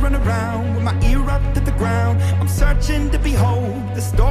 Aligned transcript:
run 0.00 0.14
around 0.14 0.74
with 0.74 0.82
my 0.82 0.94
ear 1.10 1.22
up 1.30 1.42
to 1.54 1.60
the 1.60 1.72
ground. 1.72 2.22
I'm 2.40 2.48
searching 2.48 3.10
to 3.10 3.18
behold 3.18 3.94
the 3.94 4.00
stories 4.00 4.29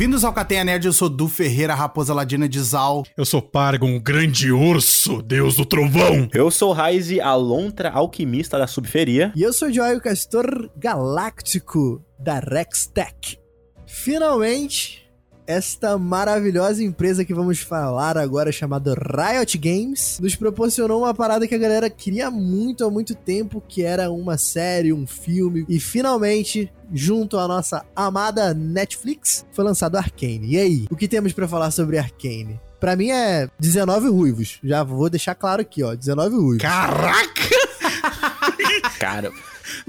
Bem-vindos 0.00 0.24
ao 0.24 0.32
Cateia 0.32 0.64
Nerd, 0.64 0.86
eu 0.86 0.94
sou 0.94 1.10
Du 1.10 1.28
Ferreira, 1.28 1.74
raposa 1.74 2.14
ladina 2.14 2.48
de 2.48 2.58
Zal. 2.58 3.04
Eu 3.14 3.26
sou 3.26 3.42
Pargon, 3.42 3.96
o 3.96 4.00
grande 4.00 4.50
urso, 4.50 5.20
deus 5.20 5.56
do 5.56 5.66
trovão. 5.66 6.26
Eu 6.32 6.50
sou 6.50 6.72
Raize, 6.72 7.20
a 7.20 7.34
lontra 7.34 7.90
alquimista 7.90 8.58
da 8.58 8.66
subferia. 8.66 9.30
E 9.36 9.42
eu 9.42 9.52
sou 9.52 9.68
o 9.68 9.70
Joel 9.70 10.00
Castor 10.00 10.70
Galáctico 10.74 12.02
da 12.18 12.38
Rextech. 12.38 13.38
Finalmente, 13.86 15.06
esta 15.50 15.98
maravilhosa 15.98 16.80
empresa 16.80 17.24
que 17.24 17.34
vamos 17.34 17.58
falar 17.58 18.16
agora, 18.16 18.52
chamada 18.52 18.94
Riot 18.94 19.58
Games, 19.58 20.20
nos 20.20 20.36
proporcionou 20.36 21.00
uma 21.00 21.12
parada 21.12 21.46
que 21.48 21.54
a 21.54 21.58
galera 21.58 21.90
queria 21.90 22.30
muito 22.30 22.84
há 22.84 22.90
muito 22.90 23.16
tempo, 23.16 23.60
que 23.66 23.82
era 23.82 24.12
uma 24.12 24.38
série, 24.38 24.92
um 24.92 25.08
filme. 25.08 25.66
E 25.68 25.80
finalmente, 25.80 26.72
junto 26.92 27.36
à 27.36 27.48
nossa 27.48 27.84
amada 27.96 28.54
Netflix, 28.54 29.44
foi 29.52 29.64
lançado 29.64 29.96
Arcane. 29.96 30.52
E 30.52 30.56
aí, 30.56 30.86
o 30.88 30.94
que 30.94 31.08
temos 31.08 31.32
pra 31.32 31.48
falar 31.48 31.72
sobre 31.72 31.98
Arcane? 31.98 32.60
Pra 32.78 32.94
mim 32.94 33.10
é 33.10 33.48
19 33.58 34.08
ruivos. 34.08 34.60
Já 34.62 34.84
vou 34.84 35.10
deixar 35.10 35.34
claro 35.34 35.62
aqui, 35.62 35.82
ó. 35.82 35.96
19 35.96 36.36
ruivos. 36.36 36.62
Caraca! 36.62 37.42
Cara, 39.00 39.32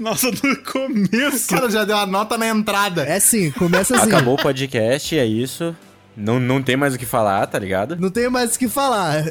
Nossa, 0.02 0.30
no 0.30 0.56
começo. 0.64 1.48
Cara 1.48 1.70
já 1.70 1.84
deu 1.84 1.96
a 1.96 2.06
nota 2.06 2.36
na 2.36 2.48
entrada. 2.48 3.04
É 3.04 3.20
sim, 3.20 3.52
começa 3.52 3.96
assim. 3.96 4.08
acabou 4.08 4.34
o 4.34 4.42
podcast, 4.42 5.16
é 5.16 5.24
isso. 5.24 5.74
Não, 6.16 6.38
não 6.38 6.62
tem 6.62 6.76
mais 6.76 6.94
o 6.94 6.98
que 6.98 7.06
falar, 7.06 7.46
tá 7.46 7.58
ligado? 7.58 7.96
Não 7.96 8.10
tenho 8.10 8.30
mais 8.30 8.54
o 8.54 8.58
que 8.58 8.68
falar. 8.68 9.24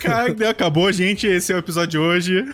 Cara, 0.00 0.32
acabou, 0.48 0.90
gente. 0.90 1.26
Esse 1.26 1.52
é 1.52 1.56
o 1.56 1.58
episódio 1.58 1.90
de 1.90 1.98
hoje. 1.98 2.44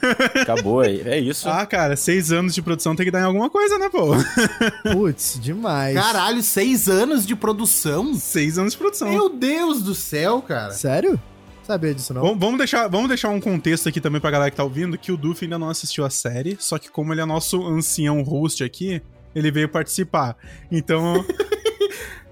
Acabou, 0.43 0.83
é, 0.83 0.95
é 0.95 1.19
isso. 1.21 1.49
Ah, 1.49 1.65
cara, 1.65 1.95
seis 1.95 2.33
anos 2.33 2.55
de 2.55 2.63
produção 2.63 2.97
tem 2.97 3.07
que 3.07 3.13
dar 3.13 3.21
em 3.21 3.25
alguma 3.25 3.49
coisa, 3.49 3.79
né, 3.79 3.89
pô? 3.89 4.15
Putz, 4.93 5.39
demais. 5.41 5.95
Caralho, 5.95 6.43
seis 6.43 6.89
anos 6.89 7.25
de 7.25 7.37
produção? 7.37 8.15
Seis 8.15 8.59
anos 8.59 8.73
de 8.73 8.79
produção. 8.79 9.11
Meu 9.11 9.29
Deus 9.29 9.81
do 9.83 9.95
céu, 9.95 10.43
cara. 10.43 10.73
Sério? 10.73 11.21
Sabia 11.67 11.95
disso 11.95 12.15
não? 12.15 12.23
Vamos, 12.23 12.39
vamos 12.39 12.59
deixar, 12.59 12.89
vamos 12.89 13.09
deixar 13.09 13.29
um 13.31 13.41
contexto 13.41 13.89
aqui 13.89 14.01
também 14.01 14.21
pra 14.21 14.31
galera 14.31 14.51
que 14.51 14.57
tá 14.57 14.63
ouvindo, 14.65 14.97
que 14.97 15.11
o 15.11 15.17
Duff 15.17 15.45
ainda 15.45 15.59
não 15.59 15.69
assistiu 15.69 16.05
a 16.05 16.11
série, 16.11 16.57
só 16.61 16.79
que 16.79 16.89
como 16.91 17.13
ele 17.13 17.21
é 17.21 17.25
nosso 17.25 17.67
ancião 17.67 18.23
host 18.23 18.63
aqui, 18.63 19.03
ele 19.35 19.51
veio 19.51 19.69
participar. 19.69 20.37
Então, 20.71 21.25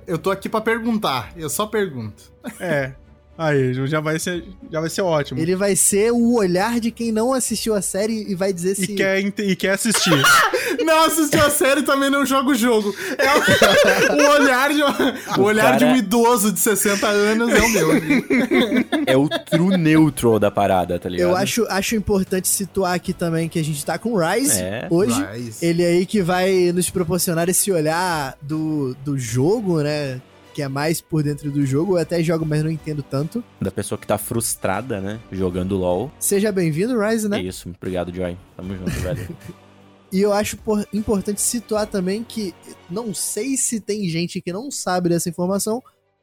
Eu 0.07 0.19
tô 0.19 0.31
aqui 0.31 0.49
pra 0.49 0.61
perguntar, 0.61 1.33
eu 1.37 1.49
só 1.49 1.67
pergunto. 1.67 2.31
é. 2.61 2.93
Aí, 3.37 3.75
já 3.89 3.99
vai 4.01 4.17
ser, 4.19 4.45
já 4.71 4.81
vai 4.81 4.89
ser 4.89 5.03
ótimo. 5.03 5.41
Ele 5.41 5.57
vai 5.57 5.75
ser 5.75 6.13
o 6.13 6.35
olhar 6.35 6.79
de 6.79 6.91
quem 6.93 7.11
não 7.11 7.33
assistiu 7.33 7.75
a 7.75 7.83
série 7.83 8.31
e 8.31 8.35
vai 8.35 8.53
dizer 8.53 8.73
E, 8.73 8.75
se. 8.87 8.95
quer, 8.95 9.19
e 9.21 9.57
quer 9.57 9.71
assistir. 9.71 10.13
Não 10.85 11.05
assistiu 11.05 11.41
a 11.45 11.51
série 11.51 11.83
também 11.83 12.11
não 12.11 12.27
joga 12.27 12.51
o 12.51 12.55
jogo. 12.55 12.95
É 13.17 13.31
o, 13.33 14.23
o 14.27 14.31
olhar, 14.33 14.71
de, 14.75 14.83
o 15.41 15.43
olhar 15.43 15.79
de 15.79 15.85
um 15.85 15.89
cara- 15.89 15.99
idoso 15.99 16.53
de 16.53 16.59
60 16.61 17.07
anos 17.07 17.49
é 17.51 17.61
o 17.63 17.71
meu. 17.71 17.89
É 19.07 19.17
o 19.17 19.29
true 19.29 19.77
neutral 19.79 20.39
da 20.39 20.51
parada, 20.51 20.99
tá 20.99 21.09
ligado? 21.09 21.29
Eu 21.31 21.37
acho, 21.37 21.65
acho 21.71 21.95
importante 21.95 22.49
situar 22.49 22.95
aqui 22.95 23.13
também 23.13 23.49
que 23.49 23.59
a 23.59 23.65
gente 23.65 23.85
tá 23.85 23.99
com 23.99 24.13
o 24.15 24.19
Rise 24.19 24.61
É, 24.61 24.87
hoje. 24.91 25.25
Rise. 25.33 25.65
Ele 25.65 25.85
aí 25.85 26.05
que 26.05 26.21
vai 26.23 26.73
nos 26.73 26.91
proporcionar 26.91 27.49
esse 27.49 27.71
olhar 27.71 28.37
do, 28.43 28.95
do 29.05 29.17
jogo, 29.19 29.81
né? 29.81 30.21
Que 30.55 30.63
é 30.63 30.69
mais 30.69 31.01
por 31.01 31.23
dentro 31.23 31.51
do 31.51 31.67
jogo. 31.67 31.95
Eu 31.99 32.03
até 32.03 32.23
jogo, 32.23 32.47
mas 32.47 32.63
não 32.63 32.71
entendo 32.71 33.03
tanto. 33.03 33.43
Da 33.61 33.71
pessoa 33.73 33.99
que 33.99 34.07
tá 34.07 34.17
frustrada, 34.17 35.01
né? 35.01 35.21
Jogando 35.33 35.77
LOL. 35.77 36.11
Seja 36.19 36.53
bem-vindo, 36.53 36.99
Rise, 36.99 37.29
né? 37.29 37.41
É 37.41 37.43
isso. 37.43 37.69
Obrigado, 37.77 38.15
Joy. 38.15 38.39
Tamo 38.57 38.75
junto, 38.77 38.91
velho. 38.91 39.37
E 40.13 40.21
eu 40.21 40.33
acho 40.33 40.57
por- 40.59 40.87
importante 40.93 41.41
situar 41.41 41.89
também 41.89 42.23
que 42.23 42.55
não 42.89 43.13
sei 43.13 43.57
se 43.57 43.81
tem 43.81 44.09
gente 44.09 44.41
que 44.41 44.53
não 44.53 44.71
sabe 44.71 45.09
dessa 45.09 45.29
informação, 45.29 45.83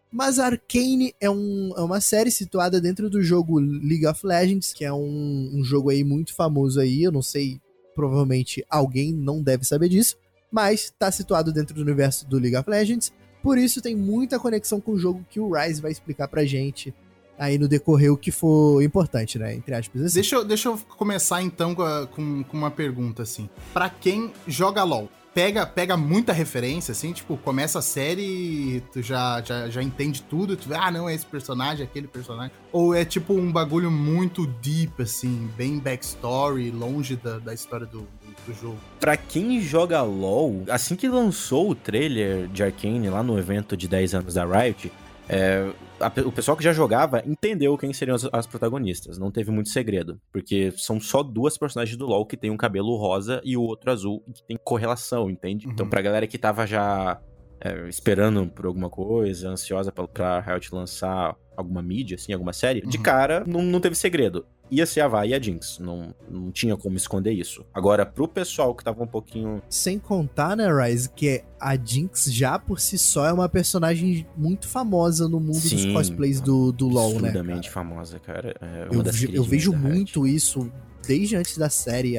mas 0.09 0.39
Arcane 0.39 1.13
é, 1.19 1.29
um- 1.29 1.73
é 1.75 1.81
uma 1.81 1.99
série 1.99 2.31
situada 2.31 2.79
dentro 2.79 3.09
do 3.09 3.21
jogo 3.21 3.59
League 3.59 4.07
of 4.07 4.25
Legends, 4.25 4.71
que 4.71 4.85
é 4.85 4.93
um, 4.93 5.51
um 5.53 5.61
jogo 5.61 5.89
aí 5.89 6.05
muito 6.05 6.33
famoso 6.33 6.79
aí. 6.79 7.03
Eu 7.03 7.11
não 7.11 7.21
sei, 7.21 7.59
provavelmente 7.93 8.63
alguém 8.69 9.11
não 9.11 9.43
deve 9.43 9.65
saber 9.65 9.89
disso, 9.89 10.15
mas 10.49 10.93
tá 10.97 11.11
situado 11.11 11.51
dentro 11.51 11.75
do 11.75 11.81
universo 11.81 12.25
do 12.29 12.39
League 12.39 12.55
of 12.55 12.69
Legends. 12.69 13.11
Por 13.41 13.57
isso 13.57 13.81
tem 13.81 13.95
muita 13.95 14.39
conexão 14.39 14.79
com 14.79 14.91
o 14.91 14.99
jogo 14.99 15.25
que 15.29 15.39
o 15.39 15.51
Rise 15.53 15.81
vai 15.81 15.91
explicar 15.91 16.27
pra 16.27 16.45
gente 16.45 16.93
aí 17.39 17.57
no 17.57 17.67
decorrer 17.67 18.13
o 18.13 18.17
que 18.17 18.31
for 18.31 18.83
importante, 18.83 19.39
né? 19.39 19.55
Entre 19.55 19.73
aspas. 19.73 20.01
Assim. 20.03 20.13
Deixa 20.15 20.35
eu, 20.35 20.45
deixa 20.45 20.69
eu 20.69 20.77
começar 20.97 21.41
então 21.41 21.73
com, 21.73 21.83
com- 22.15 22.43
com 22.43 22.57
uma 22.57 22.69
pergunta 22.69 23.23
assim. 23.23 23.49
Pra 23.73 23.89
quem 23.89 24.31
joga 24.47 24.83
LoL, 24.83 25.09
pega, 25.33 25.65
pega 25.65 25.97
muita 25.97 26.33
referência, 26.33 26.91
assim, 26.91 27.11
tipo, 27.13 27.37
começa 27.37 27.79
a 27.79 27.81
série 27.81 28.21
e 28.21 28.83
tu 28.91 29.01
já, 29.01 29.41
já, 29.41 29.69
já 29.69 29.81
entende 29.81 30.21
tudo, 30.23 30.55
tu 30.55 30.69
vê, 30.69 30.75
ah, 30.75 30.91
não, 30.91 31.07
é 31.07 31.13
esse 31.13 31.25
personagem, 31.25 31.83
aquele 31.83 32.07
personagem. 32.07 32.51
Ou 32.71 32.93
é 32.93 33.05
tipo 33.05 33.33
um 33.33 33.51
bagulho 33.51 33.89
muito 33.89 34.45
deep, 34.45 35.01
assim, 35.01 35.49
bem 35.57 35.79
backstory, 35.79 36.71
longe 36.71 37.15
da, 37.15 37.39
da 37.39 37.53
história 37.53 37.85
do, 37.85 37.99
do, 37.99 38.07
do 38.47 38.53
jogo. 38.53 38.77
Pra 38.99 39.17
quem 39.17 39.61
joga 39.61 40.01
LoL, 40.01 40.63
assim 40.69 40.95
que 40.95 41.07
lançou 41.07 41.71
o 41.71 41.75
trailer 41.75 42.47
de 42.47 42.63
Arcane 42.63 43.09
lá 43.09 43.23
no 43.23 43.37
evento 43.37 43.75
de 43.75 43.87
10 43.87 44.15
anos 44.15 44.33
da 44.33 44.45
Riot, 44.45 44.91
é, 45.31 45.71
a 45.99 46.11
o 46.25 46.31
pessoal 46.31 46.57
que 46.57 46.63
já 46.63 46.73
jogava 46.73 47.23
entendeu 47.25 47.77
quem 47.77 47.93
seriam 47.93 48.15
as, 48.15 48.27
as 48.31 48.45
protagonistas. 48.45 49.17
Não 49.17 49.31
teve 49.31 49.49
muito 49.51 49.69
segredo. 49.69 50.19
Porque 50.31 50.73
são 50.75 50.99
só 50.99 51.23
duas 51.23 51.57
personagens 51.57 51.97
do 51.97 52.05
LoL 52.05 52.25
que 52.25 52.35
tem 52.35 52.51
um 52.51 52.57
cabelo 52.57 52.97
rosa 52.97 53.41
e 53.43 53.55
o 53.55 53.61
outro 53.61 53.91
azul, 53.91 54.23
e 54.27 54.33
que 54.33 54.43
tem 54.43 54.57
correlação, 54.61 55.29
entende? 55.29 55.65
Uhum. 55.65 55.73
Então, 55.73 55.87
pra 55.87 56.01
galera 56.01 56.27
que 56.27 56.37
tava 56.37 56.67
já 56.67 57.19
é, 57.61 57.87
esperando 57.87 58.47
por 58.47 58.65
alguma 58.65 58.89
coisa, 58.89 59.49
ansiosa 59.49 59.91
pra, 59.91 60.07
pra 60.07 60.39
Riot 60.41 60.73
lançar 60.73 61.35
alguma 61.55 61.81
mídia, 61.81 62.15
assim, 62.15 62.33
alguma 62.33 62.53
série, 62.53 62.81
de 62.81 62.97
Uhum. 62.97 63.03
cara, 63.03 63.43
não, 63.45 63.61
não 63.61 63.79
teve 63.79 63.95
segredo. 63.95 64.45
Ia 64.71 64.85
ser 64.85 65.01
a 65.01 65.07
Vi 65.09 65.27
e 65.27 65.33
a 65.33 65.39
Jinx. 65.41 65.79
Não, 65.79 66.15
não 66.29 66.49
tinha 66.49 66.77
como 66.77 66.95
esconder 66.95 67.33
isso. 67.33 67.65
Agora, 67.73 68.05
pro 68.05 68.25
pessoal 68.27 68.73
que 68.73 68.83
tava 68.83 69.03
um 69.03 69.07
pouquinho 69.07 69.61
Sem 69.69 69.99
contar, 69.99 70.55
né, 70.55 70.67
Rise, 70.71 71.09
que 71.09 71.43
a 71.59 71.75
Jinx 71.75 72.25
já 72.33 72.57
por 72.57 72.79
si 72.79 72.97
só 72.97 73.25
é 73.25 73.33
uma 73.33 73.49
personagem 73.49 74.25
muito 74.37 74.67
famosa 74.69 75.27
no 75.27 75.39
mundo 75.41 75.59
dos 75.59 75.69
Sim, 75.69 75.91
cosplays 75.93 76.39
do, 76.39 76.71
do 76.71 76.87
LoL, 76.87 77.19
né? 77.19 77.27
absurdamente 77.29 77.69
famosa, 77.69 78.17
cara. 78.19 78.55
É 78.61 78.85
uma 78.85 78.93
Eu, 78.95 79.03
das 79.03 79.15
ve- 79.17 79.29
eu 79.33 79.43
vejo 79.43 79.73
muito 79.73 80.25
isso 80.25 80.71
desde 81.05 81.35
antes 81.35 81.57
da 81.57 81.69
série. 81.69 82.15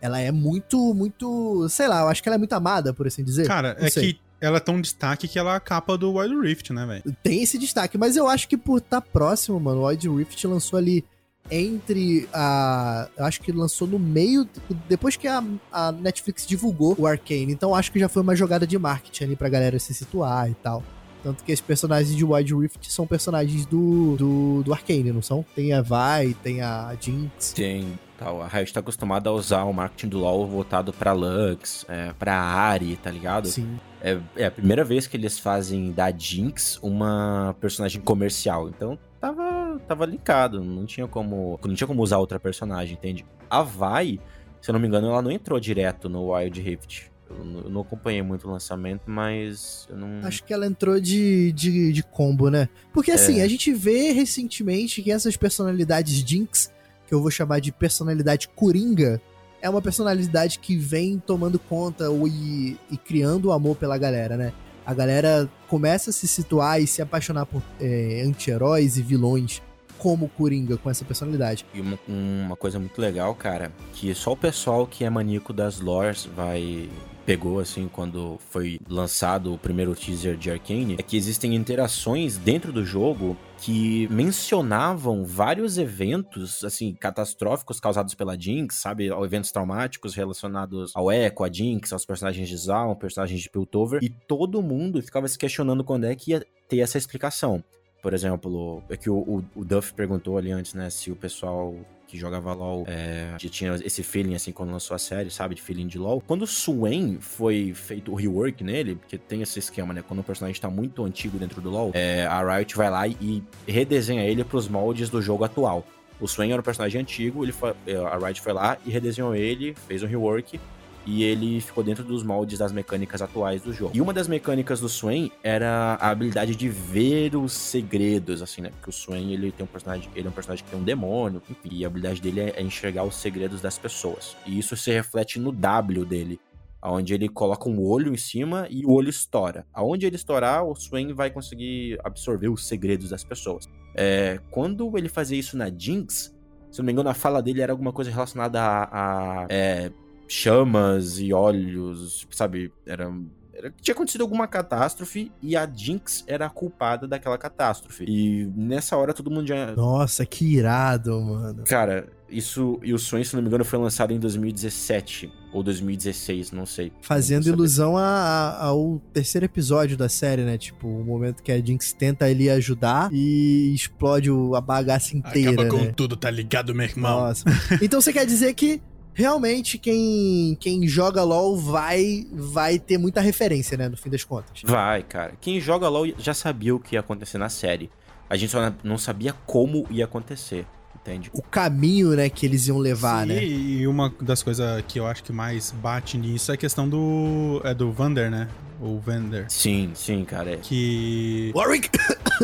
Ela 0.00 0.18
é 0.18 0.32
muito, 0.32 0.94
muito. 0.94 1.68
Sei 1.68 1.86
lá, 1.86 2.00
eu 2.00 2.08
acho 2.08 2.22
que 2.22 2.28
ela 2.28 2.36
é 2.36 2.38
muito 2.38 2.52
amada, 2.54 2.92
por 2.94 3.06
assim 3.06 3.22
dizer. 3.22 3.46
Cara, 3.46 3.76
Não 3.78 3.86
é 3.86 3.90
sei. 3.90 4.14
que 4.14 4.20
ela 4.40 4.56
é 4.56 4.60
tão 4.60 4.80
destaque 4.80 5.28
que 5.28 5.38
ela 5.38 5.52
é 5.52 5.56
a 5.56 5.60
capa 5.60 5.96
do 5.96 6.14
Wild 6.14 6.40
Rift, 6.40 6.70
né, 6.72 6.84
velho? 6.84 7.16
Tem 7.22 7.42
esse 7.42 7.56
destaque, 7.58 7.96
mas 7.96 8.16
eu 8.16 8.26
acho 8.26 8.48
que 8.48 8.56
por 8.56 8.78
estar 8.78 9.00
próximo, 9.00 9.60
mano, 9.60 9.82
o 9.82 9.86
Wild 9.86 10.08
Rift 10.08 10.44
lançou 10.48 10.76
ali 10.78 11.04
entre 11.52 12.28
a. 12.32 13.08
Acho 13.18 13.40
que 13.40 13.52
lançou 13.52 13.86
no 13.86 13.98
meio. 13.98 14.48
Depois 14.88 15.16
que 15.16 15.28
a, 15.28 15.44
a 15.70 15.92
Netflix 15.92 16.46
divulgou 16.46 16.94
o 16.98 17.06
Arcane. 17.06 17.52
Então 17.52 17.74
acho 17.74 17.92
que 17.92 17.98
já 17.98 18.08
foi 18.08 18.22
uma 18.22 18.34
jogada 18.34 18.66
de 18.66 18.78
marketing 18.78 19.24
ali 19.24 19.36
pra 19.36 19.48
galera 19.48 19.78
se 19.78 19.92
situar 19.92 20.50
e 20.50 20.54
tal. 20.54 20.82
Tanto 21.22 21.44
que 21.44 21.52
esses 21.52 21.64
personagens 21.64 22.16
de 22.16 22.24
Wild 22.24 22.54
Rift 22.54 22.90
são 22.90 23.06
personagens 23.06 23.64
do, 23.64 24.16
do, 24.16 24.62
do 24.64 24.72
Arcane, 24.72 25.12
não 25.12 25.22
são? 25.22 25.44
Tem 25.54 25.72
a 25.72 25.80
Vi, 25.80 26.34
tem 26.42 26.60
a 26.60 26.96
Jinx. 27.00 27.52
Tem. 27.52 27.98
Tal. 28.18 28.42
A 28.42 28.46
Riot 28.46 28.72
tá 28.72 28.80
acostumada 28.80 29.30
a 29.30 29.32
usar 29.32 29.64
o 29.64 29.72
marketing 29.72 30.08
do 30.08 30.18
LoL 30.18 30.46
voltado 30.46 30.92
pra 30.92 31.12
Lux, 31.12 31.84
é, 31.88 32.12
pra 32.18 32.34
Ari, 32.34 32.96
tá 32.96 33.10
ligado? 33.10 33.48
Sim. 33.48 33.78
É, 34.00 34.18
é 34.36 34.46
a 34.46 34.50
primeira 34.50 34.84
vez 34.84 35.06
que 35.06 35.16
eles 35.16 35.38
fazem 35.38 35.92
da 35.92 36.10
Jinx 36.10 36.78
uma 36.82 37.54
personagem 37.60 38.00
comercial. 38.00 38.68
Então 38.68 38.98
tava, 39.20 39.61
tava 39.78 40.06
linkado. 40.06 40.62
Não 40.62 40.84
tinha 40.86 41.06
como. 41.06 41.58
Não 41.64 41.74
tinha 41.74 41.86
como 41.86 42.02
usar 42.02 42.18
outra 42.18 42.38
personagem, 42.40 42.94
entende? 42.94 43.24
A 43.50 43.62
Vi, 43.62 44.20
se 44.60 44.70
eu 44.70 44.72
não 44.72 44.80
me 44.80 44.86
engano, 44.86 45.08
ela 45.08 45.22
não 45.22 45.30
entrou 45.30 45.58
direto 45.60 46.08
no 46.08 46.32
Wild 46.32 46.60
Rift. 46.60 47.10
Eu 47.30 47.44
não- 47.70 47.80
acompanhei 47.80 48.22
muito 48.22 48.46
o 48.46 48.50
lançamento, 48.50 49.02
mas 49.06 49.86
eu 49.90 49.96
não. 49.96 50.26
Acho 50.26 50.44
que 50.44 50.52
ela 50.52 50.66
entrou 50.66 51.00
de, 51.00 51.50
de, 51.52 51.92
de 51.92 52.02
combo, 52.02 52.50
né? 52.50 52.68
Porque 52.92 53.10
assim, 53.10 53.40
a 53.40 53.48
gente 53.48 53.72
vê 53.72 54.12
recentemente 54.12 55.02
que 55.02 55.10
essas 55.10 55.36
personalidades 55.36 56.14
Jinx, 56.14 56.70
que 57.06 57.14
eu 57.14 57.20
vou 57.22 57.30
chamar 57.30 57.60
de 57.60 57.72
personalidade 57.72 58.48
coringa, 58.48 59.20
é 59.62 59.70
uma 59.70 59.80
personalidade 59.80 60.58
que 60.58 60.76
vem 60.76 61.18
tomando 61.18 61.58
conta 61.58 62.04
e, 62.26 62.76
e 62.90 62.96
criando 62.98 63.46
o 63.46 63.52
amor 63.52 63.76
pela 63.76 63.96
galera, 63.96 64.36
né? 64.36 64.52
A 64.84 64.94
galera 64.94 65.48
começa 65.68 66.10
a 66.10 66.12
se 66.12 66.26
situar 66.26 66.80
e 66.80 66.86
se 66.86 67.00
apaixonar 67.00 67.46
por 67.46 67.62
é, 67.80 68.22
anti-heróis 68.26 68.96
e 68.96 69.02
vilões 69.02 69.62
como 69.98 70.28
Coringa 70.28 70.76
com 70.76 70.90
essa 70.90 71.04
personalidade. 71.04 71.64
E 71.72 71.80
uma, 71.80 71.98
uma 72.08 72.56
coisa 72.56 72.78
muito 72.80 73.00
legal, 73.00 73.32
cara, 73.36 73.70
que 73.92 74.12
só 74.14 74.32
o 74.32 74.36
pessoal 74.36 74.84
que 74.84 75.04
é 75.04 75.10
maníaco 75.10 75.52
das 75.52 75.78
lores 75.78 76.28
vai. 76.34 76.88
Pegou 77.24 77.60
assim 77.60 77.88
quando 77.88 78.38
foi 78.50 78.80
lançado 78.88 79.54
o 79.54 79.58
primeiro 79.58 79.94
teaser 79.94 80.36
de 80.36 80.50
Arcane, 80.50 80.96
é 80.98 81.02
que 81.02 81.16
existem 81.16 81.54
interações 81.54 82.36
dentro 82.36 82.72
do 82.72 82.84
jogo 82.84 83.36
que 83.58 84.08
mencionavam 84.08 85.24
vários 85.24 85.78
eventos, 85.78 86.64
assim, 86.64 86.92
catastróficos 86.94 87.78
causados 87.78 88.12
pela 88.12 88.36
Jinx, 88.36 88.74
sabe? 88.74 89.06
Eventos 89.06 89.52
traumáticos 89.52 90.16
relacionados 90.16 90.90
ao 90.96 91.12
Echo, 91.12 91.44
a 91.44 91.52
Jinx, 91.52 91.92
aos 91.92 92.04
personagens 92.04 92.48
de 92.48 92.56
Zaun, 92.56 92.96
personagens 92.96 93.40
de 93.40 93.48
Piltover, 93.48 94.02
e 94.02 94.08
todo 94.08 94.60
mundo 94.60 95.00
ficava 95.00 95.28
se 95.28 95.38
questionando 95.38 95.84
quando 95.84 96.04
é 96.04 96.16
que 96.16 96.32
ia 96.32 96.44
ter 96.68 96.78
essa 96.80 96.98
explicação. 96.98 97.62
Por 98.02 98.12
exemplo, 98.12 98.82
é 98.90 98.96
que 98.96 99.08
o, 99.08 99.18
o, 99.18 99.44
o 99.54 99.64
Duff 99.64 99.94
perguntou 99.94 100.36
ali 100.36 100.50
antes, 100.50 100.74
né, 100.74 100.90
se 100.90 101.12
o 101.12 101.14
pessoal 101.14 101.72
que 102.12 102.18
jogava 102.18 102.52
LoL 102.52 102.84
é, 102.86 103.36
que 103.38 103.48
tinha 103.48 103.74
esse 103.76 104.02
feeling, 104.02 104.34
assim, 104.34 104.52
quando 104.52 104.70
lançou 104.70 104.94
a 104.94 104.98
série, 104.98 105.30
sabe, 105.30 105.54
de 105.54 105.62
feeling 105.62 105.86
de 105.86 105.96
LoL. 105.96 106.20
Quando 106.20 106.42
o 106.42 106.46
Swain 106.46 107.16
foi 107.18 107.72
feito 107.72 108.12
o 108.12 108.14
rework 108.14 108.62
nele, 108.62 108.96
porque 108.96 109.16
tem 109.16 109.40
esse 109.40 109.58
esquema, 109.58 109.94
né, 109.94 110.04
quando 110.06 110.20
o 110.20 110.22
personagem 110.22 110.60
tá 110.60 110.68
muito 110.68 111.02
antigo 111.06 111.38
dentro 111.38 111.62
do 111.62 111.70
LoL, 111.70 111.90
é, 111.94 112.26
a 112.26 112.56
Riot 112.56 112.76
vai 112.76 112.90
lá 112.90 113.08
e 113.08 113.42
redesenha 113.66 114.22
ele 114.24 114.44
pros 114.44 114.68
moldes 114.68 115.08
do 115.08 115.22
jogo 115.22 115.42
atual. 115.42 115.86
O 116.20 116.28
Swain 116.28 116.52
era 116.52 116.60
um 116.60 116.64
personagem 116.64 117.00
antigo, 117.00 117.42
ele 117.46 117.52
foi, 117.52 117.70
a 117.70 118.18
Riot 118.18 118.42
foi 118.42 118.52
lá 118.52 118.76
e 118.84 118.90
redesenhou 118.90 119.34
ele, 119.34 119.74
fez 119.88 120.02
um 120.02 120.06
rework, 120.06 120.60
e 121.06 121.24
ele 121.24 121.60
ficou 121.60 121.82
dentro 121.82 122.04
dos 122.04 122.22
moldes 122.22 122.58
das 122.58 122.72
mecânicas 122.72 123.20
atuais 123.22 123.62
do 123.62 123.72
jogo. 123.72 123.92
E 123.94 124.00
uma 124.00 124.12
das 124.12 124.28
mecânicas 124.28 124.80
do 124.80 124.88
Swain 124.88 125.30
era 125.42 125.96
a 126.00 126.10
habilidade 126.10 126.54
de 126.54 126.68
ver 126.68 127.36
os 127.36 127.52
segredos, 127.52 128.42
assim, 128.42 128.62
né? 128.62 128.70
Porque 128.70 128.90
o 128.90 128.92
Swain, 128.92 129.32
ele 129.32 129.50
tem 129.50 129.64
um 129.64 129.68
personagem, 129.68 130.08
ele 130.14 130.26
é 130.26 130.30
um 130.30 130.32
personagem 130.32 130.64
que 130.64 130.70
tem 130.70 130.78
um 130.78 130.84
demônio, 130.84 131.42
enfim, 131.50 131.68
e 131.70 131.84
a 131.84 131.88
habilidade 131.88 132.20
dele 132.20 132.40
é, 132.40 132.54
é 132.56 132.62
enxergar 132.62 133.04
os 133.04 133.16
segredos 133.16 133.60
das 133.60 133.78
pessoas. 133.78 134.36
E 134.46 134.58
isso 134.58 134.76
se 134.76 134.90
reflete 134.90 135.38
no 135.38 135.52
W 135.52 136.04
dele, 136.04 136.40
onde 136.82 137.14
ele 137.14 137.28
coloca 137.28 137.68
um 137.68 137.80
olho 137.80 138.12
em 138.12 138.16
cima 138.16 138.66
e 138.70 138.84
o 138.84 138.92
olho 138.92 139.10
estoura. 139.10 139.66
Aonde 139.72 140.06
ele 140.06 140.16
estourar, 140.16 140.64
o 140.64 140.74
Swain 140.74 141.12
vai 141.12 141.30
conseguir 141.30 141.98
absorver 142.04 142.48
os 142.48 142.66
segredos 142.66 143.10
das 143.10 143.24
pessoas. 143.24 143.68
É, 143.94 144.40
quando 144.50 144.96
ele 144.96 145.08
fazia 145.08 145.38
isso 145.38 145.56
na 145.56 145.70
Jinx, 145.70 146.34
se 146.70 146.78
não 146.78 146.86
me 146.86 146.92
engano, 146.92 147.10
a 147.10 147.14
fala 147.14 147.42
dele 147.42 147.60
era 147.60 147.72
alguma 147.72 147.92
coisa 147.92 148.10
relacionada 148.10 148.60
a, 148.60 149.42
a 149.42 149.46
é, 149.50 149.92
chamas 150.32 151.18
e 151.18 151.32
olhos, 151.32 152.26
sabe? 152.30 152.72
Era, 152.86 153.12
era- 153.52 153.70
Tinha 153.80 153.94
acontecido 153.94 154.22
alguma 154.22 154.46
catástrofe 154.48 155.30
e 155.42 155.54
a 155.56 155.66
Jinx 155.70 156.24
era 156.26 156.46
a 156.46 156.50
culpada 156.50 157.06
daquela 157.06 157.36
catástrofe. 157.36 158.04
E 158.08 158.46
nessa 158.56 158.96
hora 158.96 159.12
todo 159.12 159.30
mundo 159.30 159.46
já. 159.46 159.74
Nossa, 159.76 160.24
que 160.24 160.44
irado, 160.56 161.20
mano. 161.20 161.64
Cara, 161.64 162.08
isso. 162.30 162.80
E 162.82 162.94
o 162.94 162.98
sonho, 162.98 163.24
se 163.24 163.34
não 163.36 163.42
me 163.42 163.48
engano, 163.48 163.64
foi 163.64 163.78
lançado 163.78 164.12
em 164.12 164.18
2017 164.18 165.30
ou 165.52 165.62
2016, 165.62 166.50
não 166.50 166.64
sei. 166.64 166.90
Fazendo 167.02 167.44
Não 167.46 167.52
ilusão 167.52 167.94
a- 167.98 168.02
a- 168.02 168.64
ao 168.64 168.98
terceiro 169.12 169.44
episódio 169.44 169.98
da 169.98 170.08
série, 170.08 170.42
né? 170.42 170.56
Tipo, 170.56 170.88
o 170.88 171.04
momento 171.04 171.42
que 171.42 171.52
a 171.52 171.62
Jinx 171.62 171.92
tenta 171.92 172.24
ali 172.24 172.48
ajudar 172.48 173.10
e 173.12 173.70
explode 173.74 174.30
o- 174.30 174.54
a 174.56 174.62
bagaça 174.62 175.14
inteira, 175.14 175.64
né? 175.70 175.92
tudo, 175.94 176.16
tá 176.16 176.30
ligado, 176.30 176.74
meu 176.74 176.86
irmão? 176.86 177.20
Nossa. 177.26 177.44
Então 177.82 178.00
você 178.00 178.14
quer 178.14 178.24
dizer 178.24 178.54
que 178.54 178.80
realmente 179.14 179.78
quem, 179.78 180.56
quem 180.60 180.86
joga 180.86 181.22
LoL 181.22 181.56
vai, 181.56 182.26
vai 182.32 182.78
ter 182.78 182.98
muita 182.98 183.20
referência, 183.20 183.76
né? 183.76 183.88
No 183.88 183.96
fim 183.96 184.10
das 184.10 184.24
contas. 184.24 184.62
Vai, 184.64 185.02
cara. 185.02 185.34
Quem 185.40 185.60
joga 185.60 185.88
LoL 185.88 186.08
já 186.18 186.34
sabia 186.34 186.74
o 186.74 186.80
que 186.80 186.94
ia 186.94 187.00
acontecer 187.00 187.38
na 187.38 187.48
série. 187.48 187.90
A 188.28 188.36
gente 188.36 188.50
só 188.50 188.72
não 188.82 188.96
sabia 188.96 189.34
como 189.44 189.86
ia 189.90 190.06
acontecer, 190.06 190.64
entende? 190.96 191.30
O 191.34 191.42
caminho, 191.42 192.16
né, 192.16 192.30
que 192.30 192.46
eles 192.46 192.66
iam 192.66 192.78
levar, 192.78 193.26
Sim, 193.26 193.28
né? 193.28 193.44
E 193.44 193.86
uma 193.86 194.12
das 194.20 194.42
coisas 194.42 194.82
que 194.88 194.98
eu 194.98 195.06
acho 195.06 195.22
que 195.22 195.32
mais 195.32 195.70
bate 195.70 196.16
nisso 196.16 196.50
é 196.50 196.54
a 196.54 196.56
questão 196.56 196.88
do. 196.88 197.60
É 197.62 197.74
do 197.74 197.92
Vander, 197.92 198.30
né? 198.30 198.48
O 198.82 198.98
Vander. 198.98 199.46
Sim, 199.48 199.92
sim, 199.94 200.24
cara. 200.24 200.54
é. 200.54 200.56
Que. 200.56 201.52
Warwick! 201.54 201.88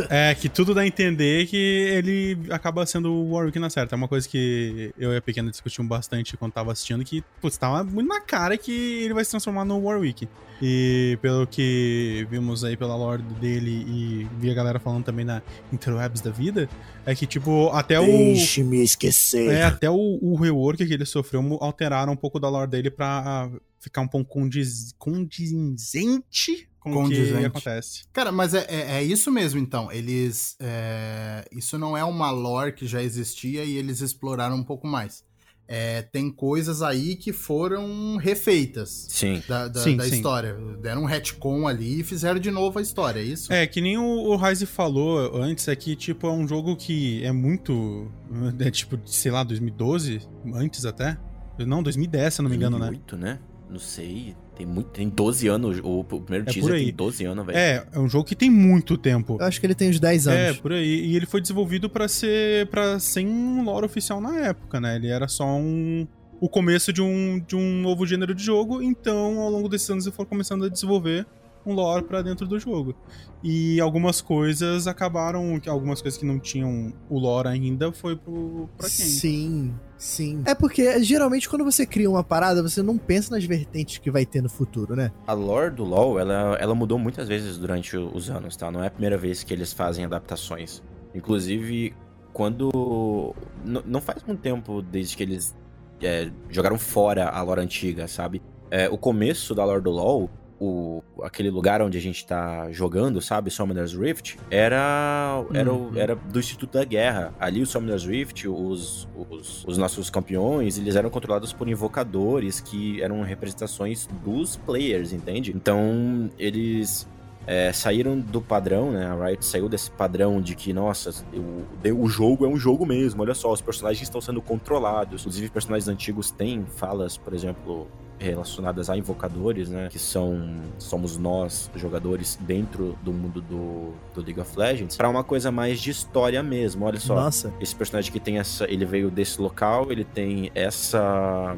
É, 0.09 0.33
que 0.33 0.49
tudo 0.49 0.75
dá 0.75 0.83
a 0.83 0.87
entender 0.87 1.47
que 1.47 1.57
ele 1.57 2.39
acaba 2.51 2.87
sendo 2.87 3.11
o 3.11 3.33
Warwick 3.33 3.59
na 3.59 3.69
certa. 3.69 3.95
É 3.95 3.97
uma 3.97 4.07
coisa 4.07 4.29
que 4.29 4.93
eu 4.97 5.13
e 5.13 5.17
a 5.17 5.21
pequena 5.21 5.51
discutimos 5.51 5.89
bastante 5.89 6.37
quando 6.37 6.53
tava 6.53 6.71
assistindo, 6.71 7.03
que, 7.05 7.25
putz, 7.41 7.57
tava 7.57 7.83
muito 7.83 8.07
na 8.07 8.21
cara 8.21 8.57
que 8.57 9.03
ele 9.03 9.13
vai 9.13 9.25
se 9.25 9.31
transformar 9.33 9.65
no 9.65 9.77
Warwick. 9.81 10.29
E 10.63 11.19
pelo 11.21 11.49
que 11.49 12.25
vimos 12.31 12.63
aí 12.63 12.77
pela 12.77 12.95
lore 12.95 13.23
dele 13.41 13.71
e 13.89 14.29
vi 14.39 14.51
a 14.51 14.55
galera 14.55 14.79
falando 14.79 15.05
também 15.05 15.25
na 15.25 15.43
interwebs 15.73 16.21
da 16.21 16.31
vida, 16.31 16.69
é 17.05 17.13
que, 17.13 17.27
tipo, 17.27 17.71
até 17.71 17.99
o. 17.99 18.07
Deixe-me 18.07 18.85
esquecer. 18.85 19.51
É, 19.51 19.65
até 19.65 19.91
o, 19.91 20.19
o 20.21 20.37
rework 20.37 20.87
que 20.87 20.95
ele 20.95 21.07
sofreu 21.07 21.59
alteraram 21.61 22.13
um 22.13 22.17
pouco 22.17 22.39
da 22.39 22.49
lore 22.49 22.71
dele 22.71 22.91
pra 22.91 23.51
ficar 23.81 24.01
um 24.01 24.09
pouco 24.09 24.31
condiz, 24.31 24.93
condizente 24.99 26.69
com 26.81 26.91
o 26.91 27.09
que 27.09 27.17
Condizente. 27.17 27.47
acontece. 27.47 28.05
Cara, 28.13 28.33
mas 28.33 28.55
é, 28.55 28.67
é, 28.69 28.81
é 28.99 29.03
isso 29.03 29.31
mesmo, 29.31 29.59
então. 29.61 29.91
Eles. 29.93 30.57
é, 30.61 31.45
Isso 31.53 31.79
não 31.79 31.97
é 31.97 32.05
uma 32.05 32.31
lore 32.31 32.73
que 32.73 32.87
já 32.87 33.03
existia 33.03 33.65
e 33.65 33.77
eles 33.77 34.01
exploraram 34.01 34.57
um 34.57 34.65
pouco 34.65 34.87
mais. 34.87 35.27
É, 35.71 36.01
tem 36.01 36.31
coisas 36.31 36.81
aí 36.81 37.15
que 37.15 37.31
foram 37.31 38.17
refeitas 38.17 39.07
Sim. 39.11 39.43
da, 39.47 39.69
da, 39.69 39.81
Sim, 39.83 39.97
da 39.99 40.05
sim. 40.05 40.17
história. 40.17 40.57
Deram 40.81 41.03
um 41.03 41.05
retcon 41.05 41.69
ali 41.69 42.01
e 42.01 42.05
fizeram 42.05 42.41
de 42.41 42.51
novo 42.51 42.79
a 42.79 42.83
história, 42.83 43.21
é 43.21 43.23
isso? 43.23 43.53
É, 43.53 43.67
que 43.67 43.79
nem 43.83 43.99
o, 43.99 44.03
o 44.03 44.37
Ryze 44.37 44.65
falou 44.65 45.37
antes, 45.43 45.69
é 45.69 45.77
que, 45.77 45.95
tipo, 45.95 46.27
é 46.27 46.31
um 46.33 46.49
jogo 46.49 46.75
que 46.75 47.23
é 47.23 47.33
muito. 47.33 48.11
É 48.61 48.71
tipo, 48.71 48.97
de, 48.97 49.15
sei 49.15 49.31
lá, 49.31 49.43
2012, 49.43 50.21
antes 50.55 50.87
até. 50.87 51.19
Não, 51.67 51.83
2010, 51.83 52.35
se 52.35 52.41
eu 52.41 52.45
não 52.45 52.51
me 52.51 52.57
engano, 52.57 52.79
né? 52.79 52.87
2008, 52.87 53.17
né? 53.17 53.39
Não 53.71 53.79
sei. 53.79 54.35
Tem 54.57 54.67
muito. 54.67 54.89
Tem 54.91 55.09
12 55.09 55.47
anos. 55.47 55.81
O, 55.83 56.03
primeiro 56.03 56.49
É 56.49 56.53
teaser 56.53 56.75
tem 56.75 56.93
12 56.93 57.25
anos, 57.25 57.47
velho. 57.47 57.59
É, 57.59 57.87
é 57.93 57.99
um 57.99 58.09
jogo 58.09 58.25
que 58.25 58.35
tem 58.35 58.51
muito 58.51 58.97
tempo. 58.97 59.37
Eu 59.41 59.47
acho 59.47 59.61
que 59.61 59.67
ele 59.67 59.75
tem 59.75 59.91
uns 59.91 60.01
10 60.01 60.27
É, 60.27 60.47
anos. 60.49 60.61
por 60.61 60.73
aí. 60.73 61.07
E 61.07 61.17
ele 61.17 61.27
foi 61.27 61.41
desenvolvido 61.41 61.89
pra 61.89 62.09
ser 62.09 62.67
para 62.69 62.99
sem 62.99 63.27
um 63.29 63.63
lore 63.63 63.87
oficial 63.87 64.21
na 64.21 64.39
época, 64.41 64.81
né? 64.81 64.97
Ele 64.97 65.09
era 65.09 65.29
só 65.29 65.45
um 65.47 66.07
o 66.41 66.49
começo 66.49 66.93
de 66.93 67.03
um, 67.03 67.41
de 67.41 67.57
um 67.57 67.83
novo 67.83 68.07
gênero 68.07 68.33
de 68.33 68.45
jogo, 68.45 68.81
então 68.81 69.41
ao 69.41 69.51
longo 69.51 69.69
desses 69.69 69.91
anos 69.91 70.07
ele 70.07 70.15
foi 70.15 70.25
começando 70.25 70.65
a 70.65 70.69
desenvolver 70.69 71.27
um 71.67 71.75
lore 71.75 72.05
pra 72.05 72.23
dentro 72.23 72.47
do 72.47 72.59
jogo. 72.59 72.95
E 73.43 73.81
algumas 73.81 74.21
coisas 74.21 74.87
acabaram, 74.87 75.61
algumas 75.69 76.03
coisas 76.03 76.19
que 76.19 76.27
não 76.27 76.39
tinham 76.39 76.93
o 77.09 77.19
lore 77.19 77.49
ainda 77.49 77.93
foi 77.93 78.17
pro 78.17 78.69
pra 78.77 78.87
quem? 78.89 79.07
Sim, 79.07 79.75
sim. 79.97 80.43
É 80.45 80.55
porque 80.55 81.01
geralmente 81.05 81.49
quando 81.49 81.65
você 81.65 81.87
cria 81.87 82.11
uma 82.11 82.25
parada, 82.25 82.63
você 82.63 82.83
não 82.83 82.99
pensa 82.99 83.31
nas 83.35 83.45
vertentes 83.45 83.99
que 83.99 84.11
vai 84.11 84.27
ter 84.27 84.43
no 84.43 84.49
futuro, 84.49 84.97
né? 84.97 85.13
A 85.27 85.33
lore 85.35 85.71
do 85.75 85.85
LoL, 85.85 86.19
ela, 86.19 86.57
ela 86.61 86.75
mudou 86.75 86.99
muitas 86.99 87.29
vezes 87.29 87.59
durante 87.59 87.97
os 87.97 88.29
anos, 88.29 88.57
tá? 88.57 88.71
Não 88.71 88.83
é 88.83 88.89
a 88.89 88.91
primeira 88.91 89.17
vez 89.17 89.43
que 89.45 89.53
eles 89.55 89.73
fazem 89.73 90.05
adaptações. 90.05 90.83
Inclusive, 91.15 91.95
quando... 92.33 93.35
n- 93.65 93.83
não 93.87 94.01
faz 94.01 94.23
muito 94.25 94.41
tempo 94.41 94.83
desde 94.83 95.17
que 95.17 95.23
eles 95.23 95.55
é, 96.03 96.31
jogaram 96.49 96.79
fora 96.79 97.29
a 97.29 97.43
lore 97.43 97.61
antiga, 97.61 98.09
sabe? 98.09 98.43
É, 98.71 98.89
o 98.89 98.99
começo 98.99 99.55
da 99.55 99.65
lore 99.65 99.83
do 99.83 99.91
LoL, 99.91 100.29
o, 100.61 101.03
aquele 101.23 101.51
lugar 101.51 101.81
onde 101.83 101.97
a 101.97 102.01
gente 102.01 102.27
tá 102.27 102.71
jogando, 102.73 103.21
sabe? 103.21 103.51
Summoner's 103.51 103.95
Rift, 103.95 104.37
era, 104.51 105.43
era, 105.55 105.73
Uhum. 105.73 105.97
era 105.97 106.17
do 106.17 106.39
Instituto 106.39 106.73
da 106.73 106.85
Guerra. 106.85 107.33
Ali, 107.39 107.63
o 107.63 107.67
Summoner's 107.67 108.05
Rift, 108.05 108.49
os, 108.49 109.09
os, 109.31 109.65
os 109.65 109.79
nossos 109.79 110.11
campeões, 110.11 110.79
eles 110.79 110.97
eram 110.97 111.11
controlados 111.11 111.53
por 111.53 111.69
invocadores 111.69 112.61
que 112.61 113.01
eram 113.03 113.23
representações 113.23 114.09
dos 114.25 114.57
players, 114.57 115.13
entende? 115.13 115.53
Então, 115.55 116.31
eles 116.39 117.09
é, 117.47 117.73
saíram 117.73 118.19
do 118.19 118.41
padrão, 118.41 118.91
né? 118.93 119.07
A 119.07 119.27
Riot 119.27 119.45
saiu 119.45 119.69
desse 119.69 119.91
padrão 119.91 120.41
de 120.41 120.55
que, 120.55 120.73
nossa, 120.73 121.11
o, 121.33 122.03
o 122.03 122.09
jogo 122.09 122.45
é 122.45 122.49
um 122.49 122.57
jogo 122.57 122.85
mesmo, 122.85 123.23
olha 123.23 123.35
só, 123.35 123.53
os 123.53 123.61
personagens 123.61 124.03
estão 124.03 124.21
sendo 124.21 124.43
controlados. 124.43 125.23
Inclusive, 125.23 125.49
personagens 125.51 125.89
antigos 125.89 126.31
têm 126.31 126.67
falas, 126.67 127.17
por 127.17 127.33
exemplo, 127.33 127.87
relacionadas 128.19 128.91
a 128.91 128.97
invocadores, 128.97 129.69
né? 129.69 129.89
Que 129.91 129.99
são 129.99 130.61
somos 130.79 131.17
nós, 131.17 131.71
jogadores, 131.75 132.39
dentro 132.41 132.99
do 133.03 133.13
mundo 133.13 133.41
do, 133.41 133.93
do 134.15 134.21
League 134.25 134.41
of 134.41 134.59
Legends, 134.59 134.97
pra 134.97 135.09
uma 135.09 135.25
coisa 135.25 135.51
mais 135.51 135.81
de 135.81 135.91
história 135.91 136.43
mesmo. 136.43 136.85
Olha 136.85 137.01
só, 137.01 137.15
Nossa. 137.15 137.53
esse 137.61 137.75
personagem 137.75 138.13
que 138.13 138.21
tem 138.21 138.39
essa. 138.39 138.65
Ele 138.71 138.85
veio 138.85 139.11
desse 139.11 139.41
local, 139.41 139.91
ele 139.91 140.05
tem 140.05 140.51
essa 140.55 141.57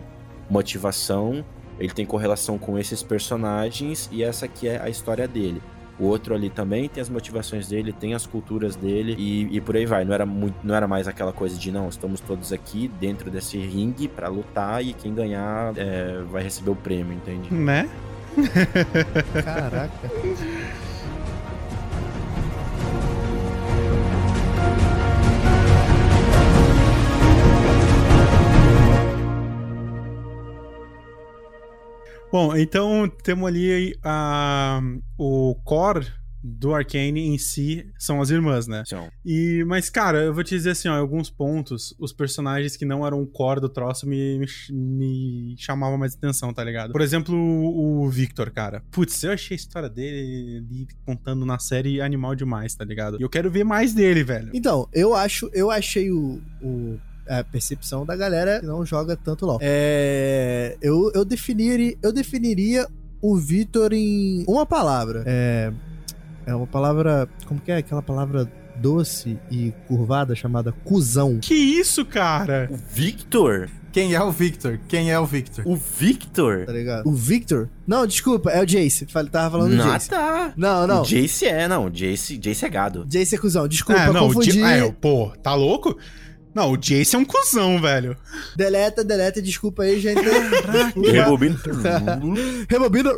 motivação. 0.48 1.44
ele 1.78 1.92
tem 1.94 2.04
correlação 2.04 2.58
com 2.58 2.78
esses 2.78 3.02
personagens 3.02 4.08
e 4.12 4.22
essa 4.22 4.44
aqui 4.44 4.68
é 4.68 4.80
a 4.80 4.90
história 4.90 5.26
dele. 5.26 5.62
O 6.00 6.04
outro 6.06 6.34
ali 6.34 6.48
também 6.48 6.88
tem 6.88 7.02
as 7.02 7.10
motivações 7.10 7.68
dele, 7.68 7.92
tem 7.92 8.14
as 8.14 8.24
culturas 8.24 8.74
dele 8.74 9.14
e, 9.18 9.54
e 9.54 9.60
por 9.60 9.76
aí 9.76 9.84
vai. 9.84 10.04
Não 10.04 10.14
era, 10.14 10.24
muito, 10.24 10.56
não 10.64 10.74
era 10.74 10.88
mais 10.88 11.06
aquela 11.06 11.32
coisa 11.32 11.58
de 11.58 11.70
não, 11.70 11.90
estamos 11.90 12.20
todos 12.20 12.52
aqui 12.52 12.90
dentro 12.98 13.30
desse 13.30 13.58
ringue 13.58 14.08
pra 14.08 14.28
lutar 14.28 14.82
e 14.82 14.94
quem 14.94 15.14
ganhar 15.14 15.74
é, 15.76 16.22
vai 16.30 16.42
receber 16.42 16.70
o 16.70 16.76
prêmio, 16.76 17.12
entende? 17.12 17.52
Né? 17.52 17.88
Caraca. 19.44 20.10
Bom, 32.32 32.56
então 32.56 33.08
temos 33.24 33.46
ali 33.48 33.96
a, 34.04 34.80
o 35.18 35.54
core 35.64 36.06
do 36.42 36.74
Arcane 36.74 37.20
em 37.28 37.36
si 37.36 37.84
são 37.98 38.22
as 38.22 38.30
irmãs, 38.30 38.66
né? 38.66 38.82
Então, 38.86 39.10
E, 39.26 39.62
mas, 39.66 39.90
cara, 39.90 40.22
eu 40.22 40.32
vou 40.32 40.42
te 40.42 40.54
dizer 40.54 40.70
assim, 40.70 40.88
ó, 40.88 40.94
em 40.96 41.00
alguns 41.00 41.28
pontos, 41.28 41.94
os 41.98 42.14
personagens 42.14 42.76
que 42.78 42.84
não 42.86 43.06
eram 43.06 43.20
o 43.20 43.26
core 43.26 43.60
do 43.60 43.68
troço 43.68 44.06
me, 44.08 44.38
me, 44.38 44.46
me 44.70 45.54
chamavam 45.58 45.98
mais 45.98 46.14
atenção, 46.14 46.50
tá 46.54 46.64
ligado? 46.64 46.92
Por 46.92 47.02
exemplo, 47.02 47.34
o, 47.36 48.04
o 48.04 48.08
Victor, 48.08 48.50
cara. 48.50 48.82
Putz, 48.90 49.22
eu 49.22 49.32
achei 49.32 49.54
a 49.54 49.58
história 49.60 49.90
dele 49.90 50.64
ali 50.66 50.86
contando 51.04 51.44
na 51.44 51.58
série 51.58 52.00
animal 52.00 52.34
demais, 52.34 52.74
tá 52.74 52.84
ligado? 52.86 53.18
E 53.20 53.22
eu 53.22 53.28
quero 53.28 53.50
ver 53.50 53.64
mais 53.64 53.92
dele, 53.92 54.24
velho. 54.24 54.50
Então, 54.54 54.88
eu 54.94 55.14
acho, 55.14 55.50
eu 55.52 55.70
achei 55.70 56.10
o, 56.10 56.40
o- 56.62 56.98
a 57.38 57.44
percepção 57.44 58.04
da 58.04 58.16
galera 58.16 58.60
que 58.60 58.66
não 58.66 58.84
joga 58.84 59.16
tanto 59.16 59.46
LoL. 59.46 59.58
É, 59.62 60.76
eu, 60.82 61.10
eu 61.14 61.24
definiria, 61.24 61.96
eu 62.02 62.12
definiria 62.12 62.86
o 63.22 63.36
Vitor 63.36 63.92
em 63.92 64.44
uma 64.48 64.66
palavra. 64.66 65.22
É, 65.26 65.72
é 66.46 66.54
uma 66.54 66.66
palavra, 66.66 67.28
como 67.46 67.60
que 67.60 67.70
é 67.70 67.76
aquela 67.76 68.02
palavra 68.02 68.50
doce 68.76 69.38
e 69.50 69.72
curvada 69.86 70.34
chamada 70.34 70.72
cuzão. 70.72 71.38
Que 71.40 71.54
isso, 71.54 72.04
cara? 72.04 72.68
o 72.70 72.76
Victor? 72.76 73.68
Quem 73.92 74.14
é 74.14 74.22
o 74.22 74.30
Victor? 74.30 74.78
Quem 74.88 75.10
é 75.10 75.18
o 75.18 75.26
Victor? 75.26 75.66
O 75.66 75.74
Victor? 75.76 76.64
Tá 76.64 76.72
ligado? 76.72 77.08
O 77.08 77.12
Victor? 77.12 77.68
Não, 77.86 78.06
desculpa, 78.06 78.48
é 78.50 78.62
o 78.62 78.64
Jace. 78.66 79.04
Tava 79.30 79.50
falando 79.50 79.76
do 79.76 79.82
Ah, 79.82 79.92
Jace. 79.94 80.08
tá. 80.08 80.52
Não, 80.56 80.86
não. 80.86 81.02
O 81.02 81.04
Jace 81.04 81.44
é, 81.46 81.66
não. 81.66 81.86
O 81.86 81.90
Jace, 81.90 82.38
Jace 82.38 82.64
é 82.64 82.68
gado. 82.68 83.04
Jace 83.08 83.34
é 83.34 83.38
cuzão. 83.38 83.66
Desculpa, 83.66 84.00
é, 84.00 84.12
não, 84.12 84.26
o 84.26 84.28
confundi. 84.28 84.52
Di- 84.52 84.62
é, 84.62 84.88
pô, 84.92 85.32
tá 85.42 85.54
louco? 85.54 85.98
Não, 86.54 86.72
o 86.72 86.76
Jace 86.76 87.14
é 87.14 87.18
um 87.18 87.24
cuzão, 87.24 87.80
velho. 87.80 88.16
Deleta, 88.56 89.04
deleta, 89.04 89.40
desculpa 89.40 89.84
aí, 89.84 90.00
gente. 90.00 90.20
Rebobina. 91.12 91.56
Rebobina. 92.68 93.12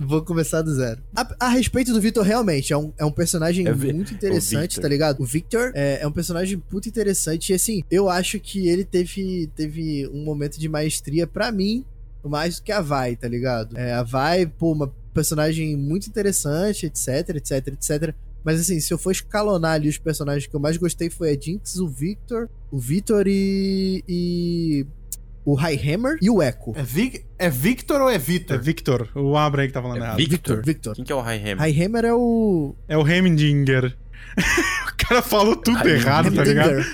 Vou 0.00 0.22
começar 0.24 0.62
do 0.62 0.74
zero. 0.74 1.00
A, 1.14 1.26
a 1.40 1.48
respeito 1.48 1.92
do 1.92 2.00
Victor, 2.00 2.24
realmente, 2.24 2.72
é 2.72 2.76
um, 2.76 2.92
é 2.98 3.04
um 3.04 3.10
personagem 3.10 3.66
É 3.66 3.72
vi- 3.72 3.92
muito 3.92 4.12
interessante, 4.12 4.80
tá 4.80 4.88
ligado? 4.88 5.20
O 5.20 5.24
Victor 5.24 5.72
é, 5.74 6.00
é 6.02 6.06
um 6.06 6.12
personagem 6.12 6.62
muito 6.70 6.88
interessante. 6.88 7.52
E 7.52 7.54
assim, 7.54 7.82
eu 7.90 8.08
acho 8.08 8.38
que 8.38 8.68
ele 8.68 8.84
teve, 8.84 9.50
teve 9.56 10.08
um 10.12 10.22
momento 10.24 10.58
de 10.58 10.68
maestria 10.68 11.26
pra 11.26 11.50
mim, 11.50 11.84
mais 12.24 12.56
do 12.56 12.62
que 12.62 12.72
a 12.72 12.80
Vai, 12.80 13.16
tá 13.16 13.26
ligado? 13.28 13.78
É, 13.78 13.94
a 13.94 14.02
Vai, 14.02 14.44
pô, 14.46 14.72
uma 14.72 14.92
personagem 15.14 15.76
muito 15.76 16.06
interessante, 16.06 16.86
etc, 16.86 17.30
etc, 17.36 17.68
etc. 17.68 18.14
Mas 18.48 18.60
assim, 18.60 18.80
se 18.80 18.94
eu 18.94 18.96
for 18.96 19.10
escalonar 19.10 19.72
ali 19.72 19.90
os 19.90 19.98
personagens 19.98 20.46
que 20.46 20.56
eu 20.56 20.58
mais 20.60 20.78
gostei 20.78 21.10
foi 21.10 21.30
a 21.36 21.38
Jinx, 21.38 21.76
o 21.76 21.86
Victor, 21.86 22.48
o 22.72 22.78
Victor 22.78 23.26
e. 23.26 24.02
e 24.08 24.86
o 25.44 25.54
Highhammer 25.54 26.16
e 26.22 26.30
o 26.30 26.42
Echo. 26.42 26.72
É, 26.74 26.82
Vic- 26.82 27.24
é 27.38 27.50
Victor 27.50 28.00
ou 28.00 28.08
é 28.08 28.14
É 28.14 28.18
Victor? 28.18 28.58
Victor, 28.58 29.08
o 29.14 29.36
Abra 29.36 29.60
aí 29.62 29.68
que 29.68 29.74
tá 29.74 29.82
falando 29.82 29.98
É 29.98 30.00
errado. 30.04 30.16
Victor? 30.16 30.62
Victor. 30.64 30.94
Quem 30.94 31.04
que 31.04 31.12
é 31.12 31.14
o 31.14 31.20
High 31.20 31.38
Hammer? 31.42 31.58
Highhammer 31.58 32.04
é 32.06 32.14
o. 32.14 32.74
É 32.88 32.96
o 32.96 33.06
Hemdinger. 33.06 33.94
o 34.92 34.96
cara 35.08 35.22
falou 35.22 35.56
tudo 35.56 35.78
Ai, 35.78 35.90
errado, 35.92 36.32
tá 36.32 36.42
ligado? 36.44 36.84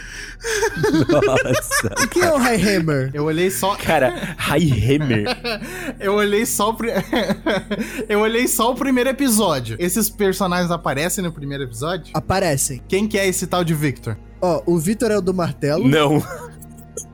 Nossa. 1.09 2.05
O 2.05 2.09
que 2.09 2.21
é 2.21 2.33
o 2.33 2.37
Highhammer? 2.37 3.11
Eu 3.15 3.25
olhei 3.25 3.51
só. 3.51 3.75
Cara, 3.77 4.35
High 4.37 4.71
Hammer. 4.71 5.25
Eu 5.99 6.15
olhei 6.15 6.45
só 6.45 6.71
o. 6.71 6.75
pri- 6.75 6.93
eu 8.09 8.21
olhei 8.21 8.47
só 8.47 8.73
o 8.73 8.75
primeiro 8.75 9.09
episódio. 9.09 9.77
Esses 9.79 10.11
personagens 10.11 10.71
aparecem 10.71 11.25
no 11.25 11.33
primeiro 11.33 11.65
episódio? 11.65 12.11
Aparecem. 12.15 12.83
Quem 12.89 13.07
que 13.09 13.19
é 13.19 13.27
esse 13.27 13.47
tal 13.47 13.65
de 13.65 13.73
Victor? 13.75 14.17
Ó, 14.41 14.63
o 14.67 14.79
Victor 14.79 15.11
é 15.11 15.17
o 15.17 15.21
do 15.23 15.33
martelo. 15.33 15.89
Não. 15.89 16.23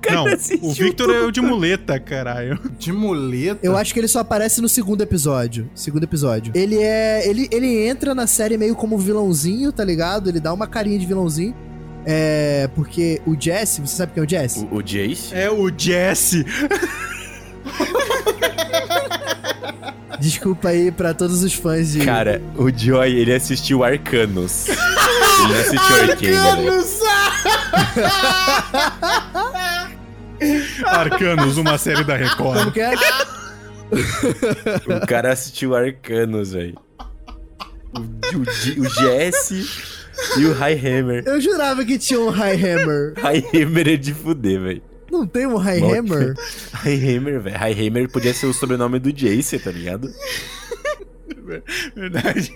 Não, 0.08 0.24
o 0.62 0.72
Victor 0.72 1.10
é 1.10 1.20
o 1.20 1.30
de 1.30 1.40
muleta, 1.40 1.98
caralho. 2.00 2.58
De 2.78 2.92
muleta? 2.92 3.60
Eu 3.62 3.76
acho 3.76 3.92
que 3.92 4.00
ele 4.00 4.08
só 4.08 4.20
aparece 4.20 4.60
no 4.60 4.68
segundo 4.68 5.02
episódio. 5.02 5.68
Segundo 5.74 6.04
episódio. 6.04 6.52
Ele 6.54 6.78
é. 6.78 7.28
Ele, 7.28 7.48
ele 7.50 7.86
entra 7.86 8.14
na 8.14 8.26
série 8.26 8.56
meio 8.56 8.74
como 8.74 8.96
vilãozinho, 8.98 9.72
tá 9.72 9.84
ligado? 9.84 10.28
Ele 10.28 10.40
dá 10.40 10.52
uma 10.52 10.66
carinha 10.66 10.98
de 10.98 11.06
vilãozinho. 11.06 11.54
É. 12.06 12.68
Porque 12.74 13.20
o 13.26 13.36
Jesse, 13.38 13.80
você 13.80 13.96
sabe 13.96 14.12
quem 14.12 14.22
é 14.22 14.26
o 14.26 14.28
Jesse? 14.28 14.66
O, 14.70 14.76
o 14.76 14.82
Jace? 14.82 15.34
É 15.34 15.50
o 15.50 15.70
Jesse. 15.76 16.44
Desculpa 20.20 20.68
aí 20.68 20.90
pra 20.90 21.14
todos 21.14 21.42
os 21.42 21.54
fãs 21.54 21.92
de. 21.92 22.04
Cara, 22.04 22.42
o 22.56 22.70
Joy, 22.70 23.10
ele 23.10 23.32
assistiu 23.32 23.82
Arcanos. 23.82 24.66
ele 25.44 25.54
assistiu 25.58 25.96
Arcane, 25.96 26.66
né? 26.66 26.84
Arcanos, 30.86 31.56
uma 31.56 31.78
série 31.78 32.04
da 32.04 32.18
Como 32.36 32.52
Record. 32.52 32.72
que 32.72 32.80
é? 32.80 32.94
O 34.96 35.06
cara 35.06 35.32
assistiu 35.32 35.74
Arcanos, 35.74 36.52
velho. 36.52 36.78
O, 37.94 38.00
o, 38.00 38.82
o 38.82 38.88
Jesse 38.88 39.66
e 40.38 40.46
o 40.46 40.52
High 40.52 40.74
Hammer. 40.78 41.24
Eu 41.26 41.40
jurava 41.40 41.84
que 41.84 41.98
tinha 41.98 42.20
um 42.20 42.28
Highhammer. 42.30 43.14
High 43.16 43.44
Hammer 43.54 43.88
é 43.88 43.96
de 43.96 44.14
fuder, 44.14 44.60
velho. 44.60 44.82
Não 45.10 45.26
tem 45.26 45.46
um 45.46 45.56
Highhammer? 45.56 46.34
High 46.72 47.16
Hammer, 47.16 47.40
velho. 47.40 47.58
High 47.58 47.88
Hammer 47.88 48.08
podia 48.08 48.32
ser 48.32 48.46
o 48.46 48.52
sobrenome 48.54 49.00
do 49.00 49.12
Jace, 49.12 49.58
tá 49.58 49.72
ligado? 49.72 50.08
Verdade. 51.96 52.52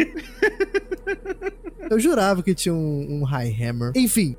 Eu 1.91 1.99
jurava 1.99 2.43
que 2.43 2.55
tinha 2.55 2.73
um, 2.75 3.07
um 3.21 3.25
Highhammer. 3.25 3.91
Enfim, 3.97 4.37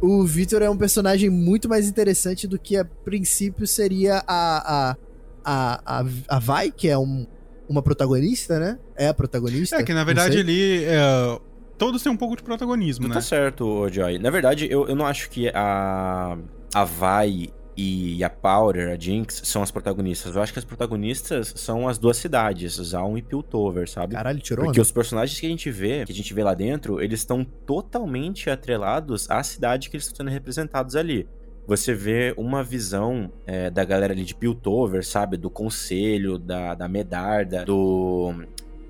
o 0.00 0.24
Victor 0.24 0.62
é 0.62 0.70
um 0.70 0.76
personagem 0.76 1.28
muito 1.30 1.68
mais 1.68 1.88
interessante 1.88 2.46
do 2.46 2.58
que 2.58 2.76
a 2.76 2.84
princípio 2.84 3.66
seria 3.66 4.22
a. 4.26 4.90
a. 4.90 4.96
a, 5.44 5.98
a, 6.00 6.04
a 6.28 6.38
Vai, 6.38 6.70
que 6.70 6.88
é 6.88 6.96
um, 6.98 7.26
uma 7.68 7.82
protagonista, 7.82 8.58
né? 8.58 8.78
É 8.96 9.08
a 9.08 9.14
protagonista. 9.14 9.76
É 9.76 9.82
que 9.82 9.92
na 9.94 10.04
verdade 10.04 10.38
ele. 10.38 10.84
é, 10.84 11.38
todos 11.76 12.02
têm 12.02 12.10
um 12.12 12.16
pouco 12.16 12.36
de 12.36 12.42
protagonismo, 12.42 13.06
Tu 13.06 13.08
né? 13.08 13.14
tá 13.14 13.20
certo, 13.20 13.88
Joy. 13.90 14.18
Na 14.18 14.30
verdade, 14.30 14.66
eu, 14.70 14.88
eu 14.88 14.96
não 14.96 15.06
acho 15.06 15.30
que 15.30 15.48
a, 15.54 16.36
a 16.74 16.84
Vai 16.84 17.48
e 17.80 18.24
a 18.24 18.28
Powder, 18.28 18.90
a 18.90 18.98
Jinx, 18.98 19.42
são 19.44 19.62
as 19.62 19.70
protagonistas. 19.70 20.34
Eu 20.34 20.42
acho 20.42 20.52
que 20.52 20.58
as 20.58 20.64
protagonistas 20.64 21.54
são 21.54 21.86
as 21.86 21.96
duas 21.96 22.16
cidades, 22.16 22.74
Zaun 22.74 23.16
e 23.16 23.22
Piltover, 23.22 23.88
sabe? 23.88 24.14
Caralho, 24.14 24.40
tirou 24.40 24.64
Porque 24.64 24.80
os 24.80 24.90
personagens 24.90 25.38
que 25.38 25.46
a 25.46 25.48
gente 25.48 25.70
vê, 25.70 26.04
que 26.04 26.10
a 26.10 26.14
gente 26.14 26.34
vê 26.34 26.42
lá 26.42 26.54
dentro, 26.54 27.00
eles 27.00 27.20
estão 27.20 27.44
totalmente 27.44 28.50
atrelados 28.50 29.30
à 29.30 29.44
cidade 29.44 29.88
que 29.88 29.96
eles 29.96 30.06
estão 30.06 30.26
sendo 30.26 30.32
representados 30.32 30.96
ali. 30.96 31.28
Você 31.68 31.94
vê 31.94 32.34
uma 32.36 32.64
visão 32.64 33.30
é, 33.46 33.70
da 33.70 33.84
galera 33.84 34.12
ali 34.12 34.24
de 34.24 34.34
Piltover, 34.34 35.06
sabe? 35.06 35.36
Do 35.36 35.48
conselho, 35.48 36.36
da, 36.36 36.74
da 36.74 36.88
Medarda, 36.88 37.64
do. 37.64 38.34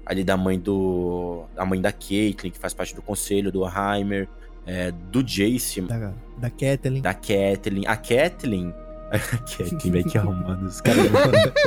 Ali 0.06 0.24
da 0.24 0.36
mãe 0.38 0.58
do. 0.58 1.44
A 1.58 1.66
mãe 1.66 1.78
da 1.78 1.92
Caitlyn, 1.92 2.50
que 2.50 2.58
faz 2.58 2.72
parte 2.72 2.94
do 2.94 3.02
conselho, 3.02 3.52
do 3.52 3.64
Heimer, 3.66 4.28
é, 4.68 4.92
do 5.10 5.22
Jace, 5.26 5.80
Da, 5.80 6.12
da 6.36 6.50
Kathleen. 6.50 7.00
da 7.02 7.14
Kathleen. 7.14 7.86
A 7.86 7.96
Kathleen. 7.96 8.74
A 9.10 9.18
Kathleen, 9.18 9.90
velho, 9.90 10.04
que 10.04 10.18
arrumado. 10.18 10.66
Os 10.66 10.82
caras 10.82 11.04
vão, 11.08 11.22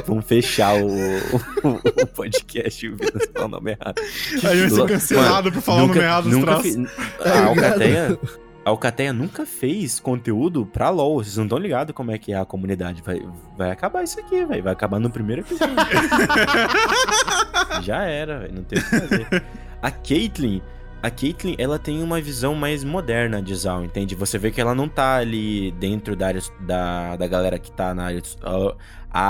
vão 0.06 0.22
fechar 0.22 0.76
o, 0.76 0.86
o, 0.88 2.02
o 2.04 2.08
podcast 2.08 2.88
vendo 2.88 3.20
falar 3.34 3.46
o 3.46 3.50
nome 3.50 3.72
errado. 3.72 4.00
A 4.00 4.56
gente 4.56 4.60
vai 4.60 4.70
ser 4.70 4.88
cancelado 4.94 5.52
por 5.52 5.62
falar 5.62 5.84
o 5.84 5.88
nome 5.88 6.00
errado 6.00 6.24
dos 6.26 6.34
nunca 6.34 6.46
troços. 6.52 6.76
fi- 6.76 6.86
Tá 7.24 7.34
A? 7.34 7.46
Alcateia, 7.48 8.20
a 8.64 8.70
Alcateia 8.70 9.12
nunca 9.12 9.44
fez 9.48 10.00
conteúdo 10.00 10.68
pra 10.68 10.92
LoL. 10.92 11.16
Vocês 11.24 11.36
não 11.38 11.46
estão 11.46 11.58
ligados 11.58 11.96
como 11.96 12.12
é 12.12 12.18
que 12.20 12.32
é 12.32 12.38
a 12.38 12.46
comunidade. 12.46 13.02
Vai, 13.04 13.20
vai 13.58 13.72
acabar 13.72 14.04
isso 14.04 14.20
aqui, 14.20 14.46
velho. 14.46 14.62
Vai 14.62 14.74
acabar 14.74 15.00
no 15.00 15.10
primeiro 15.10 15.42
episódio. 15.42 15.76
Já 17.82 18.04
era, 18.04 18.38
velho. 18.40 18.54
Não 18.54 18.64
tem 18.64 18.78
o 18.78 18.84
que 18.84 18.90
fazer. 19.00 19.44
A 19.82 19.90
Caitlyn... 19.90 20.62
A 21.04 21.10
Caitlyn, 21.10 21.56
ela 21.58 21.80
tem 21.80 22.04
uma 22.04 22.22
visão 22.22 22.54
mais 22.54 22.84
moderna 22.84 23.42
de 23.42 23.56
Zaun, 23.56 23.86
entende? 23.86 24.14
Você 24.16 24.38
vê 24.38 24.52
que 24.52 24.62
ela 24.62 24.76
não 24.76 24.88
tá 24.88 25.16
ali 25.18 25.72
dentro 25.74 26.16
da, 26.16 26.28
aris- 26.28 26.52
da, 26.60 27.16
da 27.16 27.28
galera 27.28 27.58
que 27.58 27.72
tá 27.72 27.94
na 27.94 28.06
aris- 28.06 28.38
a- 28.44 28.76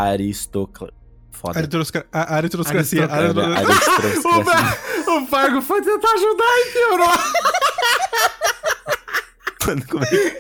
aristocla... 0.09 0.91
Foda. 1.31 1.59
Aritrosca- 1.59 2.05
a- 2.11 2.35
Aritroscracia. 2.35 3.05
Aristocracia. 3.05 3.57
Aritro- 3.57 4.21
O, 4.29 4.43
Var- 4.43 4.77
o 5.07 5.25
Vargo 5.27 5.61
foi 5.61 5.81
tentar 5.81 6.11
ajudar 6.13 6.45
e 6.59 6.71
piorou. 6.73 7.09
Mano, 9.67 9.83
como 9.89 10.03
é 10.03 10.07
que... 10.07 10.37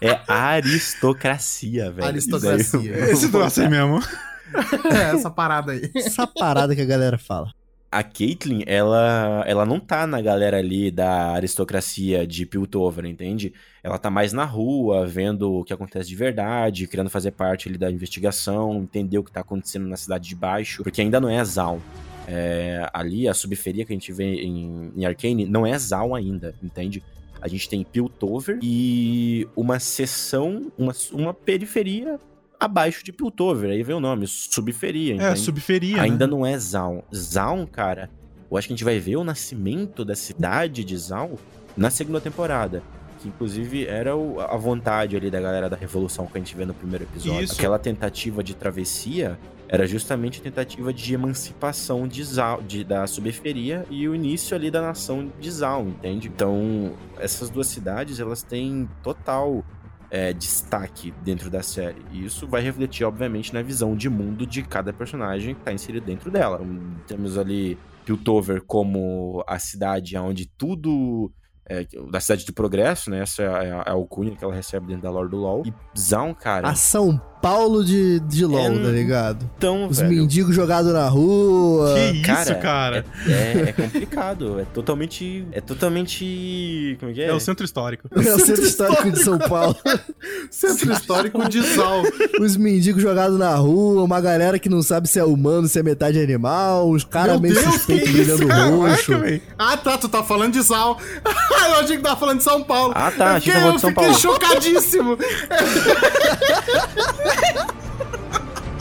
É 0.00 0.20
aristocracia, 0.28 1.90
velho. 1.90 2.06
Aristocracia. 2.06 2.98
Esse 3.10 3.30
troço 3.30 3.60
aí 3.60 3.68
mesmo. 3.68 4.00
É, 4.90 5.14
essa 5.14 5.30
parada 5.30 5.72
aí. 5.72 5.90
Essa 5.94 6.26
parada 6.26 6.74
que 6.74 6.80
a 6.80 6.86
galera 6.86 7.18
fala. 7.18 7.52
A 7.90 8.02
Caitlyn, 8.02 8.64
ela, 8.66 9.42
ela 9.46 9.64
não 9.64 9.80
tá 9.80 10.06
na 10.06 10.20
galera 10.20 10.58
ali 10.58 10.90
da 10.90 11.30
aristocracia 11.30 12.26
de 12.26 12.44
Piltover, 12.44 13.06
entende? 13.06 13.54
Ela 13.82 13.96
tá 13.96 14.10
mais 14.10 14.34
na 14.34 14.44
rua, 14.44 15.06
vendo 15.06 15.50
o 15.54 15.64
que 15.64 15.72
acontece 15.72 16.08
de 16.08 16.14
verdade, 16.14 16.86
querendo 16.86 17.08
fazer 17.08 17.30
parte 17.30 17.66
ali 17.66 17.78
da 17.78 17.90
investigação, 17.90 18.74
entender 18.74 19.16
o 19.16 19.24
que 19.24 19.32
tá 19.32 19.40
acontecendo 19.40 19.86
na 19.88 19.96
cidade 19.96 20.28
de 20.28 20.36
baixo, 20.36 20.82
porque 20.82 21.00
ainda 21.00 21.18
não 21.18 21.30
é 21.30 21.42
Zaun. 21.42 21.80
É, 22.26 22.86
ali, 22.92 23.26
a 23.26 23.32
subferia 23.32 23.86
que 23.86 23.92
a 23.92 23.96
gente 23.96 24.12
vê 24.12 24.34
em, 24.42 24.92
em 24.94 25.06
Arcane 25.06 25.46
não 25.46 25.66
é 25.66 25.78
Zaun 25.78 26.14
ainda, 26.14 26.54
entende? 26.62 27.02
A 27.40 27.48
gente 27.48 27.70
tem 27.70 27.82
Piltover 27.82 28.58
e 28.62 29.48
uma 29.56 29.78
seção, 29.78 30.70
uma, 30.76 30.92
uma 31.12 31.32
periferia 31.32 32.20
abaixo 32.58 33.04
de 33.04 33.12
Piltover. 33.12 33.70
Aí 33.70 33.82
vem 33.82 33.94
o 33.96 34.00
nome, 34.00 34.26
subferia, 34.26 35.20
É, 35.20 35.34
subferia. 35.36 36.02
Ainda 36.02 36.26
né? 36.26 36.30
não 36.30 36.44
é 36.46 36.58
Zaun. 36.58 37.02
Zaun, 37.14 37.66
cara, 37.66 38.10
eu 38.50 38.56
acho 38.56 38.66
que 38.68 38.72
a 38.72 38.76
gente 38.76 38.84
vai 38.84 38.98
ver 38.98 39.16
o 39.16 39.24
nascimento 39.24 40.04
da 40.04 40.14
cidade 40.14 40.84
de 40.84 40.96
Zaun 40.96 41.36
na 41.76 41.90
segunda 41.90 42.20
temporada. 42.20 42.82
Que 43.20 43.26
inclusive 43.28 43.84
era 43.84 44.14
o- 44.16 44.40
a 44.40 44.56
vontade 44.56 45.16
ali 45.16 45.28
da 45.28 45.40
galera 45.40 45.68
da 45.68 45.76
Revolução 45.76 46.26
que 46.26 46.36
a 46.36 46.40
gente 46.40 46.56
vê 46.56 46.64
no 46.64 46.72
primeiro 46.72 47.04
episódio. 47.04 47.42
Isso. 47.42 47.54
Aquela 47.54 47.76
tentativa 47.78 48.44
de 48.44 48.54
travessia 48.54 49.36
era 49.68 49.86
justamente 49.88 50.38
a 50.40 50.42
tentativa 50.44 50.92
de 50.94 51.14
emancipação 51.14 52.06
de 52.06 52.22
Zaun, 52.22 52.62
de, 52.62 52.84
da 52.84 53.06
subferia 53.08 53.84
e 53.90 54.08
o 54.08 54.14
início 54.14 54.56
ali 54.56 54.70
da 54.70 54.80
nação 54.80 55.32
de 55.40 55.50
Zaun, 55.50 55.88
entende? 55.88 56.28
Então, 56.28 56.92
essas 57.18 57.50
duas 57.50 57.66
cidades, 57.66 58.20
elas 58.20 58.42
têm 58.42 58.88
total 59.02 59.64
é, 60.10 60.32
destaque 60.32 61.12
dentro 61.22 61.50
da 61.50 61.62
série. 61.62 62.02
E 62.12 62.24
isso 62.24 62.46
vai 62.46 62.62
refletir, 62.62 63.04
obviamente, 63.04 63.52
na 63.52 63.62
visão 63.62 63.96
de 63.96 64.08
mundo 64.08 64.46
de 64.46 64.62
cada 64.62 64.92
personagem 64.92 65.54
que 65.54 65.60
está 65.60 65.72
inserido 65.72 66.04
dentro 66.04 66.30
dela. 66.30 66.60
Um, 66.60 66.94
Temos 67.06 67.36
ali 67.36 67.78
Piltover 68.04 68.62
como 68.64 69.44
a 69.46 69.58
cidade 69.58 70.16
onde 70.16 70.46
tudo. 70.46 71.32
É, 71.70 71.86
da 72.10 72.18
cidade 72.18 72.46
do 72.46 72.54
progresso, 72.54 73.10
né? 73.10 73.20
Essa 73.20 73.42
é 73.42 73.46
a, 73.46 73.62
é 73.62 73.72
a 73.90 73.92
alcunha 73.92 74.34
que 74.34 74.42
ela 74.42 74.54
recebe 74.54 74.86
dentro 74.86 75.02
da 75.02 75.10
lore 75.10 75.28
do 75.28 75.36
LoL. 75.36 75.62
E 75.66 75.74
Zaun, 75.94 76.32
cara. 76.32 76.66
A 76.66 76.74
São 76.74 77.20
Paulo 77.40 77.84
de, 77.84 78.20
de 78.20 78.44
LOL, 78.44 78.60
É, 78.60 78.70
tá 78.82 78.88
ligado? 78.90 79.50
Então, 79.56 79.86
Os 79.88 79.98
velho. 79.98 80.10
mendigos 80.10 80.54
jogados 80.54 80.92
na 80.92 81.08
rua. 81.08 81.94
Que 81.94 82.16
isso, 82.16 82.22
Cara, 82.26 82.54
cara. 82.56 83.04
É, 83.26 83.32
é- 83.32 83.64
é 83.68 83.72
complicado. 83.72 84.60
É 84.60 84.64
totalmente. 84.64 85.46
É 85.52 85.60
totalmente. 85.60 86.96
Como 87.00 87.12
é 87.12 87.14
que 87.14 87.22
é? 87.22 87.26
É. 87.28 87.32
o 87.34 87.40
centro 87.40 87.64
histórico. 87.64 88.08
É 88.14 88.34
o 88.34 88.38
centro 88.38 88.64
histórico 88.64 89.10
de 89.10 89.22
São 89.22 89.38
Paulo. 89.38 89.76
Centro 90.50 90.92
histórico 90.92 91.48
de 91.48 91.60
Zal. 91.74 92.02
Os 92.40 92.56
mendigos 92.56 93.02
jogados 93.02 93.38
na 93.38 93.54
rua, 93.54 94.02
uma 94.02 94.20
galera 94.20 94.58
que 94.58 94.68
não 94.68 94.82
sabe 94.82 95.08
se 95.08 95.18
é 95.18 95.24
humano, 95.24 95.68
se 95.68 95.78
é 95.78 95.82
metade 95.82 96.20
animal, 96.20 96.90
os 96.90 97.04
caras 97.04 97.40
meio 97.40 97.54
suspeitos 97.54 98.10
brilhando 98.10 98.48
roxo. 98.48 99.12
Ah, 99.58 99.76
tá, 99.76 99.96
tu 99.98 100.08
tá 100.08 100.22
falando 100.22 100.52
de 100.54 100.62
Zal. 100.62 100.98
eu 101.24 101.74
achei 101.80 101.96
que 101.96 102.02
tava 102.02 102.18
falando 102.18 102.38
de 102.38 102.44
São 102.44 102.62
Paulo. 102.64 102.92
Ah, 102.96 103.10
tá, 103.10 103.32
Eu 103.32 103.36
achei 103.36 103.52
que 103.52 103.58
tava 103.60 103.78
falando 103.78 104.60
de 104.60 104.74
eu 104.74 104.82
São 104.82 104.98
fiquei 104.98 104.98
Paulo. 104.98 105.18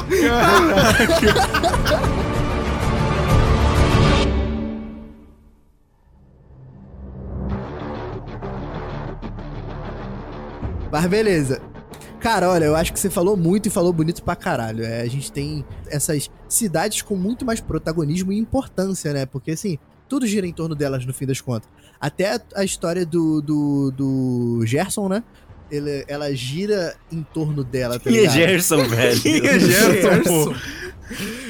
chocadíssimo. 0.09 1.37
Mas 10.91 11.05
beleza. 11.05 11.62
Cara, 12.19 12.49
olha, 12.49 12.65
eu 12.65 12.75
acho 12.75 12.91
que 12.91 12.99
você 12.99 13.10
falou 13.10 13.38
muito 13.38 13.67
e 13.67 13.69
falou 13.69 13.93
bonito 13.93 14.23
pra 14.23 14.36
caralho. 14.36 14.83
É, 14.83 15.01
a 15.01 15.07
gente 15.07 15.31
tem 15.31 15.63
essas 15.88 16.31
cidades 16.47 17.01
com 17.01 17.15
muito 17.15 17.45
mais 17.45 17.62
protagonismo 17.62 18.31
e 18.31 18.38
importância, 18.38 19.13
né? 19.13 19.25
Porque, 19.25 19.51
assim, 19.51 19.77
tudo 20.10 20.25
gira 20.25 20.47
em 20.47 20.53
torno 20.53 20.73
delas 20.73 21.05
no 21.05 21.13
fim 21.13 21.25
das 21.25 21.39
contas. 21.39 21.69
Até 21.99 22.39
a 22.55 22.63
história 22.63 23.05
do, 23.05 23.41
do, 23.41 23.91
do 23.91 24.65
Gerson, 24.65 25.07
né? 25.07 25.23
Ele- 25.71 26.06
ela 26.08 26.34
gira 26.36 26.95
em 27.12 27.21
torno 27.23 27.63
dela, 27.63 27.99
tá 27.99 28.10
é 28.10 28.13
ligado? 28.13 28.34
Gerson, 28.34 28.84
velho? 28.88 29.21
Quem 29.21 29.45
é 29.45 29.60
Gerson, 29.60 30.23
pô? 30.23 30.56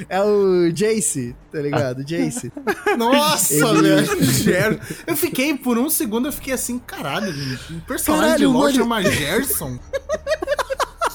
É 0.07 0.21
o 0.21 0.71
Jace, 0.71 1.35
tá 1.51 1.59
ligado? 1.59 2.03
Jace. 2.03 2.51
Nossa, 2.97 3.73
velho. 3.73 4.79
Eu 5.07 5.17
fiquei, 5.17 5.57
por 5.57 5.77
um 5.79 5.89
segundo, 5.89 6.27
eu 6.27 6.31
fiquei 6.31 6.53
assim, 6.53 6.77
caralho, 6.79 7.33
um 7.71 7.79
personagem 7.79 8.25
Caralho, 8.25 8.37
de 8.37 8.45
LoL 8.45 8.61
mano. 8.63 8.75
chama 8.75 9.03
Gerson? 9.03 9.79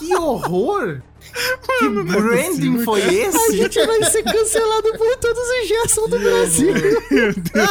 que 0.07 0.17
horror! 0.17 1.01
que 1.79 1.89
não 1.89 2.01
é 2.01 2.05
branding 2.05 2.73
possível, 2.73 2.85
foi 2.85 3.03
A 3.03 3.13
esse? 3.13 3.57
gente 3.57 3.87
vai 3.87 4.05
ser 4.05 4.23
cancelado 4.25 4.93
por 4.99 5.17
todos 5.19 5.39
os 5.43 5.69
Gerson 5.69 6.09
do 6.09 6.19
Brasil. 6.19 6.75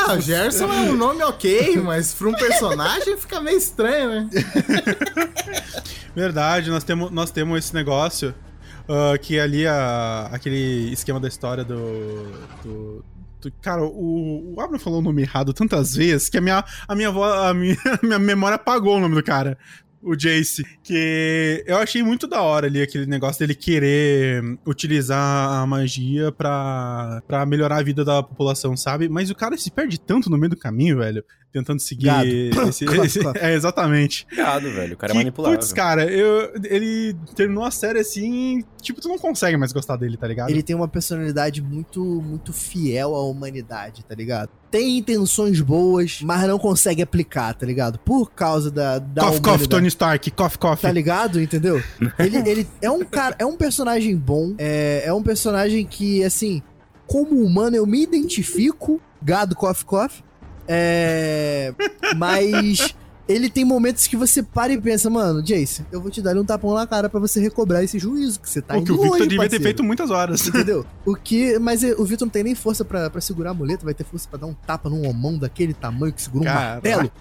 Ah, 0.08 0.18
Gerson 0.20 0.66
é 0.72 0.90
um 0.92 0.96
nome 0.96 1.22
ok, 1.24 1.78
mas 1.78 2.14
pra 2.14 2.30
um 2.30 2.34
personagem 2.34 3.18
fica 3.18 3.40
meio 3.42 3.58
estranho, 3.58 4.10
né? 4.10 4.30
Verdade, 6.16 6.70
nós 6.70 6.84
temos, 6.84 7.12
nós 7.12 7.32
temos 7.32 7.58
esse 7.60 7.74
negócio 7.74 8.34
ah, 8.88 9.18
que 9.18 9.40
ali 9.40 9.66
a, 9.68 10.30
aquele 10.32 10.92
esquema 10.92 11.20
da 11.20 11.28
história 11.28 11.64
do. 11.64 12.32
do- 12.64 13.04
cara, 13.62 13.84
o, 13.84 14.54
o 14.56 14.62
Abra 14.62 14.78
falou 14.78 15.00
o 15.00 15.02
nome 15.02 15.24
errado 15.24 15.52
tantas 15.52 15.96
vezes 15.96 16.30
que 16.30 16.38
a 16.38 16.42
minha, 16.42 16.64
a 16.88 16.96
minha, 16.96 17.10
vo- 17.12 17.24
a 17.24 17.52
minha, 17.54 17.76
a 18.02 18.06
minha 18.06 18.20
memória 18.20 18.56
apagou 18.56 18.98
o 18.98 19.00
nome 19.00 19.16
do 19.16 19.24
cara. 19.24 19.58
O 20.02 20.16
Jace. 20.16 20.64
Que 20.84 21.64
eu 21.68 21.78
achei 21.78 22.02
muito 22.02 22.28
da 22.28 22.42
hora 22.42 22.68
ali 22.68 22.82
aquele 22.82 23.06
negócio 23.06 23.40
dele 23.40 23.54
querer 23.56 24.44
utilizar 24.66 25.62
a 25.62 25.66
magia 25.66 26.32
pra, 26.32 27.22
pra 27.28 27.46
melhorar 27.46 27.78
a 27.78 27.84
vida 27.84 28.04
da 28.04 28.24
população, 28.24 28.76
sabe? 28.76 29.08
Mas 29.08 29.30
o 29.30 29.36
cara 29.36 29.58
se 29.58 29.70
perde 29.70 30.00
tanto 30.00 30.30
no 30.30 30.38
meio 30.38 30.50
do 30.50 30.58
caminho, 30.58 30.98
velho. 30.98 31.24
Tentando 31.52 31.82
seguir 31.82 32.06
Gado. 32.06 32.28
esse, 32.70 32.86
esse-. 33.02 33.20
É, 33.36 33.54
exatamente. 33.54 34.26
Obrigado, 34.26 34.72
velho. 34.72 34.94
O 34.94 34.98
cara 34.98 35.12
é 35.12 35.14
Que, 35.14 35.18
manipulável. 35.18 35.60
Putz, 35.60 35.74
cara, 35.74 36.06
eu, 36.06 36.54
ele 36.64 37.14
terminou 37.36 37.64
a 37.64 37.72
série 37.72 38.00
assim, 38.00 38.64
tipo, 38.82 39.02
tu 39.02 39.10
não 39.10 39.18
consegue 39.18 39.58
mais 39.58 39.74
gostar 39.74 39.98
dele, 39.98 40.16
tá 40.16 40.28
ligado? 40.28 40.50
Ele 40.50 40.64
tem 40.64 40.76
uma 40.76 40.88
personalidade 40.88 41.62
muito, 41.62 42.04
muito 42.04 42.54
fiel 42.54 43.16
à 43.16 43.24
humanidade, 43.24 44.04
tá 44.06 44.16
ligado? 44.16 44.50
Tem 44.70 44.98
intenções 45.00 45.60
boas, 45.60 46.22
mas 46.22 46.48
não 46.48 46.58
consegue 46.58 47.02
aplicar, 47.02 47.54
tá 47.54 47.66
ligado? 47.66 48.00
Por 48.00 48.32
causa 48.32 48.72
da, 48.72 49.00
da 49.00 49.24
cough, 49.24 49.42
cough. 49.42 49.68
Tony 49.68 49.90
Stark, 49.90 50.32
cough, 50.32 50.56
cough. 50.58 50.80
Tá 50.80 50.92
ligado? 50.92 51.42
Entendeu? 51.42 51.84
Ele, 52.18 52.38
ele 52.50 52.68
é 52.82 52.90
um 52.90 53.04
cara, 53.04 53.36
é 53.38 53.46
um 53.46 53.58
personagem 53.58 54.16
bom, 54.16 54.56
é, 54.58 55.04
é 55.06 55.14
um 55.14 55.22
personagem 55.22 55.86
que, 55.86 56.24
assim, 56.24 56.62
como 57.06 57.44
humano 57.44 57.76
eu 57.76 57.86
me 57.86 58.02
identifico, 58.02 59.02
gado, 59.22 59.56
cough, 59.56 59.84
cough, 59.84 60.14
é, 60.74 61.74
mas 62.16 62.96
ele 63.28 63.50
tem 63.50 63.64
momentos 63.66 64.08
que 64.08 64.16
você 64.16 64.42
para 64.42 64.74
e 64.74 64.80
pensa, 64.82 65.10
mano, 65.10 65.42
Jace, 65.44 65.86
eu 65.92 66.02
vou 66.02 66.10
te 66.10 66.22
dar 66.22 66.36
um 66.38 66.44
tapão 66.46 66.74
na 66.74 66.88
cara 66.88 67.10
pra 67.10 67.20
você 67.20 67.40
recobrar 67.40 67.84
esse 67.84 67.98
juízo, 68.00 68.40
que 68.40 68.50
você 68.50 68.62
tá 68.62 68.76
o 68.78 68.78
que 68.78 68.84
indo 68.84 68.94
o 68.94 68.98
Victor 69.02 69.18
longe, 69.20 69.30
devia 69.30 69.50
ter 69.50 69.62
feito 69.62 69.84
muitas 69.84 70.10
horas. 70.10 70.48
Entendeu? 70.48 70.86
O 71.06 71.16
que. 71.16 71.58
Mas 71.60 71.84
eh, 71.84 71.94
o 71.98 72.06
Vitor 72.06 72.26
não 72.26 72.32
tem 72.32 72.44
nem 72.44 72.56
força 72.56 72.84
pra, 72.86 73.10
pra 73.10 73.22
segurar 73.22 73.52
a 73.52 73.54
muleta, 73.54 73.86
vai 73.86 73.94
ter 73.94 74.04
força 74.04 74.28
pra 74.30 74.40
dar 74.40 74.48
um 74.48 74.54
tapa 74.54 74.90
num 74.90 75.08
homão 75.08 75.38
daquele 75.38 75.74
tamanho 75.74 76.14
que 76.14 76.22
segura 76.22 76.44
um 76.44 76.54
Caraca. 76.54 76.72
martelo. 76.74 77.12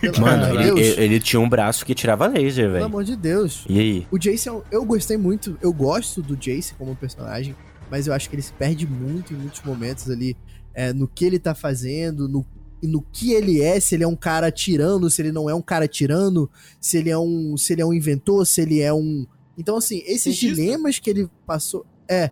Pelo 0.00 0.20
Mano, 0.20 0.44
amor 0.44 0.56
de 0.58 0.62
ele, 0.68 0.74
Deus. 0.82 0.98
ele- 0.98 1.20
tinha 1.20 1.40
um 1.40 1.48
braço 1.48 1.84
que 1.84 1.94
tirava 1.96 2.28
laser, 2.28 2.64
Pelo 2.66 2.72
velho. 2.74 2.84
amor 2.84 3.02
de 3.02 3.16
Deus. 3.16 3.64
E 3.68 3.80
aí? 3.80 4.06
O 4.10 4.16
Jace, 4.18 4.48
é 4.48 4.52
eu 4.70 4.84
gostei 4.84 5.16
muito, 5.16 5.58
eu 5.60 5.72
gosto 5.72 6.22
do 6.22 6.36
Jace 6.36 6.74
como 6.78 6.94
personagem, 6.94 7.56
mas 7.90 8.06
eu 8.06 8.12
acho 8.14 8.30
que 8.30 8.36
ele 8.36 8.42
se 8.42 8.52
perde 8.52 8.86
muito 8.86 9.34
em 9.34 9.36
muitos 9.36 9.60
momentos 9.62 10.08
ali 10.08 10.36
é, 10.72 10.92
no 10.92 11.08
que 11.08 11.24
ele 11.24 11.40
tá 11.40 11.56
fazendo, 11.56 12.28
no, 12.28 12.46
e 12.84 12.86
no 12.86 13.00
que 13.00 13.32
ele 13.32 13.62
é, 13.62 13.80
se 13.80 13.94
ele 13.94 14.04
é 14.04 14.06
um 14.06 14.14
cara 14.14 14.52
tirano, 14.52 15.08
se 15.08 15.22
ele 15.22 15.32
não 15.32 15.48
é 15.48 15.54
um 15.54 15.62
cara 15.62 15.88
tirano, 15.88 16.50
se 16.78 16.98
ele 16.98 17.08
é 17.08 17.16
um, 17.16 17.56
se 17.56 17.72
ele 17.72 17.80
é 17.80 17.86
um 17.86 17.94
inventor, 17.94 18.46
se 18.46 18.60
ele 18.60 18.82
é 18.82 18.92
um. 18.92 19.26
Então, 19.56 19.78
assim, 19.78 20.02
esses 20.04 20.38
Cientista? 20.38 20.54
dilemas 20.54 20.98
que 20.98 21.08
ele 21.08 21.30
passou. 21.46 21.86
É, 22.06 22.30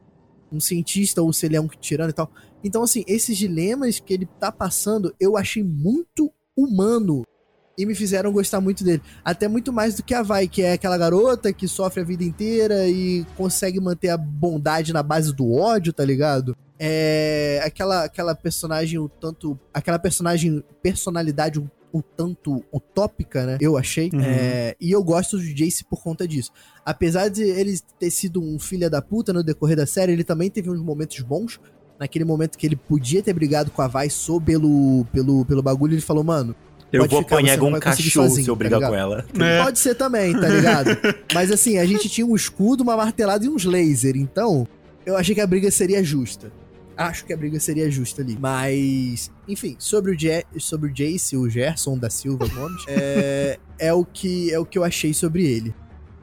um 0.52 0.60
cientista 0.60 1.22
ou 1.22 1.32
se 1.32 1.46
ele 1.46 1.56
é 1.56 1.60
um 1.60 1.68
tirano 1.68 2.10
e 2.10 2.12
tal. 2.12 2.30
Então, 2.62 2.82
assim, 2.82 3.02
esses 3.06 3.38
dilemas 3.38 3.98
que 3.98 4.12
ele 4.12 4.26
tá 4.38 4.52
passando, 4.52 5.14
eu 5.18 5.38
achei 5.38 5.64
muito 5.64 6.30
humano. 6.54 7.24
E 7.76 7.86
me 7.86 7.94
fizeram 7.94 8.32
gostar 8.32 8.60
muito 8.60 8.84
dele. 8.84 9.02
Até 9.24 9.48
muito 9.48 9.72
mais 9.72 9.94
do 9.94 10.02
que 10.02 10.14
a 10.14 10.22
Vai, 10.22 10.46
que 10.46 10.62
é 10.62 10.72
aquela 10.72 10.98
garota 10.98 11.52
que 11.52 11.66
sofre 11.66 12.02
a 12.02 12.04
vida 12.04 12.22
inteira 12.22 12.86
e 12.86 13.24
consegue 13.36 13.80
manter 13.80 14.10
a 14.10 14.16
bondade 14.16 14.92
na 14.92 15.02
base 15.02 15.34
do 15.34 15.52
ódio, 15.52 15.92
tá 15.92 16.04
ligado? 16.04 16.56
É 16.78 17.60
aquela, 17.64 18.04
aquela 18.04 18.34
personagem 18.34 18.98
o 18.98 19.08
tanto. 19.08 19.58
Aquela 19.72 19.98
personagem, 19.98 20.62
personalidade 20.82 21.60
o, 21.60 21.70
o 21.92 22.02
tanto 22.02 22.64
utópica, 22.74 23.46
né? 23.46 23.58
Eu 23.60 23.78
achei. 23.78 24.10
Uhum. 24.12 24.20
É, 24.20 24.76
e 24.80 24.90
eu 24.90 25.02
gosto 25.02 25.36
do 25.36 25.44
Jace 25.44 25.84
por 25.84 26.02
conta 26.02 26.26
disso. 26.26 26.50
Apesar 26.84 27.28
de 27.28 27.42
ele 27.42 27.78
ter 27.98 28.10
sido 28.10 28.42
um 28.42 28.58
filho 28.58 28.90
da 28.90 29.00
puta 29.00 29.32
no 29.32 29.44
decorrer 29.44 29.76
da 29.76 29.86
série, 29.86 30.12
ele 30.12 30.24
também 30.24 30.50
teve 30.50 30.70
uns 30.70 30.80
momentos 30.80 31.20
bons. 31.20 31.60
Naquele 32.00 32.24
momento 32.24 32.58
que 32.58 32.66
ele 32.66 32.74
podia 32.74 33.22
ter 33.22 33.32
brigado 33.32 33.70
com 33.70 33.80
a 33.80 33.86
Vai 33.86 34.10
só 34.10 34.40
pelo, 34.40 35.06
pelo, 35.12 35.44
pelo 35.44 35.62
bagulho, 35.62 35.94
ele 35.94 36.00
falou, 36.00 36.24
mano. 36.24 36.52
Eu 36.92 37.00
Pode 37.00 37.10
vou 37.10 37.22
ficar, 37.22 37.36
apanhar 37.36 37.56
não 37.56 37.68
um 37.68 37.80
cachorro 37.80 38.28
sozinho, 38.28 38.44
se 38.44 38.50
eu 38.50 38.54
tá 38.54 38.58
brigar 38.58 38.80
ligado? 38.80 38.90
com 38.90 38.96
ela. 38.96 39.26
É. 39.40 39.62
Pode 39.62 39.78
ser 39.78 39.94
também, 39.94 40.38
tá 40.38 40.46
ligado? 40.46 40.90
Mas 41.32 41.50
assim, 41.50 41.78
a 41.78 41.86
gente 41.86 42.08
tinha 42.08 42.26
um 42.26 42.36
escudo, 42.36 42.82
uma 42.82 42.96
martelada 42.96 43.44
e 43.46 43.48
uns 43.48 43.64
laser. 43.64 44.14
Então, 44.14 44.68
eu 45.06 45.16
achei 45.16 45.34
que 45.34 45.40
a 45.40 45.46
briga 45.46 45.70
seria 45.70 46.04
justa. 46.04 46.52
Acho 46.94 47.24
que 47.24 47.32
a 47.32 47.36
briga 47.36 47.58
seria 47.58 47.90
justa 47.90 48.20
ali. 48.20 48.36
Mas, 48.38 49.30
enfim, 49.48 49.74
sobre 49.78 50.12
o, 50.12 50.18
Je 50.18 50.44
sobre 50.58 50.90
o 50.90 50.92
Jace, 50.94 51.36
o 51.36 51.48
Gerson 51.48 51.96
da 51.96 52.10
Silva 52.10 52.46
Gomes, 52.46 52.84
é, 52.88 53.58
é, 53.78 53.92
o 53.94 54.04
que, 54.04 54.52
é 54.52 54.58
o 54.58 54.66
que 54.66 54.78
eu 54.78 54.84
achei 54.84 55.14
sobre 55.14 55.46
ele. 55.46 55.74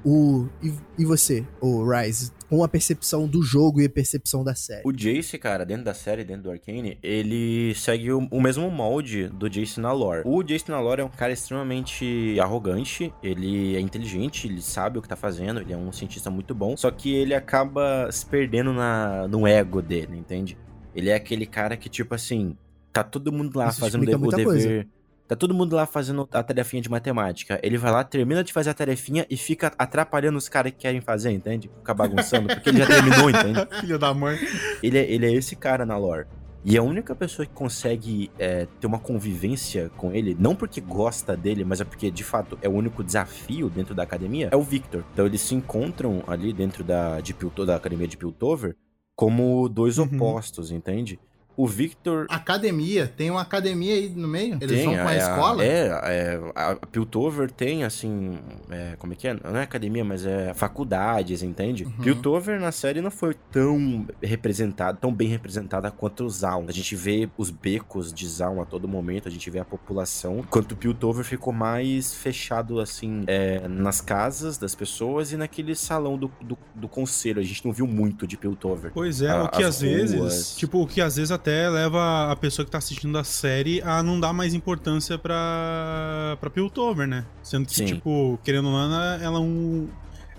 O, 0.05 0.47
e, 0.61 0.71
e 0.99 1.05
você, 1.05 1.43
o 1.59 1.83
Rise, 1.83 2.31
com 2.49 2.63
a 2.63 2.67
percepção 2.67 3.27
do 3.27 3.43
jogo 3.43 3.79
e 3.79 3.85
a 3.85 3.89
percepção 3.89 4.43
da 4.43 4.55
série? 4.55 4.81
O 4.83 4.91
Jace, 4.91 5.37
cara, 5.37 5.65
dentro 5.65 5.83
da 5.83 5.93
série, 5.93 6.23
dentro 6.23 6.43
do 6.43 6.51
Arcane, 6.51 6.97
ele 7.03 7.73
segue 7.75 8.11
o, 8.11 8.27
o 8.31 8.41
mesmo 8.41 8.69
molde 8.71 9.27
do 9.27 9.49
Jace 9.49 9.79
na 9.79 9.91
lore. 9.91 10.23
O 10.25 10.43
Jace 10.43 10.69
na 10.69 10.79
lore 10.79 11.01
é 11.01 11.05
um 11.05 11.09
cara 11.09 11.31
extremamente 11.31 12.37
arrogante, 12.39 13.13
ele 13.21 13.75
é 13.75 13.79
inteligente, 13.79 14.47
ele 14.47 14.61
sabe 14.61 14.97
o 14.97 15.01
que 15.01 15.07
tá 15.07 15.15
fazendo, 15.15 15.61
ele 15.61 15.73
é 15.73 15.77
um 15.77 15.91
cientista 15.91 16.29
muito 16.29 16.55
bom, 16.55 16.75
só 16.75 16.89
que 16.89 17.13
ele 17.13 17.35
acaba 17.35 18.11
se 18.11 18.25
perdendo 18.25 18.73
na, 18.73 19.27
no 19.27 19.47
ego 19.47 19.81
dele, 19.81 20.17
entende? 20.17 20.57
Ele 20.95 21.09
é 21.09 21.15
aquele 21.15 21.45
cara 21.45 21.77
que, 21.77 21.87
tipo 21.87 22.15
assim, 22.15 22.57
tá 22.91 23.03
todo 23.03 23.31
mundo 23.31 23.57
lá 23.57 23.69
Isso 23.69 23.79
fazendo 23.79 24.03
o 24.03 24.05
dever. 24.29 24.45
coisa. 24.45 24.87
Tá 25.29 25.35
todo 25.35 25.53
mundo 25.53 25.75
lá 25.75 25.85
fazendo 25.85 26.27
a 26.33 26.41
tarefinha 26.41 26.81
de 26.81 26.89
matemática. 26.89 27.59
Ele 27.61 27.77
vai 27.77 27.91
lá, 27.91 28.03
termina 28.03 28.43
de 28.43 28.51
fazer 28.51 28.71
a 28.71 28.73
tarefinha 28.73 29.27
e 29.29 29.37
fica 29.37 29.71
atrapalhando 29.77 30.39
os 30.39 30.49
caras 30.49 30.71
que 30.71 30.79
querem 30.79 31.01
fazer, 31.01 31.29
entende? 31.31 31.69
Fica 31.77 31.93
bagunçando, 31.93 32.47
porque 32.47 32.69
ele 32.69 32.79
já 32.79 32.87
terminou, 32.89 33.29
entende? 33.29 33.67
Filho 33.79 33.99
da 33.99 34.11
mãe. 34.11 34.39
Ele 34.81 34.97
é, 34.97 35.09
ele 35.11 35.27
é 35.27 35.31
esse 35.31 35.55
cara 35.55 35.85
na 35.85 35.95
lore. 35.97 36.25
E 36.65 36.75
a 36.77 36.81
única 36.81 37.13
pessoa 37.15 37.45
que 37.45 37.53
consegue 37.53 38.31
é, 38.39 38.67
ter 38.81 38.87
uma 38.87 38.97
convivência 38.99 39.89
com 39.95 40.11
ele, 40.11 40.35
não 40.37 40.55
porque 40.55 40.81
gosta 40.81 41.37
dele, 41.37 41.63
mas 41.63 41.79
é 41.79 41.85
porque 41.85 42.09
de 42.09 42.23
fato 42.23 42.57
é 42.61 42.67
o 42.67 42.71
único 42.73 43.03
desafio 43.03 43.69
dentro 43.69 43.93
da 43.93 44.01
academia, 44.03 44.49
é 44.51 44.55
o 44.57 44.63
Victor. 44.63 45.05
Então 45.13 45.25
eles 45.27 45.41
se 45.41 45.53
encontram 45.53 46.23
ali 46.27 46.51
dentro 46.51 46.83
da, 46.83 47.21
de 47.21 47.33
Pilto- 47.35 47.65
da 47.67 47.75
academia 47.75 48.07
de 48.07 48.17
Piltover 48.17 48.75
como 49.15 49.69
dois 49.69 49.97
Uhum. 49.99 50.05
opostos, 50.05 50.71
entende? 50.71 51.19
O 51.59 51.67
Victor 51.67 52.25
Academia, 52.29 53.05
tem 53.05 53.29
uma 53.29 53.41
academia 53.41 53.93
aí 53.93 54.07
no 54.07 54.29
meio? 54.29 54.57
Eles 54.61 54.77
tem, 54.77 54.85
vão 54.85 54.95
com 54.95 55.09
a 55.09 55.13
é, 55.13 55.17
escola? 55.17 55.65
É, 55.65 55.87
é, 55.87 56.51
a 56.55 56.75
Piltover 56.89 57.51
tem, 57.51 57.83
assim, 57.83 58.39
é, 58.69 58.95
como 58.97 59.11
é 59.11 59.15
que 59.17 59.27
é? 59.27 59.33
Não 59.33 59.57
é 59.57 59.63
academia, 59.63 60.05
mas 60.05 60.25
é 60.25 60.53
faculdades, 60.53 61.43
entende? 61.43 61.83
Uhum. 61.83 61.91
Piltover 61.91 62.61
na 62.61 62.71
série 62.71 63.01
não 63.01 63.11
foi 63.11 63.35
tão 63.51 64.07
representada, 64.23 64.97
tão 64.97 65.13
bem 65.13 65.27
representada 65.27 65.91
quanto 65.91 66.23
o 66.23 66.29
Zaun. 66.29 66.63
A 66.69 66.71
gente 66.71 66.95
vê 66.95 67.29
os 67.37 67.49
becos 67.49 68.13
de 68.13 68.25
Zaun 68.25 68.61
a 68.61 68.65
todo 68.65 68.87
momento, 68.87 69.27
a 69.27 69.31
gente 69.31 69.49
vê 69.49 69.59
a 69.59 69.65
população, 69.65 70.39
enquanto 70.39 70.77
Piltover 70.77 71.25
ficou 71.25 71.51
mais 71.51 72.13
fechado, 72.13 72.79
assim, 72.79 73.25
é, 73.27 73.67
nas 73.67 73.99
casas 73.99 74.57
das 74.57 74.73
pessoas 74.73 75.33
e 75.33 75.35
naquele 75.35 75.75
salão 75.75 76.17
do, 76.17 76.31
do, 76.41 76.57
do 76.73 76.87
conselho. 76.87 77.41
A 77.41 77.43
gente 77.43 77.65
não 77.65 77.73
viu 77.73 77.85
muito 77.85 78.25
de 78.25 78.37
Piltover. 78.37 78.91
Pois 78.93 79.21
é, 79.21 79.31
A- 79.31 79.43
o 79.43 79.49
que 79.49 79.61
às 79.61 79.81
vezes, 79.81 80.17
ruas. 80.17 80.55
tipo, 80.55 80.81
o 80.81 80.87
que 80.87 81.01
às 81.01 81.17
vezes 81.17 81.31
até 81.31 81.48
leva 81.69 82.31
a 82.31 82.35
pessoa 82.35 82.65
que 82.65 82.71
tá 82.71 82.77
assistindo 82.77 83.17
a 83.17 83.23
série 83.23 83.81
a 83.81 84.03
não 84.03 84.19
dar 84.19 84.33
mais 84.33 84.53
importância 84.53 85.17
pra, 85.17 86.37
pra 86.39 86.49
Piltover, 86.49 87.07
né? 87.07 87.25
Sendo 87.41 87.65
que, 87.65 87.75
Sim. 87.75 87.85
tipo, 87.85 88.39
querendo 88.43 88.67
ou 88.67 88.73
não, 88.73 88.93
ela 89.21 89.37
é 89.37 89.39
um, 89.39 89.87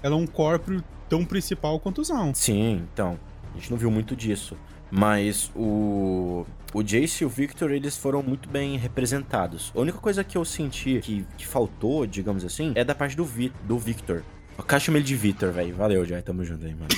ela 0.02 0.14
é 0.14 0.18
um 0.18 0.26
corpo 0.26 0.82
tão 1.08 1.24
principal 1.24 1.78
quanto 1.80 2.00
o 2.00 2.04
Zaun. 2.04 2.34
Sim, 2.34 2.86
então. 2.92 3.18
A 3.52 3.58
gente 3.58 3.70
não 3.70 3.78
viu 3.78 3.90
muito 3.90 4.14
disso. 4.14 4.56
Mas 4.90 5.50
o. 5.54 6.46
O 6.72 6.84
Jace 6.84 7.24
e 7.24 7.26
o 7.26 7.28
Victor, 7.28 7.72
eles 7.72 7.96
foram 7.96 8.22
muito 8.22 8.48
bem 8.48 8.76
representados. 8.76 9.72
A 9.74 9.80
única 9.80 9.98
coisa 9.98 10.22
que 10.22 10.38
eu 10.38 10.44
senti 10.44 11.00
que, 11.02 11.26
que 11.36 11.44
faltou, 11.44 12.06
digamos 12.06 12.44
assim, 12.44 12.70
é 12.76 12.84
da 12.84 12.94
parte 12.94 13.16
do, 13.16 13.24
Vi, 13.24 13.52
do 13.64 13.76
Victor. 13.76 14.22
Eu 14.56 14.80
chamo 14.80 14.98
ele 14.98 15.04
de 15.04 15.16
Victor, 15.16 15.50
velho. 15.50 15.74
Valeu, 15.74 16.04
já. 16.04 16.22
Tamo 16.22 16.44
junto 16.44 16.64
aí, 16.64 16.74
mano. 16.74 16.86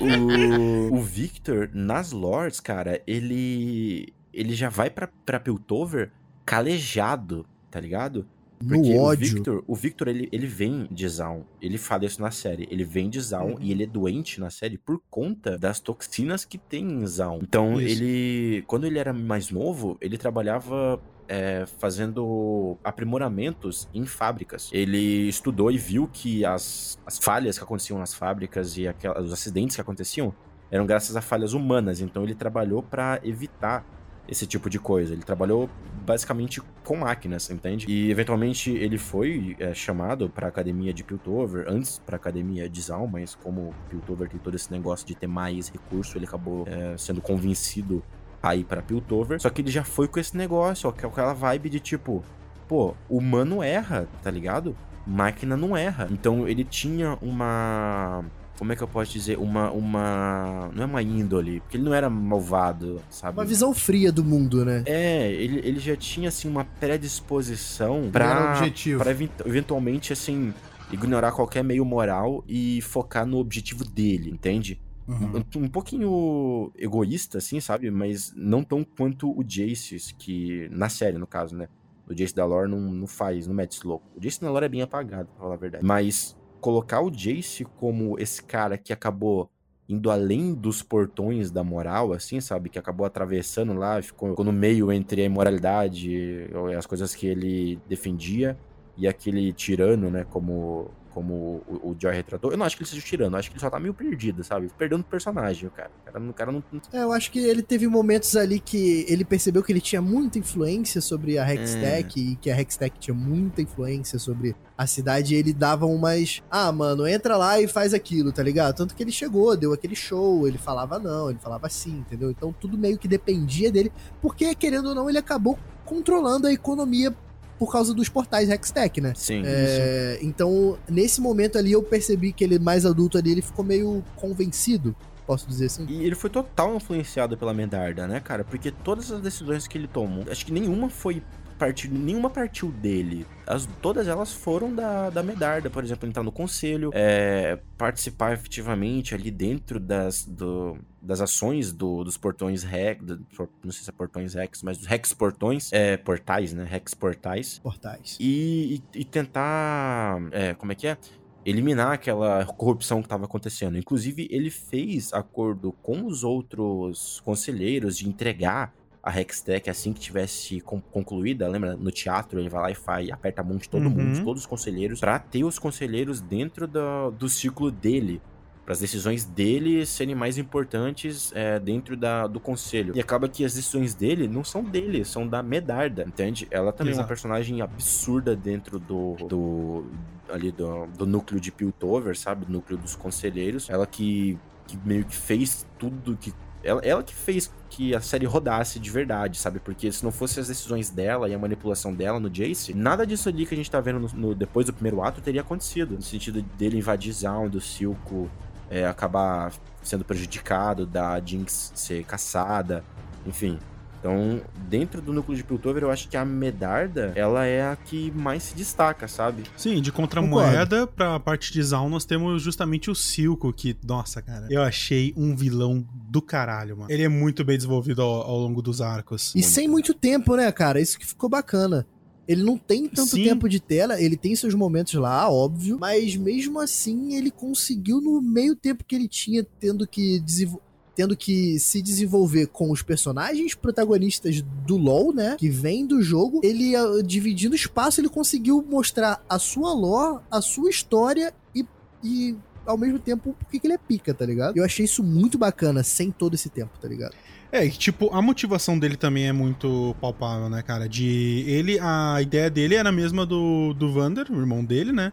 o 0.00 0.81
Victor, 1.02 1.68
nas 1.72 2.12
lords, 2.12 2.60
cara, 2.60 3.02
ele. 3.06 4.12
Ele 4.32 4.54
já 4.54 4.68
vai 4.70 4.88
pra, 4.88 5.08
pra 5.26 5.38
Piltover 5.38 6.10
calejado, 6.46 7.44
tá 7.70 7.78
ligado? 7.80 8.26
No 8.62 8.76
Porque 8.76 8.94
o 8.94 9.00
ódio. 9.00 9.34
Victor, 9.34 9.64
o 9.66 9.74
Victor 9.74 10.06
ele, 10.08 10.28
ele 10.30 10.46
vem 10.46 10.86
de 10.90 11.08
Zaun. 11.08 11.42
Ele 11.60 11.76
fala 11.76 12.04
isso 12.06 12.22
na 12.22 12.30
série. 12.30 12.66
Ele 12.70 12.84
vem 12.84 13.10
de 13.10 13.20
Zaun 13.20 13.54
Uhum. 13.54 13.58
e 13.60 13.72
ele 13.72 13.82
é 13.82 13.86
doente 13.86 14.38
na 14.40 14.50
série 14.50 14.78
por 14.78 15.02
conta 15.10 15.58
das 15.58 15.80
toxinas 15.80 16.44
que 16.44 16.56
tem 16.56 16.84
em 16.84 17.06
Zaun. 17.06 17.40
Então, 17.42 17.80
Isso. 17.80 18.02
ele. 18.02 18.62
Quando 18.68 18.86
ele 18.86 18.98
era 19.00 19.12
mais 19.12 19.50
novo, 19.50 19.98
ele 20.00 20.16
trabalhava. 20.16 21.00
é, 21.28 21.64
fazendo 21.78 22.76
aprimoramentos 22.84 23.88
em 23.94 24.04
fábricas. 24.04 24.68
Ele 24.72 25.28
estudou 25.28 25.70
e 25.70 25.78
viu 25.78 26.06
que 26.12 26.44
as, 26.44 26.98
as 27.06 27.16
falhas 27.16 27.56
que 27.56 27.64
aconteciam 27.64 27.98
nas 27.98 28.12
fábricas 28.12 28.76
e 28.76 28.86
aquela- 28.86 29.18
os 29.20 29.32
acidentes 29.32 29.74
que 29.76 29.80
aconteciam 29.80 30.34
eram 30.72 30.86
graças 30.86 31.14
a 31.14 31.20
falhas 31.20 31.52
humanas. 31.52 32.00
Então 32.00 32.24
ele 32.24 32.34
trabalhou 32.34 32.82
pra 32.82 33.20
evitar 33.22 33.84
esse 34.26 34.46
tipo 34.46 34.70
de 34.70 34.78
coisa. 34.78 35.12
Ele 35.12 35.22
trabalhou 35.22 35.68
basicamente 36.06 36.62
com 36.82 36.96
máquinas, 36.96 37.50
entende? 37.50 37.86
E 37.88 38.10
eventualmente 38.10 38.70
ele 38.70 38.96
foi 38.96 39.54
é, 39.60 39.74
chamado 39.74 40.30
pra 40.30 40.48
academia 40.48 40.92
de 40.92 41.04
Piltover, 41.04 41.66
antes 41.68 41.98
pra 41.98 42.16
academia 42.16 42.68
de 42.68 42.80
Zaun, 42.80 43.06
mas 43.06 43.34
como 43.34 43.74
Piltover 43.90 44.28
tem 44.28 44.40
todo 44.40 44.54
esse 44.54 44.72
negócio 44.72 45.06
de 45.06 45.14
ter 45.14 45.26
mais 45.26 45.68
recurso, 45.68 46.16
ele 46.16 46.24
acabou 46.24 46.64
é, 46.66 46.96
sendo 46.96 47.20
convencido 47.20 48.02
a 48.42 48.56
ir 48.56 48.64
pra 48.64 48.80
Piltover. 48.80 49.40
Só 49.40 49.50
que 49.50 49.60
ele 49.60 49.70
já 49.70 49.84
foi 49.84 50.08
com 50.08 50.18
esse 50.18 50.36
negócio, 50.36 50.88
ó, 50.88 51.06
aquela 51.06 51.34
vibe 51.34 51.68
de 51.68 51.80
tipo, 51.80 52.24
pô, 52.66 52.94
humano 53.10 53.62
erra, 53.62 54.08
tá 54.22 54.30
ligado? 54.30 54.74
Máquina 55.06 55.56
não 55.56 55.76
erra. 55.76 56.08
Então 56.10 56.48
ele 56.48 56.64
tinha 56.64 57.18
uma 57.20 58.24
como 58.58 58.72
é 58.72 58.76
que 58.76 58.82
eu 58.82 58.88
posso 58.88 59.12
dizer? 59.12 59.38
Uma. 59.38 59.70
uma 59.70 60.70
não 60.74 60.82
é 60.82 60.86
uma 60.86 61.02
índole, 61.02 61.60
porque 61.60 61.76
ele 61.76 61.84
não 61.84 61.94
era 61.94 62.08
malvado, 62.08 63.00
sabe? 63.10 63.38
Uma 63.38 63.44
visão 63.44 63.74
fria 63.74 64.12
do 64.12 64.22
mundo, 64.24 64.64
né? 64.64 64.82
É, 64.86 65.30
ele, 65.32 65.60
ele 65.64 65.78
já 65.80 65.96
tinha, 65.96 66.28
assim, 66.28 66.48
uma 66.48 66.64
predisposição 66.64 68.10
pra, 68.10 68.52
objetivo. 68.56 69.02
pra 69.02 69.10
event- 69.10 69.40
eventualmente, 69.44 70.12
assim, 70.12 70.52
ignorar 70.90 71.32
qualquer 71.32 71.62
meio 71.64 71.84
moral 71.84 72.44
e 72.46 72.80
focar 72.82 73.26
no 73.26 73.38
objetivo 73.38 73.84
dele, 73.84 74.30
entende? 74.30 74.80
Uhum. 75.08 75.42
Um, 75.56 75.64
um 75.64 75.68
pouquinho 75.68 76.70
egoísta, 76.78 77.38
assim, 77.38 77.58
sabe? 77.60 77.90
Mas 77.90 78.32
não 78.36 78.62
tão 78.62 78.84
quanto 78.84 79.36
o 79.36 79.42
Jace, 79.42 79.96
que, 80.16 80.68
na 80.70 80.88
série, 80.88 81.18
no 81.18 81.26
caso, 81.26 81.56
né? 81.56 81.68
O 82.08 82.14
Jace 82.14 82.34
da 82.34 82.44
lore 82.44 82.70
não, 82.70 82.80
não 82.80 83.06
faz, 83.06 83.46
não 83.46 83.54
mete 83.54 83.76
esse 83.78 83.86
louco. 83.86 84.04
O 84.16 84.20
Jace 84.20 84.40
da 84.40 84.50
lore 84.50 84.66
é 84.66 84.68
bem 84.68 84.82
apagado, 84.82 85.28
pra 85.28 85.40
falar 85.40 85.54
a 85.54 85.58
verdade. 85.58 85.84
Mas 85.84 86.36
colocar 86.62 87.02
o 87.02 87.10
Jace 87.10 87.64
como 87.64 88.18
esse 88.18 88.42
cara 88.42 88.78
que 88.78 88.92
acabou 88.92 89.50
indo 89.88 90.10
além 90.10 90.54
dos 90.54 90.80
portões 90.80 91.50
da 91.50 91.62
moral, 91.62 92.12
assim, 92.12 92.40
sabe? 92.40 92.70
Que 92.70 92.78
acabou 92.78 93.04
atravessando 93.04 93.74
lá, 93.74 94.00
ficou, 94.00 94.30
ficou 94.30 94.44
no 94.44 94.52
meio 94.52 94.90
entre 94.92 95.20
a 95.22 95.24
imoralidade 95.24 96.08
e 96.10 96.74
as 96.74 96.86
coisas 96.86 97.14
que 97.14 97.26
ele 97.26 97.78
defendia 97.88 98.56
e 98.96 99.08
aquele 99.08 99.52
tirano, 99.52 100.08
né? 100.08 100.24
Como, 100.30 100.90
como 101.14 101.62
o, 101.68 101.90
o 101.90 101.96
Joy 101.98 102.12
retratou. 102.14 102.50
Eu 102.50 102.56
não 102.56 102.64
acho 102.66 102.76
que 102.76 102.82
ele 102.82 102.90
seja 102.90 103.02
tirano, 103.02 103.34
eu 103.36 103.38
acho 103.38 103.50
que 103.50 103.54
ele 103.56 103.60
só 103.60 103.70
tá 103.70 103.78
meio 103.78 103.94
perdido, 103.94 104.42
sabe? 104.42 104.70
Perdendo 104.78 105.00
o 105.00 105.04
personagem, 105.04 105.68
o 105.68 105.70
cara. 105.70 105.90
O 106.00 106.04
cara, 106.06 106.20
não- 106.20 106.30
o 106.30 106.34
cara 106.34 106.52
não. 106.52 106.62
É, 106.92 107.02
eu 107.02 107.12
acho 107.12 107.30
que 107.30 107.38
ele 107.38 107.62
teve 107.62 107.86
momentos 107.86 108.34
ali 108.36 108.58
que 108.60 109.04
ele 109.08 109.24
percebeu 109.24 109.62
que 109.62 109.72
ele 109.72 109.80
tinha 109.80 110.00
muita 110.02 110.38
influência 110.38 111.00
sobre 111.00 111.38
a 111.38 111.44
Hextech 111.54 112.18
e 112.20 112.36
que 112.36 112.50
a 112.50 112.60
Hextech 112.60 112.98
tinha 112.98 113.14
muita 113.14 113.60
influência 113.62 114.18
sobre 114.18 114.54
a 114.76 114.86
cidade 114.86 115.34
e 115.34 115.38
ele 115.38 115.52
dava 115.52 115.86
umas. 115.86 116.42
Ah, 116.50 116.72
mano, 116.72 117.06
entra 117.06 117.36
lá 117.36 117.60
e 117.60 117.68
faz 117.68 117.92
aquilo, 117.94 118.32
tá 118.32 118.42
ligado? 118.42 118.76
Tanto 118.76 118.94
que 118.94 119.02
ele 119.02 119.12
chegou, 119.12 119.56
deu 119.56 119.72
aquele 119.72 119.94
show, 119.94 120.46
ele 120.48 120.58
falava 120.58 120.98
não, 120.98 121.30
ele 121.30 121.38
falava 121.38 121.68
sim, 121.68 121.98
entendeu? 121.98 122.30
Então 122.30 122.52
tudo 122.58 122.76
meio 122.78 122.98
que 122.98 123.06
dependia 123.06 123.70
dele, 123.70 123.92
porque 124.20 124.54
querendo 124.54 124.88
ou 124.88 124.94
não, 124.94 125.08
ele 125.08 125.18
acabou 125.18 125.58
controlando 125.84 126.46
a 126.46 126.52
economia 126.52 127.14
por 127.62 127.70
causa 127.70 127.94
dos 127.94 128.08
portais 128.08 128.50
Hextech, 128.50 129.00
né? 129.00 129.12
Sim. 129.14 129.44
É, 129.46 130.18
então, 130.20 130.76
nesse 130.90 131.20
momento 131.20 131.56
ali, 131.56 131.70
eu 131.70 131.80
percebi 131.80 132.32
que 132.32 132.42
ele 132.42 132.58
mais 132.58 132.84
adulto 132.84 133.16
ali, 133.16 133.30
ele 133.30 133.40
ficou 133.40 133.64
meio 133.64 134.02
convencido, 134.16 134.96
posso 135.24 135.46
dizer 135.46 135.66
assim. 135.66 135.86
E 135.88 136.04
ele 136.04 136.16
foi 136.16 136.28
total 136.28 136.74
influenciado 136.74 137.36
pela 137.36 137.54
Medarda, 137.54 138.08
né, 138.08 138.18
cara? 138.18 138.42
Porque 138.42 138.72
todas 138.72 139.12
as 139.12 139.20
decisões 139.20 139.68
que 139.68 139.78
ele 139.78 139.86
tomou, 139.86 140.24
acho 140.28 140.44
que 140.44 140.52
nenhuma 140.52 140.90
foi 140.90 141.22
partir, 141.66 141.88
nenhuma 141.88 142.28
partiu 142.28 142.70
dele. 142.72 143.24
As, 143.46 143.66
todas 143.80 144.08
elas 144.08 144.32
foram 144.32 144.74
da, 144.74 145.10
da 145.10 145.22
Medarda, 145.22 145.70
por 145.70 145.84
exemplo, 145.84 146.08
entrar 146.08 146.22
no 146.24 146.32
conselho, 146.32 146.90
é, 146.92 147.58
participar 147.78 148.32
efetivamente 148.32 149.14
ali 149.14 149.30
dentro 149.30 149.78
das, 149.78 150.24
do- 150.24 150.76
das 151.00 151.20
ações 151.20 151.72
do- 151.72 152.02
dos 152.02 152.16
portões 152.16 152.62
Rex, 152.64 153.04
do- 153.04 153.24
não 153.64 153.70
sei 153.72 153.84
se 153.84 153.90
é 153.90 153.92
portões 153.92 154.34
Rex, 154.34 154.62
mas 154.62 154.78
dos 154.78 154.86
Rex 154.86 155.12
portões, 155.12 155.72
é, 155.72 155.96
portais, 155.96 156.52
né? 156.52 156.64
Rex 156.68 156.94
portais. 156.94 157.58
Portais. 157.60 158.16
e, 158.20 158.80
e- 158.94 159.00
e 159.00 159.04
tentar. 159.04 160.18
é, 160.32 160.54
como 160.54 160.72
é 160.72 160.74
que 160.74 160.86
é? 160.88 160.96
Eliminar 161.44 161.92
aquela 161.92 162.44
corrupção 162.44 163.00
que 163.00 163.06
estava 163.06 163.24
acontecendo. 163.24 163.76
Inclusive, 163.76 164.28
ele 164.30 164.48
fez 164.50 165.12
acordo 165.12 165.72
com 165.82 166.06
os 166.06 166.22
outros 166.24 167.20
conselheiros 167.24 167.98
de 167.98 168.08
entregar 168.08 168.72
a 169.02 169.18
Hextech 169.20 169.68
assim 169.68 169.92
que 169.92 170.00
tivesse 170.00 170.60
con- 170.60 170.80
concluída. 170.92 171.48
Lembra? 171.48 171.76
No 171.76 171.90
teatro, 171.90 172.38
ele 172.38 172.48
vai 172.48 172.62
lá 172.62 172.70
e 172.70 172.74
faz, 172.74 173.10
aperta 173.10 173.40
a 173.40 173.44
mão 173.44 173.56
de 173.56 173.68
todo 173.68 173.84
Uhum. 173.84 173.90
mundo, 173.90 174.12
de 174.14 174.22
todos 174.22 174.42
os 174.42 174.46
conselheiros, 174.46 175.00
pra 175.00 175.18
ter 175.18 175.42
os 175.44 175.58
conselheiros 175.58 176.20
dentro 176.20 176.66
do, 176.66 177.10
do 177.10 177.28
ciclo 177.28 177.70
dele. 177.70 178.20
Para 178.64 178.74
as 178.74 178.78
decisões 178.78 179.24
dele 179.24 179.84
serem 179.84 180.14
mais 180.14 180.38
importantes 180.38 181.32
é, 181.34 181.58
dentro 181.58 181.96
da, 181.96 182.28
do 182.28 182.38
conselho. 182.38 182.96
E 182.96 183.00
acaba 183.00 183.28
que 183.28 183.44
as 183.44 183.54
decisões 183.54 183.92
dele 183.92 184.28
não 184.28 184.44
são 184.44 184.62
dele, 184.62 185.04
são 185.04 185.26
da 185.26 185.42
Medarda, 185.42 186.04
entende? 186.06 186.46
Ela 186.48 186.70
também 186.72 186.92
é 186.92 186.94
Exato. 186.94 187.02
uma 187.02 187.08
personagem 187.08 187.60
absurda 187.60 188.36
dentro 188.36 188.78
do, 188.78 189.16
do 189.28 189.86
ali 190.28 190.52
do, 190.52 190.86
do 190.96 191.04
núcleo 191.04 191.40
de 191.40 191.50
Piltover, 191.50 192.16
sabe? 192.16 192.44
Do 192.46 192.52
núcleo 192.52 192.78
dos 192.78 192.94
conselheiros. 192.94 193.68
Ela 193.68 193.84
que, 193.84 194.38
que 194.68 194.78
meio 194.84 195.04
que 195.04 195.16
fez 195.16 195.66
tudo 195.76 196.16
que 196.16 196.32
ela, 196.64 196.80
ela 196.82 197.02
que 197.02 197.14
fez 197.14 197.50
que 197.70 197.94
a 197.94 198.00
série 198.00 198.26
rodasse 198.26 198.78
de 198.78 198.90
verdade, 198.90 199.38
sabe? 199.38 199.58
Porque 199.58 199.90
se 199.90 200.04
não 200.04 200.10
fosse 200.12 200.38
as 200.40 200.48
decisões 200.48 200.90
dela 200.90 201.28
e 201.28 201.34
a 201.34 201.38
manipulação 201.38 201.94
dela 201.94 202.20
no 202.20 202.28
Jace, 202.28 202.74
nada 202.74 203.06
disso 203.06 203.28
ali 203.28 203.46
que 203.46 203.54
a 203.54 203.56
gente 203.56 203.70
tá 203.70 203.80
vendo 203.80 204.00
no, 204.00 204.08
no- 204.08 204.34
depois 204.34 204.66
do 204.66 204.72
primeiro 204.72 205.02
ato 205.02 205.20
teria 205.20 205.40
acontecido. 205.40 205.94
No 205.94 206.02
sentido 206.02 206.42
dele 206.42 206.78
invadir 206.78 207.12
Zaun, 207.12 207.48
do 207.48 207.60
Silco 207.60 208.30
é, 208.70 208.86
acabar 208.86 209.52
sendo 209.82 210.04
prejudicado, 210.04 210.86
da 210.86 211.18
Jinx 211.20 211.72
ser 211.74 212.04
caçada, 212.04 212.84
enfim. 213.26 213.58
Então, 214.02 214.40
dentro 214.68 215.00
do 215.00 215.12
núcleo 215.12 215.36
de 215.36 215.44
Piltover, 215.44 215.84
eu 215.84 215.90
acho 215.90 216.08
que 216.08 216.16
a 216.16 216.24
Medarda, 216.24 217.12
ela 217.14 217.46
é 217.46 217.62
a 217.62 217.76
que 217.76 218.10
mais 218.10 218.42
se 218.42 218.54
destaca, 218.56 219.06
sabe? 219.06 219.44
Sim, 219.56 219.80
de 219.80 219.92
contramoeda 219.92 220.88
pra 220.88 221.20
parte 221.20 221.52
de 221.52 221.62
Zaun, 221.62 221.88
nós 221.88 222.04
temos 222.04 222.42
justamente 222.42 222.90
o 222.90 222.96
Silco, 222.96 223.52
que, 223.52 223.76
nossa, 223.86 224.20
cara, 224.20 224.48
eu 224.50 224.60
achei 224.60 225.14
um 225.16 225.36
vilão 225.36 225.86
do 226.10 226.20
caralho, 226.20 226.76
mano. 226.76 226.90
Ele 226.90 227.04
é 227.04 227.08
muito 227.08 227.44
bem 227.44 227.56
desenvolvido 227.56 228.02
ao, 228.02 228.22
ao 228.22 228.38
longo 228.40 228.60
dos 228.60 228.80
arcos. 228.80 229.32
E 229.36 229.42
sem 229.42 229.68
muito 229.68 229.94
tempo, 229.94 230.34
né, 230.34 230.50
cara? 230.50 230.80
Isso 230.80 230.98
que 230.98 231.06
ficou 231.06 231.28
bacana. 231.30 231.86
Ele 232.26 232.42
não 232.42 232.58
tem 232.58 232.88
tanto 232.88 233.10
Sim. 233.10 233.22
tempo 233.22 233.48
de 233.48 233.60
tela, 233.60 234.00
ele 234.00 234.16
tem 234.16 234.34
seus 234.34 234.54
momentos 234.54 234.94
lá, 234.94 235.30
óbvio, 235.30 235.78
mas 235.80 236.16
mesmo 236.16 236.58
assim 236.58 237.14
ele 237.14 237.30
conseguiu 237.30 238.00
no 238.00 238.20
meio 238.20 238.56
tempo 238.56 238.84
que 238.84 238.96
ele 238.96 239.06
tinha 239.06 239.44
tendo 239.60 239.86
que 239.86 240.18
desenvol- 240.20 240.62
tendo 240.94 241.16
que 241.16 241.58
se 241.58 241.80
desenvolver 241.80 242.46
com 242.46 242.70
os 242.70 242.82
personagens 242.82 243.54
protagonistas 243.54 244.42
do 244.66 244.76
LoL, 244.76 245.12
né, 245.12 245.36
que 245.38 245.48
vem 245.48 245.86
do 245.86 246.02
jogo, 246.02 246.40
ele 246.42 246.76
ah, 246.76 247.02
dividindo 247.04 247.54
espaço, 247.54 248.00
ele 248.00 248.08
conseguiu 248.08 248.64
mostrar 248.68 249.24
a 249.28 249.38
sua 249.38 249.72
lore, 249.72 250.22
a 250.30 250.40
sua 250.40 250.70
história 250.70 251.32
e, 251.54 251.64
e 252.02 252.36
ao 252.66 252.78
mesmo 252.78 252.98
tempo 252.98 253.34
por 253.38 253.48
que 253.48 253.58
que 253.58 253.66
ele 253.66 253.74
é 253.74 253.78
pica, 253.78 254.14
tá 254.14 254.24
ligado? 254.24 254.56
Eu 254.56 254.64
achei 254.64 254.84
isso 254.84 255.02
muito 255.02 255.38
bacana 255.38 255.82
sem 255.82 256.10
todo 256.10 256.34
esse 256.34 256.48
tempo, 256.48 256.78
tá 256.80 256.88
ligado? 256.88 257.14
É, 257.50 257.66
e, 257.66 257.70
tipo, 257.70 258.08
a 258.14 258.22
motivação 258.22 258.78
dele 258.78 258.96
também 258.96 259.28
é 259.28 259.32
muito 259.32 259.94
palpável, 260.00 260.48
né, 260.48 260.62
cara? 260.62 260.88
De 260.88 261.44
ele, 261.46 261.78
a 261.78 262.16
ideia 262.22 262.48
dele 262.48 262.76
era 262.76 262.88
a 262.88 262.92
mesma 262.92 263.26
do, 263.26 263.74
do 263.74 263.92
Vander, 263.92 264.26
o 264.30 264.40
irmão 264.40 264.64
dele, 264.64 264.90
né? 264.90 265.12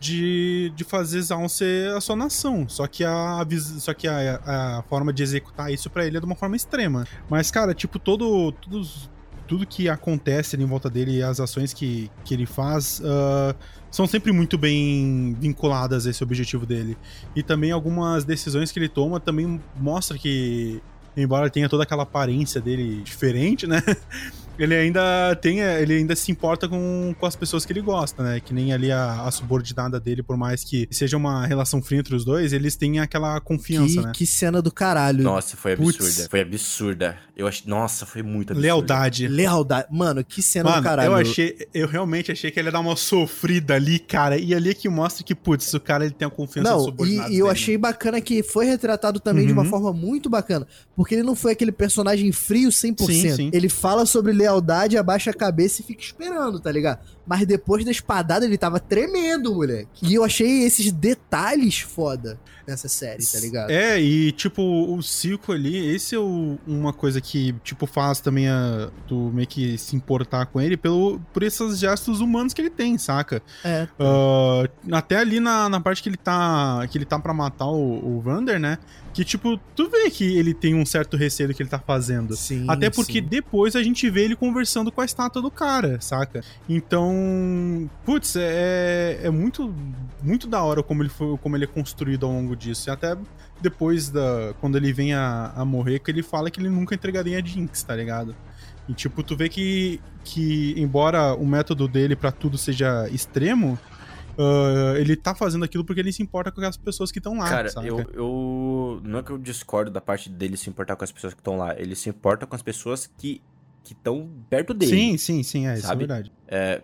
De, 0.00 0.72
de 0.76 0.84
fazer 0.84 1.20
Zaun 1.22 1.48
ser 1.48 1.90
a 1.90 2.00
sua 2.00 2.14
nação. 2.14 2.68
Só 2.68 2.86
que 2.86 3.04
a, 3.04 3.44
só 3.78 3.92
que 3.92 4.06
a, 4.06 4.40
a 4.46 4.82
forma 4.88 5.12
de 5.12 5.22
executar 5.22 5.72
isso 5.72 5.90
pra 5.90 6.06
ele 6.06 6.16
é 6.16 6.20
de 6.20 6.26
uma 6.26 6.36
forma 6.36 6.54
extrema. 6.54 7.06
Mas, 7.28 7.50
cara, 7.50 7.74
tipo, 7.74 7.98
todo, 7.98 8.54
tudo 9.48 9.66
que 9.66 9.88
acontece 9.88 10.56
em 10.56 10.64
volta 10.66 10.88
dele 10.88 11.16
e 11.16 11.22
as 11.22 11.40
ações 11.40 11.72
que, 11.72 12.10
que 12.24 12.34
ele 12.34 12.46
faz 12.46 13.02
ah, 13.04 13.56
são 13.90 14.06
sempre 14.06 14.30
muito 14.30 14.58
bem 14.58 15.34
vinculadas 15.40 16.06
a 16.06 16.10
esse 16.10 16.22
objetivo 16.22 16.66
dele. 16.66 16.96
E 17.34 17.42
também 17.42 17.72
algumas 17.72 18.24
decisões 18.24 18.70
que 18.70 18.78
ele 18.78 18.88
toma 18.88 19.18
também 19.18 19.60
mostra 19.74 20.18
que 20.18 20.80
embora 21.16 21.50
tenha 21.50 21.68
toda 21.68 21.82
aquela 21.82 22.04
aparência 22.04 22.60
dele 22.60 23.02
diferente, 23.02 23.66
né? 23.66 23.82
Ele 24.58 24.74
ainda 24.74 25.34
tem, 25.40 25.60
ele 25.60 25.94
ainda 25.94 26.16
se 26.16 26.30
importa 26.32 26.68
com, 26.68 27.14
com 27.18 27.26
as 27.26 27.36
pessoas 27.36 27.64
que 27.64 27.72
ele 27.72 27.80
gosta, 27.80 28.22
né? 28.22 28.40
Que 28.40 28.52
nem 28.52 28.72
ali 28.72 28.90
a, 28.90 29.22
a 29.22 29.30
subordinada 29.30 29.98
dele, 30.00 30.22
por 30.22 30.36
mais 30.36 30.64
que 30.64 30.88
seja 30.90 31.16
uma 31.16 31.46
relação 31.46 31.80
fria 31.82 32.00
entre 32.00 32.14
os 32.14 32.24
dois, 32.24 32.52
eles 32.52 32.76
têm 32.76 32.98
aquela 33.00 33.40
confiança, 33.40 34.00
que, 34.00 34.06
né? 34.06 34.12
que 34.14 34.26
cena 34.26 34.60
do 34.60 34.70
caralho. 34.72 35.22
Nossa, 35.22 35.56
foi 35.56 35.72
absurda. 35.72 36.28
Foi 36.30 36.40
absurda. 36.40 37.16
Eu 37.36 37.46
ach... 37.46 37.64
Nossa, 37.66 38.04
foi 38.04 38.22
muito 38.22 38.50
absurda. 38.52 38.66
Lealdade. 38.66 39.28
Lealdade. 39.28 39.86
Mano, 39.90 40.24
que 40.24 40.42
cena 40.42 40.68
do 40.70 40.72
Mano, 40.72 40.82
caralho. 40.82 41.06
eu 41.08 41.14
achei, 41.14 41.56
eu 41.72 41.86
realmente 41.86 42.32
achei 42.32 42.50
que 42.50 42.58
ele 42.58 42.68
ia 42.68 42.72
dar 42.72 42.80
uma 42.80 42.96
sofrida 42.96 43.74
ali, 43.74 43.98
cara. 43.98 44.36
E 44.36 44.54
ali 44.54 44.70
é 44.70 44.74
que 44.74 44.88
mostra 44.88 45.22
que, 45.24 45.34
putz, 45.34 45.72
o 45.74 45.80
cara 45.80 46.04
ele 46.04 46.14
tem 46.14 46.26
a 46.26 46.30
confiança 46.30 46.70
Não, 46.70 46.80
subordinados 46.80 47.30
e, 47.30 47.34
e 47.34 47.38
eu 47.38 47.46
dele, 47.46 47.52
achei 47.58 47.78
bacana 47.78 48.20
que 48.20 48.42
foi 48.42 48.66
retratado 48.66 49.20
também 49.20 49.46
de 49.46 49.52
uma 49.52 49.62
Uhum. 49.62 49.68
forma 49.70 49.92
muito 49.92 50.28
bacana. 50.30 50.66
Porque 50.96 51.14
ele 51.14 51.22
não 51.22 51.34
foi 51.34 51.52
aquele 51.52 51.70
personagem 51.72 52.30
frio 52.32 52.70
100%. 52.70 53.06
Sim, 53.06 53.30
sim. 53.34 53.50
Ele 53.52 53.68
fala 53.68 54.04
sobre 54.06 54.32
lealdade, 54.32 54.47
abaixa 54.96 55.30
a 55.30 55.34
cabeça 55.34 55.80
e 55.80 55.84
fica 55.84 56.02
esperando, 56.02 56.60
tá 56.60 56.70
ligado? 56.70 57.00
Mas 57.28 57.46
depois 57.46 57.84
da 57.84 57.90
espadada 57.90 58.46
ele 58.46 58.56
tava 58.56 58.80
tremendo, 58.80 59.54
moleque. 59.54 60.06
E 60.06 60.14
eu 60.14 60.24
achei 60.24 60.64
esses 60.64 60.90
detalhes 60.90 61.80
foda 61.80 62.40
nessa 62.66 62.88
série, 62.88 63.24
tá 63.24 63.38
ligado? 63.40 63.70
É, 63.70 64.00
e 64.00 64.30
tipo, 64.32 64.62
o 64.62 65.02
Silco 65.02 65.52
ali, 65.52 65.94
esse 65.94 66.14
é 66.14 66.18
o- 66.18 66.58
uma 66.66 66.92
coisa 66.92 67.20
que, 67.20 67.54
tipo, 67.64 67.86
faz 67.86 68.20
também 68.20 68.48
a, 68.48 68.90
tu 69.06 69.30
meio 69.34 69.48
que 69.48 69.76
se 69.78 69.96
importar 69.96 70.46
com 70.46 70.60
ele 70.60 70.76
pelo, 70.76 71.18
por 71.32 71.42
esses 71.42 71.78
gestos 71.78 72.20
humanos 72.20 72.52
que 72.52 72.60
ele 72.60 72.70
tem, 72.70 72.96
saca? 72.98 73.42
É. 73.64 73.86
Ah, 73.98 74.68
até 74.92 75.16
ali 75.16 75.40
na, 75.40 75.68
na 75.68 75.80
parte 75.80 76.02
que 76.02 76.08
ele 76.08 76.16
tá. 76.16 76.86
Que 76.90 76.98
ele 76.98 77.04
tá 77.06 77.18
pra 77.18 77.32
matar 77.34 77.66
o, 77.66 78.16
o 78.16 78.20
Vander, 78.20 78.58
né? 78.60 78.78
Que, 79.14 79.24
tipo, 79.24 79.58
tu 79.74 79.88
vê 79.88 80.10
que 80.10 80.36
ele 80.36 80.54
tem 80.54 80.74
um 80.76 80.86
certo 80.86 81.16
receio 81.16 81.48
do 81.48 81.54
que 81.54 81.62
ele 81.62 81.70
tá 81.70 81.78
fazendo. 81.78 82.36
Sim. 82.36 82.66
Até 82.68 82.88
porque 82.88 83.14
sim. 83.20 83.22
depois 83.26 83.74
a 83.74 83.82
gente 83.82 84.08
vê 84.08 84.24
ele 84.24 84.36
conversando 84.36 84.92
com 84.92 85.00
a 85.00 85.04
estátua 85.04 85.42
do 85.42 85.50
cara, 85.50 85.98
saca? 86.00 86.44
Então, 86.68 87.17
putz, 88.04 88.36
é, 88.36 89.20
é 89.22 89.30
muito 89.30 89.74
muito 90.22 90.46
da 90.46 90.62
hora 90.62 90.82
como 90.82 91.02
ele 91.02 91.08
foi, 91.08 91.36
como 91.38 91.56
ele 91.56 91.64
é 91.64 91.68
construído 91.68 92.26
ao 92.26 92.32
longo 92.32 92.56
disso. 92.56 92.88
E 92.88 92.90
até 92.90 93.16
depois 93.60 94.10
da 94.10 94.54
quando 94.60 94.76
ele 94.76 94.92
vem 94.92 95.14
a, 95.14 95.52
a 95.54 95.64
morrer, 95.64 95.98
que 96.00 96.10
ele 96.10 96.22
fala 96.22 96.50
que 96.50 96.60
ele 96.60 96.68
nunca 96.68 96.94
entregaria 96.94 97.38
a 97.38 97.42
Jinx, 97.44 97.82
tá 97.82 97.94
ligado? 97.94 98.34
E 98.88 98.94
tipo, 98.94 99.22
tu 99.22 99.36
vê 99.36 99.48
que 99.48 100.00
que 100.24 100.74
embora 100.76 101.34
o 101.34 101.46
método 101.46 101.88
dele 101.88 102.14
pra 102.16 102.30
tudo 102.30 102.58
seja 102.58 103.08
extremo, 103.08 103.78
ah, 104.38 104.94
ele 104.96 105.16
tá 105.16 105.34
fazendo 105.34 105.64
aquilo 105.64 105.84
porque 105.84 106.00
ele 106.00 106.12
se 106.12 106.22
importa 106.22 106.52
com 106.52 106.60
as 106.60 106.76
pessoas 106.76 107.10
que 107.10 107.18
estão 107.18 107.36
lá, 107.36 107.48
Cara, 107.48 107.68
saca? 107.68 107.86
eu, 107.86 107.98
eu. 108.14 109.00
Não 109.02 109.18
é 109.18 109.22
que 109.22 109.30
eu 109.30 109.38
discordo 109.38 109.90
da 109.90 110.00
parte 110.00 110.30
dele 110.30 110.56
se 110.56 110.70
importar 110.70 110.94
com 110.94 111.02
as 111.02 111.10
pessoas 111.10 111.34
que 111.34 111.40
estão 111.40 111.58
lá. 111.58 111.74
Ele 111.78 111.96
se 111.96 112.08
importa 112.08 112.46
com 112.46 112.54
as 112.54 112.62
pessoas 112.62 113.10
que 113.18 113.42
estão 113.84 114.30
perto 114.48 114.72
dele. 114.72 114.92
Sim, 114.92 115.18
sim, 115.18 115.42
sim, 115.42 115.66
é, 115.66 115.74
isso 115.74 115.86
é 115.86 115.88
sabe? 115.88 115.98
verdade. 116.06 116.32
É, 116.46 116.82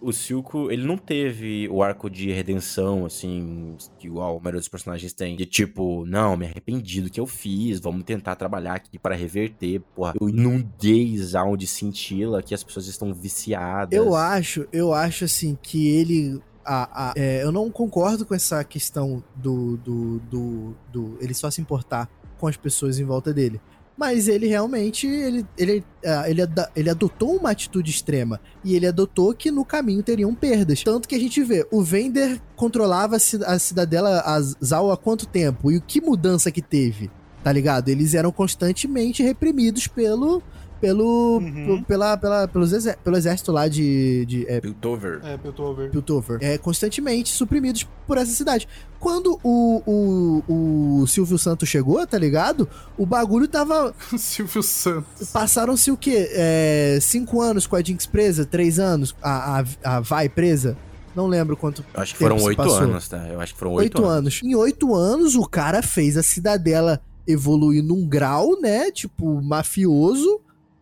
o 0.00 0.12
Silco, 0.12 0.70
ele 0.70 0.84
não 0.86 0.96
teve 0.96 1.68
o 1.70 1.82
arco 1.82 2.08
de 2.08 2.30
redenção, 2.30 3.04
assim, 3.04 3.76
que 3.98 4.06
igual 4.06 4.36
a 4.36 4.40
maioria 4.40 4.60
dos 4.60 4.68
personagens 4.68 5.12
tem. 5.12 5.36
De 5.36 5.44
tipo, 5.44 6.04
não, 6.06 6.36
me 6.36 6.46
arrependi 6.46 7.00
do 7.02 7.10
que 7.10 7.18
eu 7.20 7.26
fiz, 7.26 7.80
vamos 7.80 8.04
tentar 8.04 8.36
trabalhar 8.36 8.74
aqui 8.74 8.98
para 8.98 9.14
reverter. 9.16 9.80
Porra, 9.94 10.14
eu 10.20 10.28
inundei 10.28 11.16
Zaun 11.18 11.56
de 11.56 11.66
cintila, 11.66 12.42
que 12.42 12.54
as 12.54 12.62
pessoas 12.62 12.86
estão 12.86 13.12
viciadas. 13.12 13.96
Eu 13.96 14.14
acho, 14.14 14.66
eu 14.72 14.92
acho 14.94 15.24
assim 15.24 15.56
que 15.60 15.88
ele. 15.88 16.40
a- 16.64 17.08
a- 17.10 17.14
é, 17.16 17.42
eu 17.42 17.50
não 17.50 17.70
concordo 17.70 18.26
com 18.26 18.34
essa 18.34 18.62
questão 18.62 19.24
do, 19.34 19.78
do, 19.78 20.18
do, 20.30 20.76
do- 20.92 21.18
ele 21.18 21.32
só 21.32 21.50
se 21.50 21.60
importar 21.62 22.08
com 22.38 22.46
as 22.46 22.56
pessoas 22.58 22.98
em 22.98 23.04
volta 23.04 23.32
dele. 23.32 23.58
Mas 23.98 24.28
ele 24.28 24.46
realmente 24.46 25.08
ele, 25.08 25.44
ele, 25.58 25.84
ah, 26.06 26.30
ele, 26.30 26.40
ele 26.76 26.88
adotou 26.88 27.36
uma 27.36 27.50
atitude 27.50 27.90
extrema. 27.90 28.40
E 28.64 28.76
ele 28.76 28.86
adotou 28.86 29.34
que 29.34 29.50
no 29.50 29.64
caminho 29.64 30.04
teriam 30.04 30.32
perdas. 30.32 30.84
Tanto 30.84 31.08
que 31.08 31.16
a 31.16 31.18
gente 31.18 31.42
vê, 31.42 31.66
o 31.68 31.82
Vender 31.82 32.40
controlava 32.54 33.16
a 33.16 33.58
cidadela 33.58 34.20
a 34.24 34.40
Zal 34.40 34.92
há 34.92 34.96
quanto 34.96 35.26
tempo? 35.26 35.72
E 35.72 35.76
o 35.76 35.82
que 35.82 36.00
mudança 36.00 36.52
que 36.52 36.62
teve? 36.62 37.10
Tá 37.42 37.50
ligado? 37.50 37.88
Eles 37.88 38.14
eram 38.14 38.30
constantemente 38.30 39.22
reprimidos 39.22 39.88
pelo. 39.88 40.42
Pelo, 40.80 41.38
Uhum. 41.38 41.64
pelo- 41.66 41.84
pela, 41.84 42.16
pela, 42.16 42.48
pelos 42.48 42.72
exé- 42.72 42.96
pelo 43.02 43.16
exército 43.16 43.50
lá 43.50 43.66
de, 43.66 44.24
de 44.26 44.46
é, 44.48 44.60
Piltover. 44.60 45.20
É, 45.24 45.36
vendo. 45.36 45.90
Piltover, 45.90 46.38
é, 46.40 46.56
constantemente 46.56 47.30
suprimidos 47.32 47.84
por 48.06 48.16
essa 48.16 48.30
cidade. 48.32 48.68
Quando 49.00 49.40
o, 49.42 50.42
o, 50.48 51.00
o 51.02 51.06
Silvio 51.08 51.36
Santos 51.36 51.68
chegou, 51.68 52.06
tá 52.06 52.16
ligado? 52.16 52.68
O 52.96 53.04
bagulho 53.04 53.48
tava. 53.48 53.92
Silvio 54.16 54.62
Santos. 54.62 55.30
Passaram-se 55.32 55.90
o 55.90 55.96
quê? 55.96 56.28
É, 56.32 56.98
cinco 57.00 57.40
anos 57.42 57.66
com 57.66 57.74
a 57.74 57.82
Jinx 57.82 58.06
presa? 58.06 58.44
Três 58.44 58.78
anos? 58.78 59.14
A, 59.22 59.60
a, 59.60 59.96
a 59.96 60.00
Vai 60.00 60.28
presa? 60.28 60.76
Não 61.14 61.26
lembro 61.26 61.56
quanto. 61.56 61.84
Eu 61.92 62.00
acho 62.00 62.12
que 62.14 62.20
tempo 62.20 62.30
foram 62.38 62.44
oito 62.46 62.62
anos, 62.72 63.08
tá? 63.08 63.26
Eu 63.28 63.40
acho 63.40 63.52
que 63.52 63.58
foram 63.58 63.72
oito, 63.72 63.98
Oito 63.98 64.08
anos. 64.08 64.40
Em 64.44 64.54
oito 64.54 64.94
anos, 64.94 65.34
o 65.34 65.44
cara 65.44 65.82
fez 65.82 66.16
a 66.16 66.22
cidadela 66.22 67.00
evoluir 67.26 67.82
num 67.82 68.06
grau, 68.06 68.60
né? 68.60 68.90
Tipo, 68.92 69.42
mafioso. 69.42 70.37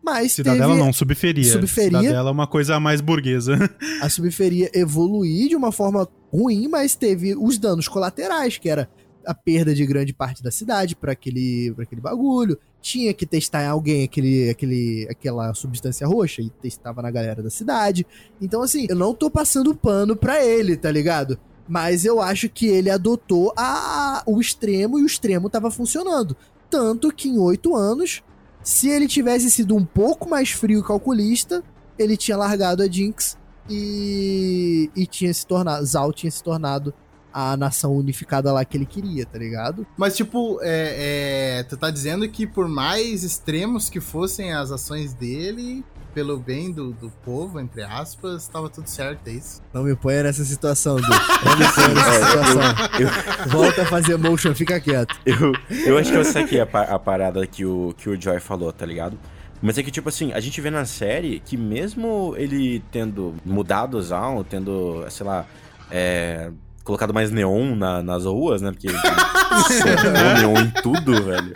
Mas 0.07 0.31
Cidadela 0.31 0.67
teve 0.73 0.79
não, 0.79 0.93
subferia. 0.93 1.51
Subferia. 1.51 1.99
Cidadela 1.99 2.29
é 2.29 2.31
uma 2.31 2.47
coisa 2.47 2.79
mais 2.79 3.01
burguesa. 3.01 3.57
a 4.01 4.07
subferia 4.07 4.71
evoluir 4.73 5.49
de 5.49 5.55
uma 5.57 5.69
forma 5.69 6.07
ruim, 6.31 6.69
mas 6.69 6.95
teve 6.95 7.35
os 7.35 7.57
danos 7.57 7.89
colaterais, 7.89 8.57
que 8.57 8.69
era 8.69 8.89
a 9.25 9.33
perda 9.33 9.75
de 9.75 9.85
grande 9.85 10.13
parte 10.13 10.41
da 10.41 10.49
cidade 10.49 10.95
para 10.95 11.11
aquele, 11.11 11.73
pra 11.73 11.83
aquele 11.83 11.99
bagulho. 11.99 12.57
Tinha 12.81 13.13
que 13.13 13.25
testar 13.25 13.63
em 13.63 13.67
alguém 13.67 14.05
aquele, 14.05 14.49
aquele, 14.49 15.07
aquela 15.11 15.53
substância 15.53 16.07
roxa 16.07 16.41
e 16.41 16.49
testava 16.49 17.01
na 17.01 17.11
galera 17.11 17.43
da 17.43 17.49
cidade. 17.49 18.07
Então, 18.41 18.61
assim, 18.61 18.87
eu 18.89 18.95
não 18.95 19.13
tô 19.13 19.29
passando 19.29 19.75
pano 19.75 20.15
pra 20.15 20.41
ele, 20.41 20.77
tá 20.77 20.89
ligado? 20.89 21.37
Mas 21.67 22.05
eu 22.05 22.21
acho 22.21 22.47
que 22.47 22.67
ele 22.67 22.89
adotou 22.89 23.51
a, 23.57 24.23
o 24.25 24.39
extremo 24.39 24.97
e 24.97 25.03
o 25.03 25.05
extremo 25.05 25.49
tava 25.49 25.69
funcionando. 25.69 26.33
Tanto 26.69 27.13
que 27.13 27.27
em 27.27 27.37
oito 27.37 27.75
anos, 27.75 28.23
se 28.67 28.89
ele 28.89 29.07
tivesse 29.07 29.49
sido 29.49 29.77
um 29.77 29.85
pouco 29.85 30.29
mais 30.29 30.51
frio 30.51 30.81
e 30.81 30.83
calculista, 30.83 31.63
ele 31.97 32.17
tinha 32.17 32.35
largado 32.35 32.83
a 32.83 32.85
Jinx 32.85 33.37
e, 33.69 34.91
e 34.93 35.07
tinha 35.07 35.33
se 35.33 35.47
tornado. 35.47 35.85
Zal 35.85 36.11
tinha 36.11 36.29
se 36.29 36.43
tornado 36.43 36.93
a 37.31 37.55
nação 37.55 37.95
unificada 37.95 38.51
lá 38.51 38.65
que 38.65 38.75
ele 38.75 38.85
queria, 38.85 39.25
tá 39.25 39.39
ligado? 39.39 39.87
Mas, 39.95 40.17
tipo, 40.17 40.59
é, 40.61 41.59
é, 41.59 41.63
tu 41.63 41.77
tá 41.77 41.89
dizendo 41.89 42.27
que 42.27 42.45
por 42.45 42.67
mais 42.67 43.23
extremos 43.23 43.89
que 43.89 44.01
fossem 44.01 44.51
as 44.51 44.69
ações 44.69 45.13
dele, 45.13 45.85
pelo 46.17 46.39
bem 46.39 46.71
do, 46.71 46.93
do 46.93 47.11
povo, 47.23 47.59
entre 47.59 47.83
aspas, 47.83 48.47
tava 48.47 48.67
tudo 48.71 48.87
certo, 48.87 49.27
é 49.27 49.33
isso? 49.33 49.61
Não 49.71 49.83
me 49.83 49.95
ponha 49.95 50.23
nessa 50.23 50.43
situação, 50.43 50.95
Du. 50.95 51.03
Não 51.03 51.57
me 51.57 51.71
ponha 51.75 51.89
nessa 51.89 52.25
situação. 52.25 52.61
Eu, 52.99 53.51
Volta 53.51 53.83
a 53.83 53.85
fazer 53.85 54.17
motion, 54.17 54.55
fica 54.55 54.79
quieto. 54.79 55.15
eu, 55.23 55.53
eu 55.85 55.95
acho 55.95 56.11
que 56.11 56.17
eu 56.17 56.25
saquei 56.25 56.59
a, 56.59 56.63
a 56.63 56.97
parada 56.97 57.45
que 57.45 57.63
o, 57.63 57.93
que 57.95 58.09
o 58.09 58.19
Joy 58.19 58.39
falou, 58.39 58.73
tá 58.73 58.83
ligado? 58.83 59.15
Mas 59.61 59.77
é 59.77 59.83
que, 59.83 59.91
tipo 59.91 60.09
assim, 60.09 60.33
a 60.33 60.39
gente 60.39 60.59
vê 60.59 60.71
na 60.71 60.85
série 60.85 61.39
que 61.39 61.55
mesmo 61.55 62.33
ele 62.35 62.83
tendo 62.91 63.35
mudado 63.45 63.95
o 63.95 64.01
Zaun, 64.01 64.43
tendo, 64.43 65.05
sei 65.11 65.23
lá, 65.23 65.45
é, 65.91 66.49
colocado 66.87 67.13
mais 67.13 67.29
neon 67.29 67.75
na- 67.75 68.01
nas 68.01 68.25
ruas, 68.25 68.61
né? 68.61 68.71
Porque 68.71 68.87
neon 70.39 70.57
em 70.61 70.71
tudo, 70.81 71.21
velho. 71.23 71.53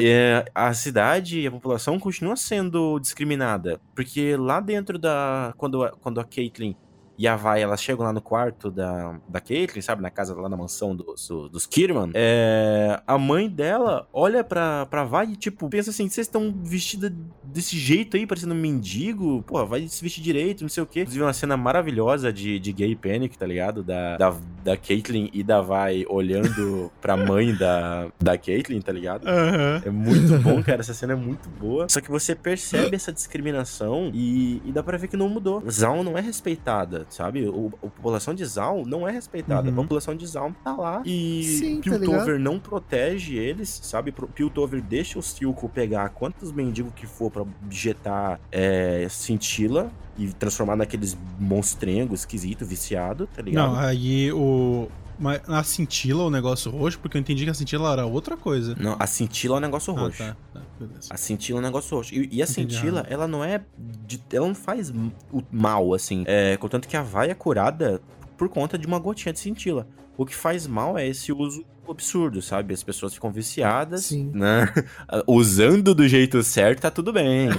É, 0.00 0.44
a 0.54 0.72
cidade 0.74 1.40
e 1.40 1.46
a 1.46 1.50
população 1.50 1.98
continua 1.98 2.36
sendo 2.36 2.98
discriminada. 3.00 3.80
Porque 3.94 4.36
lá 4.36 4.60
dentro 4.60 4.98
da. 4.98 5.52
Quando, 5.56 5.82
a- 5.82 5.90
quando 6.00 6.20
a 6.20 6.24
Caitlyn 6.24 6.74
e 7.18 7.26
a 7.26 7.34
Vai, 7.36 7.60
elas 7.62 7.82
chegam 7.82 8.04
lá 8.06 8.12
no 8.12 8.20
quarto 8.20 8.70
da, 8.70 9.18
da 9.28 9.40
Caitlyn, 9.40 9.82
sabe? 9.82 10.00
Na 10.02 10.10
casa 10.10 10.34
lá 10.34 10.48
na 10.48 10.56
mansão 10.56 10.94
dos, 10.94 11.26
do- 11.28 11.48
dos 11.48 11.66
Kierman. 11.66 12.10
É, 12.14 13.00
a 13.06 13.18
mãe 13.18 13.48
dela 13.48 14.06
olha 14.12 14.44
pra, 14.44 14.86
pra 14.86 15.02
Vai 15.04 15.26
e, 15.32 15.36
tipo, 15.36 15.68
pensa 15.68 15.90
assim: 15.90 16.08
vocês 16.08 16.26
estão 16.26 16.54
vestidas 16.62 17.12
desse 17.42 17.76
jeito 17.76 18.16
aí, 18.16 18.26
parecendo 18.26 18.54
um 18.54 18.58
mendigo? 18.60 19.42
Pô, 19.42 19.66
vai 19.66 19.88
se 19.88 20.02
vestir 20.02 20.22
direito, 20.22 20.60
não 20.62 20.68
sei 20.68 20.82
o 20.82 20.86
quê. 20.86 21.00
Inclusive, 21.00 21.24
uma 21.24 21.32
cena 21.32 21.56
maravilhosa 21.56 22.32
de, 22.32 22.58
de 22.58 22.72
gay 22.72 22.94
panic, 22.94 23.36
tá 23.36 23.46
ligado? 23.46 23.82
Da, 23.82 24.16
da, 24.16 24.36
da 24.62 24.76
Caitlyn 24.76 25.28
e 25.32 25.42
da 25.42 25.60
Vai 25.60 26.04
olhando 26.08 26.90
pra 27.00 27.16
mãe 27.16 27.54
da, 27.54 28.08
da 28.20 28.38
Caitlyn, 28.38 28.80
tá 28.80 28.92
ligado? 28.92 29.26
Aham. 29.26 29.82
É 29.84 29.90
muito 29.90 30.38
bom, 30.42 30.62
cara. 30.62 30.80
Essa 30.80 30.94
cena 30.94 31.14
é 31.14 31.16
muito 31.16 31.48
boa. 31.48 31.86
Só 31.88 32.00
que 32.00 32.10
você 32.10 32.34
percebe 32.34 32.94
essa 32.94 33.12
discriminação 33.12 34.10
e, 34.14 34.62
e 34.64 34.70
dá 34.72 34.82
pra 34.82 34.96
ver 34.98 35.08
que 35.08 35.16
não 35.16 35.28
mudou. 35.28 35.62
Zaun 35.68 36.02
não 36.04 36.16
é 36.16 36.20
respeitada, 36.20 37.06
sabe? 37.08 37.48
O, 37.48 37.72
a 37.82 37.86
população 37.88 38.34
de 38.34 38.44
Zaun 38.44 38.84
não 38.84 39.06
é 39.06 39.10
respeitada. 39.10 39.68
Uhum. 39.68 39.74
A 39.74 39.82
população 39.82 40.14
de 40.14 40.26
Zaun 40.26 40.52
tá 40.52 40.74
lá 40.76 41.02
e 41.04 41.42
Sim, 41.58 41.80
tá 41.80 41.98
Piltover 41.98 42.38
não 42.38 42.58
protege 42.58 43.36
eles, 43.36 43.80
sabe? 43.82 44.12
Piltover 44.12 44.82
deixa 44.82 45.18
o 45.18 45.22
Silco 45.22 45.68
pegar 45.68 46.08
quantos 46.10 46.52
mendigos 46.52 46.92
que 46.94 47.06
for 47.06 47.30
pra 47.30 47.44
injetar 47.66 48.40
é, 48.50 49.06
cintila 49.08 49.90
e 50.16 50.26
transformar 50.32 50.76
naqueles 50.76 51.16
monstrengos 51.38 52.20
esquisito, 52.20 52.64
viciado, 52.64 53.28
tá 53.34 53.40
ligado? 53.40 53.72
Não, 53.72 53.78
aí 53.78 54.32
o. 54.32 54.88
Mas 55.18 55.42
na 55.48 55.62
cintila 55.64 56.22
o 56.24 56.30
negócio 56.30 56.70
roxo, 56.70 56.98
porque 57.00 57.16
eu 57.16 57.20
entendi 57.20 57.44
que 57.44 57.50
a 57.50 57.54
cintila 57.54 57.92
era 57.92 58.06
outra 58.06 58.36
coisa. 58.36 58.74
Não, 58.78 58.96
a 58.98 59.06
cintila 59.06 59.56
é 59.56 59.58
um 59.58 59.60
negócio 59.60 59.94
Ah, 59.96 60.00
roxo. 60.00 60.18
tá, 60.18 60.36
tá, 60.54 60.60
beleza. 60.78 61.08
A 61.10 61.16
cintila 61.16 61.58
é 61.58 61.60
um 61.60 61.64
negócio 61.64 61.96
roxo. 61.96 62.14
E, 62.14 62.28
e 62.30 62.42
a 62.42 62.44
Entendi 62.44 62.74
cintila, 62.74 63.04
ela 63.08 63.26
não 63.26 63.42
é. 63.42 63.60
de- 64.06 64.22
ela 64.32 64.46
não 64.46 64.54
faz 64.54 64.90
o 64.90 65.42
mal, 65.50 65.92
assim. 65.94 66.22
É, 66.26 66.56
contanto 66.56 66.86
que 66.86 66.96
a 66.96 67.02
vai 67.02 67.30
é 67.30 67.34
curada 67.34 68.00
por 68.38 68.48
conta 68.48 68.78
de 68.78 68.86
uma 68.86 68.98
gotinha 68.98 69.32
de 69.34 69.40
cintila. 69.40 69.86
O 70.16 70.24
que 70.24 70.34
faz 70.34 70.66
mal 70.66 70.96
é 70.98 71.06
esse 71.06 71.30
uso 71.32 71.64
absurdo, 71.88 72.42
sabe? 72.42 72.74
As 72.74 72.82
pessoas 72.82 73.14
ficam 73.14 73.30
viciadas, 73.30 74.06
Sim. 74.06 74.30
né? 74.34 74.68
Usando 75.26 75.94
do 75.94 76.06
jeito 76.08 76.42
certo, 76.42 76.80
tá 76.80 76.90
tudo 76.90 77.12
bem. 77.12 77.48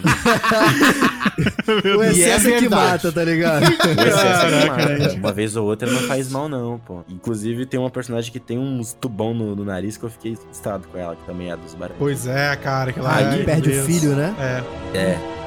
O 1.98 2.04
E 2.04 2.08
é 2.24 2.36
excesso 2.36 2.58
que 2.58 2.68
mata, 2.70 3.12
tá 3.12 3.24
ligado? 3.24 3.64
O 3.64 3.68
excesso 3.72 4.46
é 4.46 4.62
demais. 4.62 5.00
né? 5.14 5.20
Uma 5.20 5.32
vez 5.32 5.56
ou 5.56 5.66
outra 5.68 5.90
não 5.90 6.02
faz 6.02 6.30
mal, 6.30 6.50
não, 6.50 6.80
pô. 6.80 7.02
Inclusive, 7.08 7.66
tem 7.66 7.80
uma 7.80 7.90
personagem 7.90 8.32
que 8.32 8.40
tem 8.40 8.58
uns 8.58 8.94
tubão 8.94 9.34
no, 9.34 9.56
no 9.56 9.64
nariz 9.64 9.96
que 9.98 10.04
eu 10.04 10.10
fiquei 10.10 10.34
assustado 10.34 10.88
com 10.88 10.98
ela, 10.98 11.16
que 11.16 11.24
também 11.26 11.52
é 11.52 11.56
dos 11.56 11.74
barulhos. 11.76 11.98
Pois 12.00 12.28
é, 12.28 12.56
cara, 12.58 12.92
que 12.92 13.00
lá. 13.00 13.16
Aí 13.16 13.26
ai, 13.26 13.44
perde 13.44 13.70
o 13.70 13.72
Deus. 13.72 13.86
filho, 13.86 14.16
né? 14.16 14.36
É. 14.94 14.98
É. 14.98 15.39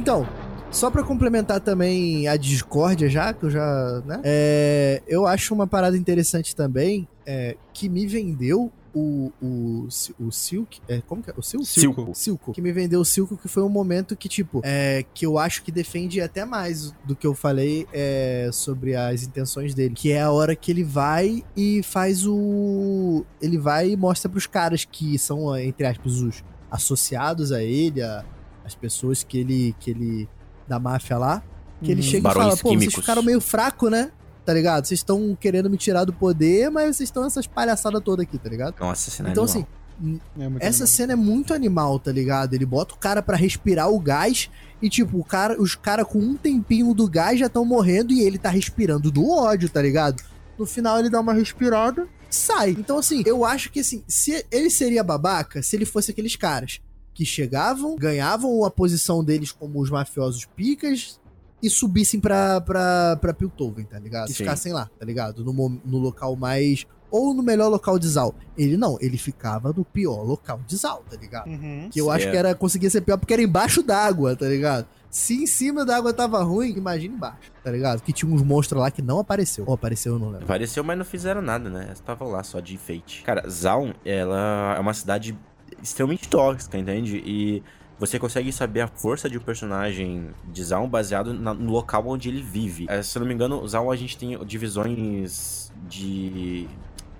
Então, 0.00 0.26
só 0.70 0.90
pra 0.90 1.02
complementar 1.02 1.60
também 1.60 2.26
a 2.26 2.34
discórdia 2.38 3.06
já, 3.08 3.34
que 3.34 3.44
eu 3.44 3.50
já, 3.50 4.02
né? 4.06 4.18
É, 4.24 5.02
eu 5.06 5.26
acho 5.26 5.52
uma 5.52 5.66
parada 5.66 5.94
interessante 5.94 6.56
também, 6.56 7.06
é, 7.26 7.54
que 7.74 7.86
me 7.86 8.06
vendeu 8.06 8.72
o, 8.94 9.30
o, 9.42 9.86
o 10.18 10.32
Silk, 10.32 10.80
é, 10.88 11.02
como 11.06 11.22
que 11.22 11.28
é? 11.30 11.34
O 11.36 11.42
Silk? 11.42 11.66
Silco. 11.66 12.10
Silco. 12.14 12.52
Que 12.52 12.62
me 12.62 12.72
vendeu 12.72 12.98
o 13.00 13.04
Silco, 13.04 13.36
que 13.36 13.46
foi 13.46 13.62
um 13.62 13.68
momento 13.68 14.16
que, 14.16 14.26
tipo, 14.26 14.62
é, 14.64 15.04
que 15.12 15.26
eu 15.26 15.36
acho 15.38 15.62
que 15.62 15.70
defende 15.70 16.18
até 16.18 16.46
mais 16.46 16.94
do 17.04 17.14
que 17.14 17.26
eu 17.26 17.34
falei 17.34 17.86
é, 17.92 18.48
sobre 18.54 18.96
as 18.96 19.22
intenções 19.22 19.74
dele. 19.74 19.94
Que 19.94 20.12
é 20.12 20.22
a 20.22 20.30
hora 20.30 20.56
que 20.56 20.70
ele 20.72 20.82
vai 20.82 21.44
e 21.54 21.82
faz 21.82 22.26
o. 22.26 23.22
Ele 23.40 23.58
vai 23.58 23.90
e 23.90 23.96
mostra 23.98 24.30
pros 24.30 24.46
caras 24.46 24.84
que 24.84 25.18
são, 25.18 25.54
entre 25.58 25.86
aspas, 25.86 26.14
os 26.20 26.42
associados 26.70 27.52
a 27.52 27.62
ele, 27.62 28.00
a- 28.02 28.24
as 28.70 28.74
pessoas 28.74 29.22
que 29.22 29.38
ele. 29.38 29.74
que 29.80 29.90
ele. 29.90 30.28
da 30.68 30.78
máfia 30.78 31.18
lá. 31.18 31.42
Que 31.82 31.90
ele 31.90 32.00
Uhum. 32.02 32.06
chega 32.08 32.30
e 32.30 32.32
fala, 32.34 32.50
pô, 32.50 32.56
vocês 32.56 32.78
químicos. 32.80 32.94
ficaram 32.94 33.22
meio 33.22 33.40
fraco, 33.40 33.88
né? 33.90 34.10
Tá 34.44 34.54
ligado? 34.54 34.86
Vocês 34.86 35.00
estão 35.00 35.36
querendo 35.38 35.68
me 35.70 35.76
tirar 35.76 36.04
do 36.04 36.12
poder, 36.12 36.70
mas 36.70 36.96
vocês 36.96 37.08
estão 37.08 37.24
essas 37.24 37.46
palhaçadas 37.46 38.00
todas 38.04 38.24
aqui, 38.24 38.38
tá 38.38 38.48
ligado? 38.48 38.74
Nossa, 38.78 39.10
cena 39.10 39.30
Então, 39.30 39.44
animal. 39.44 39.62
assim, 39.62 40.20
É 40.38 40.66
essa 40.66 40.84
animal. 40.84 40.86
cena 40.86 41.12
é 41.12 41.16
muito 41.16 41.52
animal, 41.54 41.98
tá 41.98 42.10
ligado? 42.12 42.54
Ele 42.54 42.64
bota 42.66 42.94
o 42.94 42.98
cara 42.98 43.20
pra 43.22 43.36
respirar 43.36 43.90
o 43.90 43.98
gás 43.98 44.48
e, 44.80 44.88
tipo, 44.88 45.18
o 45.18 45.24
cara, 45.24 45.60
os 45.60 45.74
caras 45.74 46.06
com 46.06 46.18
um 46.18 46.36
tempinho 46.36 46.92
do 46.94 47.08
gás 47.08 47.38
já 47.38 47.46
estão 47.46 47.64
morrendo 47.64 48.12
e 48.12 48.20
ele 48.22 48.38
tá 48.38 48.48
respirando 48.48 49.10
do 49.10 49.28
ódio, 49.30 49.68
tá 49.68 49.80
ligado? 49.82 50.22
No 50.58 50.66
final 50.66 50.98
ele 50.98 51.10
dá 51.10 51.20
uma 51.20 51.32
respirada 51.34 52.06
sai. 52.30 52.70
Então, 52.78 52.98
assim, 52.98 53.22
eu 53.26 53.44
acho 53.44 53.70
que, 53.72 53.80
assim, 53.80 54.04
se 54.06 54.44
ele 54.52 54.70
seria 54.70 55.02
babaca 55.02 55.62
se 55.62 55.74
ele 55.76 55.84
fosse 55.84 56.10
aqueles 56.12 56.36
caras 56.36 56.80
que 57.20 57.26
chegavam, 57.26 57.96
ganhavam 57.96 58.64
a 58.64 58.70
posição 58.70 59.22
deles 59.22 59.52
como 59.52 59.78
os 59.78 59.90
mafiosos 59.90 60.46
picas 60.56 61.20
e 61.62 61.68
subissem 61.68 62.18
pra, 62.18 62.62
pra, 62.62 63.18
pra 63.20 63.34
Piltover, 63.34 63.84
tá 63.86 63.98
ligado? 63.98 64.30
E 64.30 64.32
Sim. 64.32 64.36
ficassem 64.38 64.72
lá, 64.72 64.88
tá 64.98 65.04
ligado? 65.04 65.44
No, 65.44 65.52
no 65.84 65.98
local 65.98 66.34
mais. 66.34 66.86
Ou 67.10 67.34
no 67.34 67.42
melhor 67.42 67.68
local 67.68 67.98
de 67.98 68.08
Zal. 68.08 68.34
Ele 68.56 68.78
não, 68.78 68.96
ele 69.02 69.18
ficava 69.18 69.70
no 69.76 69.84
pior 69.84 70.22
local 70.22 70.60
de 70.66 70.76
Zal, 70.78 71.04
tá 71.10 71.16
ligado? 71.16 71.48
Uhum. 71.48 71.90
Que 71.90 72.00
eu 72.00 72.10
acho 72.10 72.20
Certo. 72.22 72.32
que 72.32 72.38
era 72.38 72.54
conseguia 72.54 72.88
ser 72.88 73.02
pior 73.02 73.18
porque 73.18 73.34
era 73.34 73.42
embaixo 73.42 73.82
d'água, 73.82 74.34
tá 74.34 74.46
ligado? 74.46 74.86
Se 75.10 75.42
em 75.42 75.46
cima 75.46 75.84
da 75.84 75.96
água 75.98 76.14
tava 76.14 76.42
ruim, 76.42 76.70
imagina 76.74 77.14
embaixo, 77.16 77.50
tá 77.62 77.70
ligado? 77.70 78.00
Que 78.00 78.12
tinha 78.14 78.32
uns 78.32 78.40
monstros 78.42 78.80
lá 78.80 78.90
que 78.90 79.02
não 79.02 79.18
apareceu. 79.18 79.64
Ou 79.66 79.74
apareceu, 79.74 80.14
eu 80.14 80.18
não 80.18 80.28
lembro. 80.28 80.44
Apareceu, 80.44 80.82
mas 80.82 80.96
não 80.96 81.04
fizeram 81.04 81.42
nada, 81.42 81.68
né? 81.68 81.90
Estavam 81.92 82.28
lá 82.30 82.42
só 82.42 82.60
de 82.60 82.74
enfeite. 82.74 83.24
Cara, 83.24 83.46
Zaun, 83.46 83.92
ela 84.06 84.76
é 84.76 84.80
uma 84.80 84.94
cidade 84.94 85.36
extremamente 85.82 86.28
tóxica, 86.28 86.76
entende? 86.78 87.16
E 87.24 87.62
você 87.98 88.18
consegue 88.18 88.50
saber 88.52 88.80
a 88.80 88.88
força 88.88 89.28
de 89.28 89.36
um 89.36 89.40
personagem 89.42 90.30
de 90.44 90.64
Zaun 90.64 90.88
baseado 90.88 91.34
na- 91.34 91.52
no 91.54 91.70
local 91.70 92.04
onde 92.06 92.28
ele 92.28 92.42
vive. 92.42 92.86
Eh, 92.88 93.02
se 93.02 93.16
eu 93.18 93.20
não 93.20 93.28
me 93.28 93.34
engano, 93.34 93.66
Zaun 93.68 93.90
a 93.90 93.96
gente 93.96 94.16
tem 94.16 94.38
divisões 94.44 95.70
de. 95.88 96.66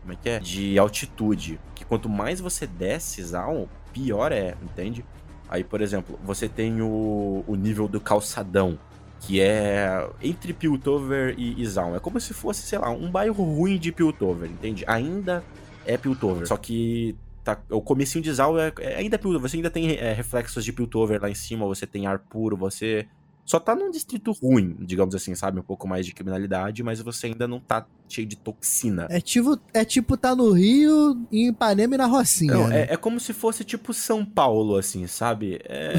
Como 0.03 0.13
é 0.13 0.17
que 0.17 0.29
é? 0.29 0.39
De 0.39 0.79
altitude. 0.79 1.61
Que 1.75 1.85
quanto 1.85 2.09
mais 2.09 2.41
você 2.41 2.67
desce 2.67 3.23
Zaun, 3.23 3.67
pior 3.93 4.33
é, 4.33 4.57
entende? 4.63 5.05
Aí, 5.49 5.65
por 5.65 5.81
exemplo, 5.81 6.19
você 6.25 6.49
tem 6.49 6.81
o, 6.81 7.45
o 7.47 7.55
nível 7.57 7.89
do 7.89 8.01
calçadão 8.01 8.79
que 9.23 9.39
é 9.41 10.09
entre 10.23 10.55
Piltover 10.55 11.35
e, 11.37 11.61
e 11.61 11.67
Zaun. 11.67 11.95
É 11.95 11.99
como 12.01 12.19
se 12.19 12.33
fosse, 12.33 12.63
sei 12.63 12.79
lá, 12.79 12.89
um 12.89 13.11
bairro 13.11 13.45
ruim 13.45 13.77
de 13.79 13.93
Piltover, 13.93 14.49
entende? 14.49 14.83
Ainda 14.87 15.45
é 15.85 15.99
Piltover, 15.99 16.47
só 16.47 16.57
que 16.57 17.15
tá, 17.55 17.63
o 17.71 17.81
comecinho 17.81 18.23
de 18.23 18.33
Zaun 18.33 18.59
é, 18.59 18.73
é 18.79 18.97
ainda 18.97 19.19
Piltover. 19.19 19.49
Você 19.49 19.57
ainda 19.57 19.71
tem 19.71 19.91
é, 19.93 20.13
reflexos 20.13 20.65
de 20.65 20.73
Piltover 20.73 21.21
lá 21.21 21.31
em 21.31 21.35
cima, 21.35 21.67
você 21.67 21.87
tem 21.87 22.07
ar 22.07 22.19
puro, 22.19 22.57
você 22.57 23.07
só 23.51 23.59
tá 23.59 23.75
num 23.75 23.91
distrito 23.91 24.31
ruim, 24.31 24.77
digamos 24.79 25.13
assim, 25.13 25.35
sabe? 25.35 25.59
Um 25.59 25.63
pouco 25.65 25.89
mais 25.89 26.07
de 26.07 26.15
criminalidade, 26.15 26.85
mas 26.85 27.01
você 27.01 27.27
ainda 27.27 27.49
não 27.49 27.59
tá 27.59 27.85
cheio 28.09 28.25
de 28.25 28.37
toxina. 28.37 29.09
É 29.11 29.21
tipo, 29.21 29.59
é 29.75 29.85
tipo 29.85 30.17
tá 30.17 30.37
no 30.37 30.53
Rio, 30.53 31.21
em 31.33 31.49
Ipanema 31.49 31.97
e 31.97 31.99
na 31.99 32.07
Rocinha. 32.07 32.55
Não, 32.55 32.69
né? 32.69 32.83
é, 32.83 32.95
é 32.95 32.97
como 32.97 33.19
se 33.19 33.33
fosse 33.33 33.65
tipo 33.65 33.93
São 33.93 34.25
Paulo, 34.25 34.77
assim, 34.77 35.05
sabe? 35.09 35.61
É, 35.65 35.95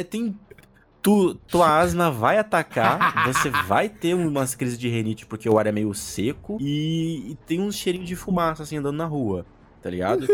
é- 0.00 0.02
tem. 0.02 0.34
Tu, 1.02 1.34
tua 1.46 1.78
asma 1.78 2.10
vai 2.10 2.38
atacar, 2.38 3.26
você 3.32 3.50
vai 3.50 3.90
ter 3.90 4.14
umas 4.14 4.54
crises 4.54 4.78
de 4.78 4.88
renite 4.88 5.26
porque 5.26 5.48
o 5.48 5.58
ar 5.58 5.66
é 5.66 5.72
meio 5.72 5.92
seco 5.94 6.56
e, 6.58 7.32
e 7.32 7.38
tem 7.46 7.60
uns 7.60 7.76
cheirinhos 7.76 8.08
de 8.08 8.16
fumaça, 8.16 8.62
assim, 8.62 8.78
andando 8.78 8.96
na 8.96 9.06
rua, 9.06 9.44
tá 9.88 9.90
ligado? 9.90 10.26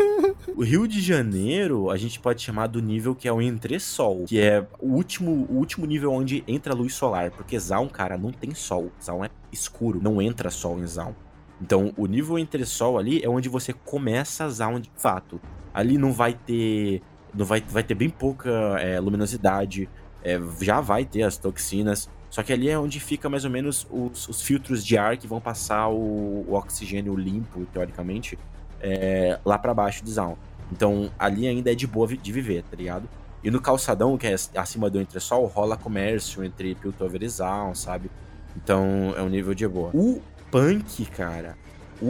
o 0.56 0.64
Rio 0.64 0.88
de 0.88 1.00
Janeiro, 1.00 1.90
a 1.90 1.98
gente 1.98 2.18
pode 2.18 2.40
chamar 2.40 2.66
do 2.66 2.80
nível 2.80 3.14
que 3.14 3.28
é 3.28 3.32
o 3.32 3.42
entresol, 3.42 4.24
que 4.24 4.40
é 4.40 4.66
o 4.80 4.94
último, 4.94 5.46
o 5.50 5.56
último 5.58 5.84
nível 5.84 6.12
onde 6.12 6.42
entra 6.48 6.74
luz 6.74 6.94
solar, 6.94 7.30
porque 7.30 7.58
Zaun, 7.58 7.88
cara, 7.88 8.16
não 8.16 8.32
tem 8.32 8.54
sol. 8.54 8.90
Zaun 9.02 9.24
é 9.24 9.30
escuro, 9.52 10.00
não 10.02 10.22
entra 10.22 10.50
sol 10.50 10.78
em 10.78 10.86
Zaun. 10.86 11.12
Então, 11.60 11.92
o 11.96 12.06
nível 12.06 12.38
entresol 12.38 12.98
ali 12.98 13.22
é 13.22 13.28
onde 13.28 13.48
você 13.48 13.72
começa 13.72 14.44
a 14.44 14.48
Zaun 14.48 14.80
de 14.80 14.90
fato. 14.96 15.38
Ali 15.74 15.98
não 15.98 16.12
vai 16.12 16.32
ter. 16.32 17.02
Não 17.34 17.44
vai, 17.44 17.60
vai 17.60 17.82
ter 17.82 17.94
bem 17.94 18.08
pouca 18.08 18.50
é, 18.80 18.98
luminosidade. 18.98 19.88
é, 20.24 20.40
já 20.60 20.80
vai 20.80 21.04
ter 21.04 21.22
as 21.22 21.36
toxinas. 21.36 22.08
Só 22.30 22.42
que 22.42 22.50
ali 22.50 22.70
é 22.70 22.78
onde 22.78 22.98
fica 22.98 23.28
mais 23.28 23.44
ou 23.44 23.50
menos 23.50 23.86
os, 23.90 24.26
os 24.26 24.40
filtros 24.40 24.82
de 24.82 24.96
ar 24.96 25.18
que 25.18 25.26
vão 25.26 25.38
passar 25.38 25.88
o, 25.88 26.46
o 26.48 26.54
oxigênio 26.54 27.14
limpo, 27.14 27.66
teoricamente, 27.66 28.38
é, 28.82 29.38
lá 29.44 29.58
pra 29.58 29.72
baixo 29.72 30.04
de 30.04 30.10
Zaun. 30.10 30.36
Então 30.70 31.10
ali 31.18 31.46
ainda 31.46 31.70
é 31.70 31.74
de 31.74 31.86
boa 31.86 32.06
de 32.08 32.32
viver, 32.32 32.62
tá 32.64 32.76
ligado? 32.76 33.08
E 33.44 33.50
no 33.50 33.60
calçadão, 33.60 34.16
que 34.18 34.26
é 34.26 34.34
acima 34.56 34.88
do 34.90 35.00
entresol, 35.00 35.46
rola 35.46 35.76
comércio 35.76 36.44
entre 36.44 36.74
Piltover 36.74 37.22
e 37.22 37.28
Zaun, 37.28 37.74
sabe? 37.74 38.10
Então 38.56 39.14
é 39.16 39.22
um 39.22 39.28
nível 39.28 39.54
de 39.54 39.66
boa. 39.66 39.90
O 39.94 40.20
Punk, 40.50 41.04
cara, 41.06 41.56
o, 42.00 42.06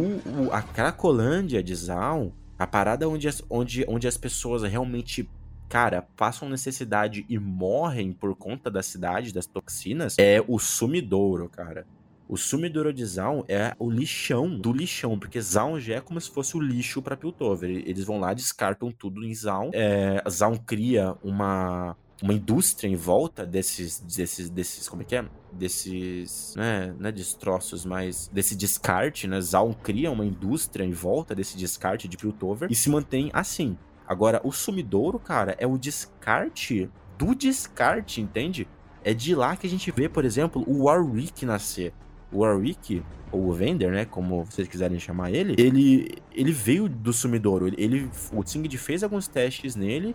o- 0.46 0.50
a 0.52 0.60
Cracolândia 0.62 1.62
de 1.62 1.74
Zaun, 1.74 2.32
a 2.58 2.66
parada 2.66 3.08
onde 3.08 3.28
as, 3.28 3.42
onde, 3.48 3.84
onde 3.88 4.06
as 4.08 4.16
pessoas 4.16 4.62
realmente, 4.62 5.28
cara, 5.68 6.02
passam 6.16 6.48
necessidade 6.48 7.24
e 7.28 7.38
morrem 7.38 8.12
por 8.12 8.34
conta 8.36 8.70
da 8.70 8.82
cidade, 8.82 9.32
das 9.32 9.46
toxinas, 9.46 10.16
é 10.18 10.42
o 10.46 10.58
Sumidouro, 10.58 11.48
cara. 11.48 11.86
O 12.28 12.36
Sumidouro 12.36 12.92
de 12.92 13.04
Zaun 13.04 13.42
é 13.48 13.74
o 13.78 13.90
lixão 13.90 14.48
do 14.58 14.72
lixão, 14.72 15.18
porque 15.18 15.40
Zaun 15.40 15.78
já 15.78 15.96
é 15.96 16.00
como 16.00 16.20
se 16.20 16.30
fosse 16.30 16.56
o 16.56 16.60
lixo 16.60 17.02
pra 17.02 17.16
Piltover. 17.16 17.70
Eles 17.70 18.04
vão 18.04 18.18
lá, 18.18 18.32
descartam 18.32 18.90
tudo 18.90 19.24
em 19.24 19.34
Zaun. 19.34 19.70
É, 19.74 20.22
Zaun 20.30 20.56
cria 20.56 21.14
uma, 21.22 21.96
uma 22.22 22.32
indústria 22.32 22.88
em 22.88 22.96
volta 22.96 23.44
desses, 23.44 24.00
desses, 24.00 24.48
desses, 24.48 24.88
como 24.88 25.02
é 25.02 25.04
que 25.04 25.16
é? 25.16 25.24
Desses, 25.52 26.54
né, 26.56 26.94
não 26.98 27.08
é 27.08 27.12
destroços, 27.12 27.84
mas 27.84 28.28
desse 28.32 28.56
descarte, 28.56 29.26
né? 29.26 29.40
Zaun 29.40 29.74
cria 29.74 30.10
uma 30.10 30.24
indústria 30.24 30.84
em 30.84 30.92
volta 30.92 31.34
desse 31.34 31.56
descarte 31.58 32.08
de 32.08 32.16
Piltover 32.16 32.70
e 32.70 32.74
se 32.74 32.88
mantém 32.88 33.30
assim. 33.34 33.76
Agora, 34.06 34.40
o 34.44 34.52
Sumidouro, 34.52 35.18
cara, 35.18 35.54
é 35.58 35.66
o 35.66 35.76
descarte 35.76 36.88
do 37.18 37.34
descarte, 37.34 38.20
entende? 38.20 38.66
É 39.04 39.12
de 39.12 39.34
lá 39.34 39.56
que 39.56 39.66
a 39.66 39.70
gente 39.70 39.90
vê, 39.90 40.08
por 40.08 40.24
exemplo, 40.24 40.64
o 40.66 40.84
Warwick 40.84 41.44
nascer. 41.44 41.92
Warwick, 42.40 43.02
ou 43.30 43.48
o 43.48 43.52
Vender, 43.52 43.90
né, 43.90 44.04
como 44.04 44.44
vocês 44.44 44.68
quiserem 44.68 44.98
chamar 44.98 45.30
ele, 45.30 45.54
ele, 45.58 46.14
ele 46.32 46.52
veio 46.52 46.88
do 46.88 47.12
Sumidouro. 47.12 47.66
Ele, 47.68 47.76
ele- 47.78 48.10
o 48.32 48.42
Tsingid 48.44 48.76
fez 48.78 49.02
alguns 49.02 49.26
testes 49.26 49.74
nele, 49.74 50.14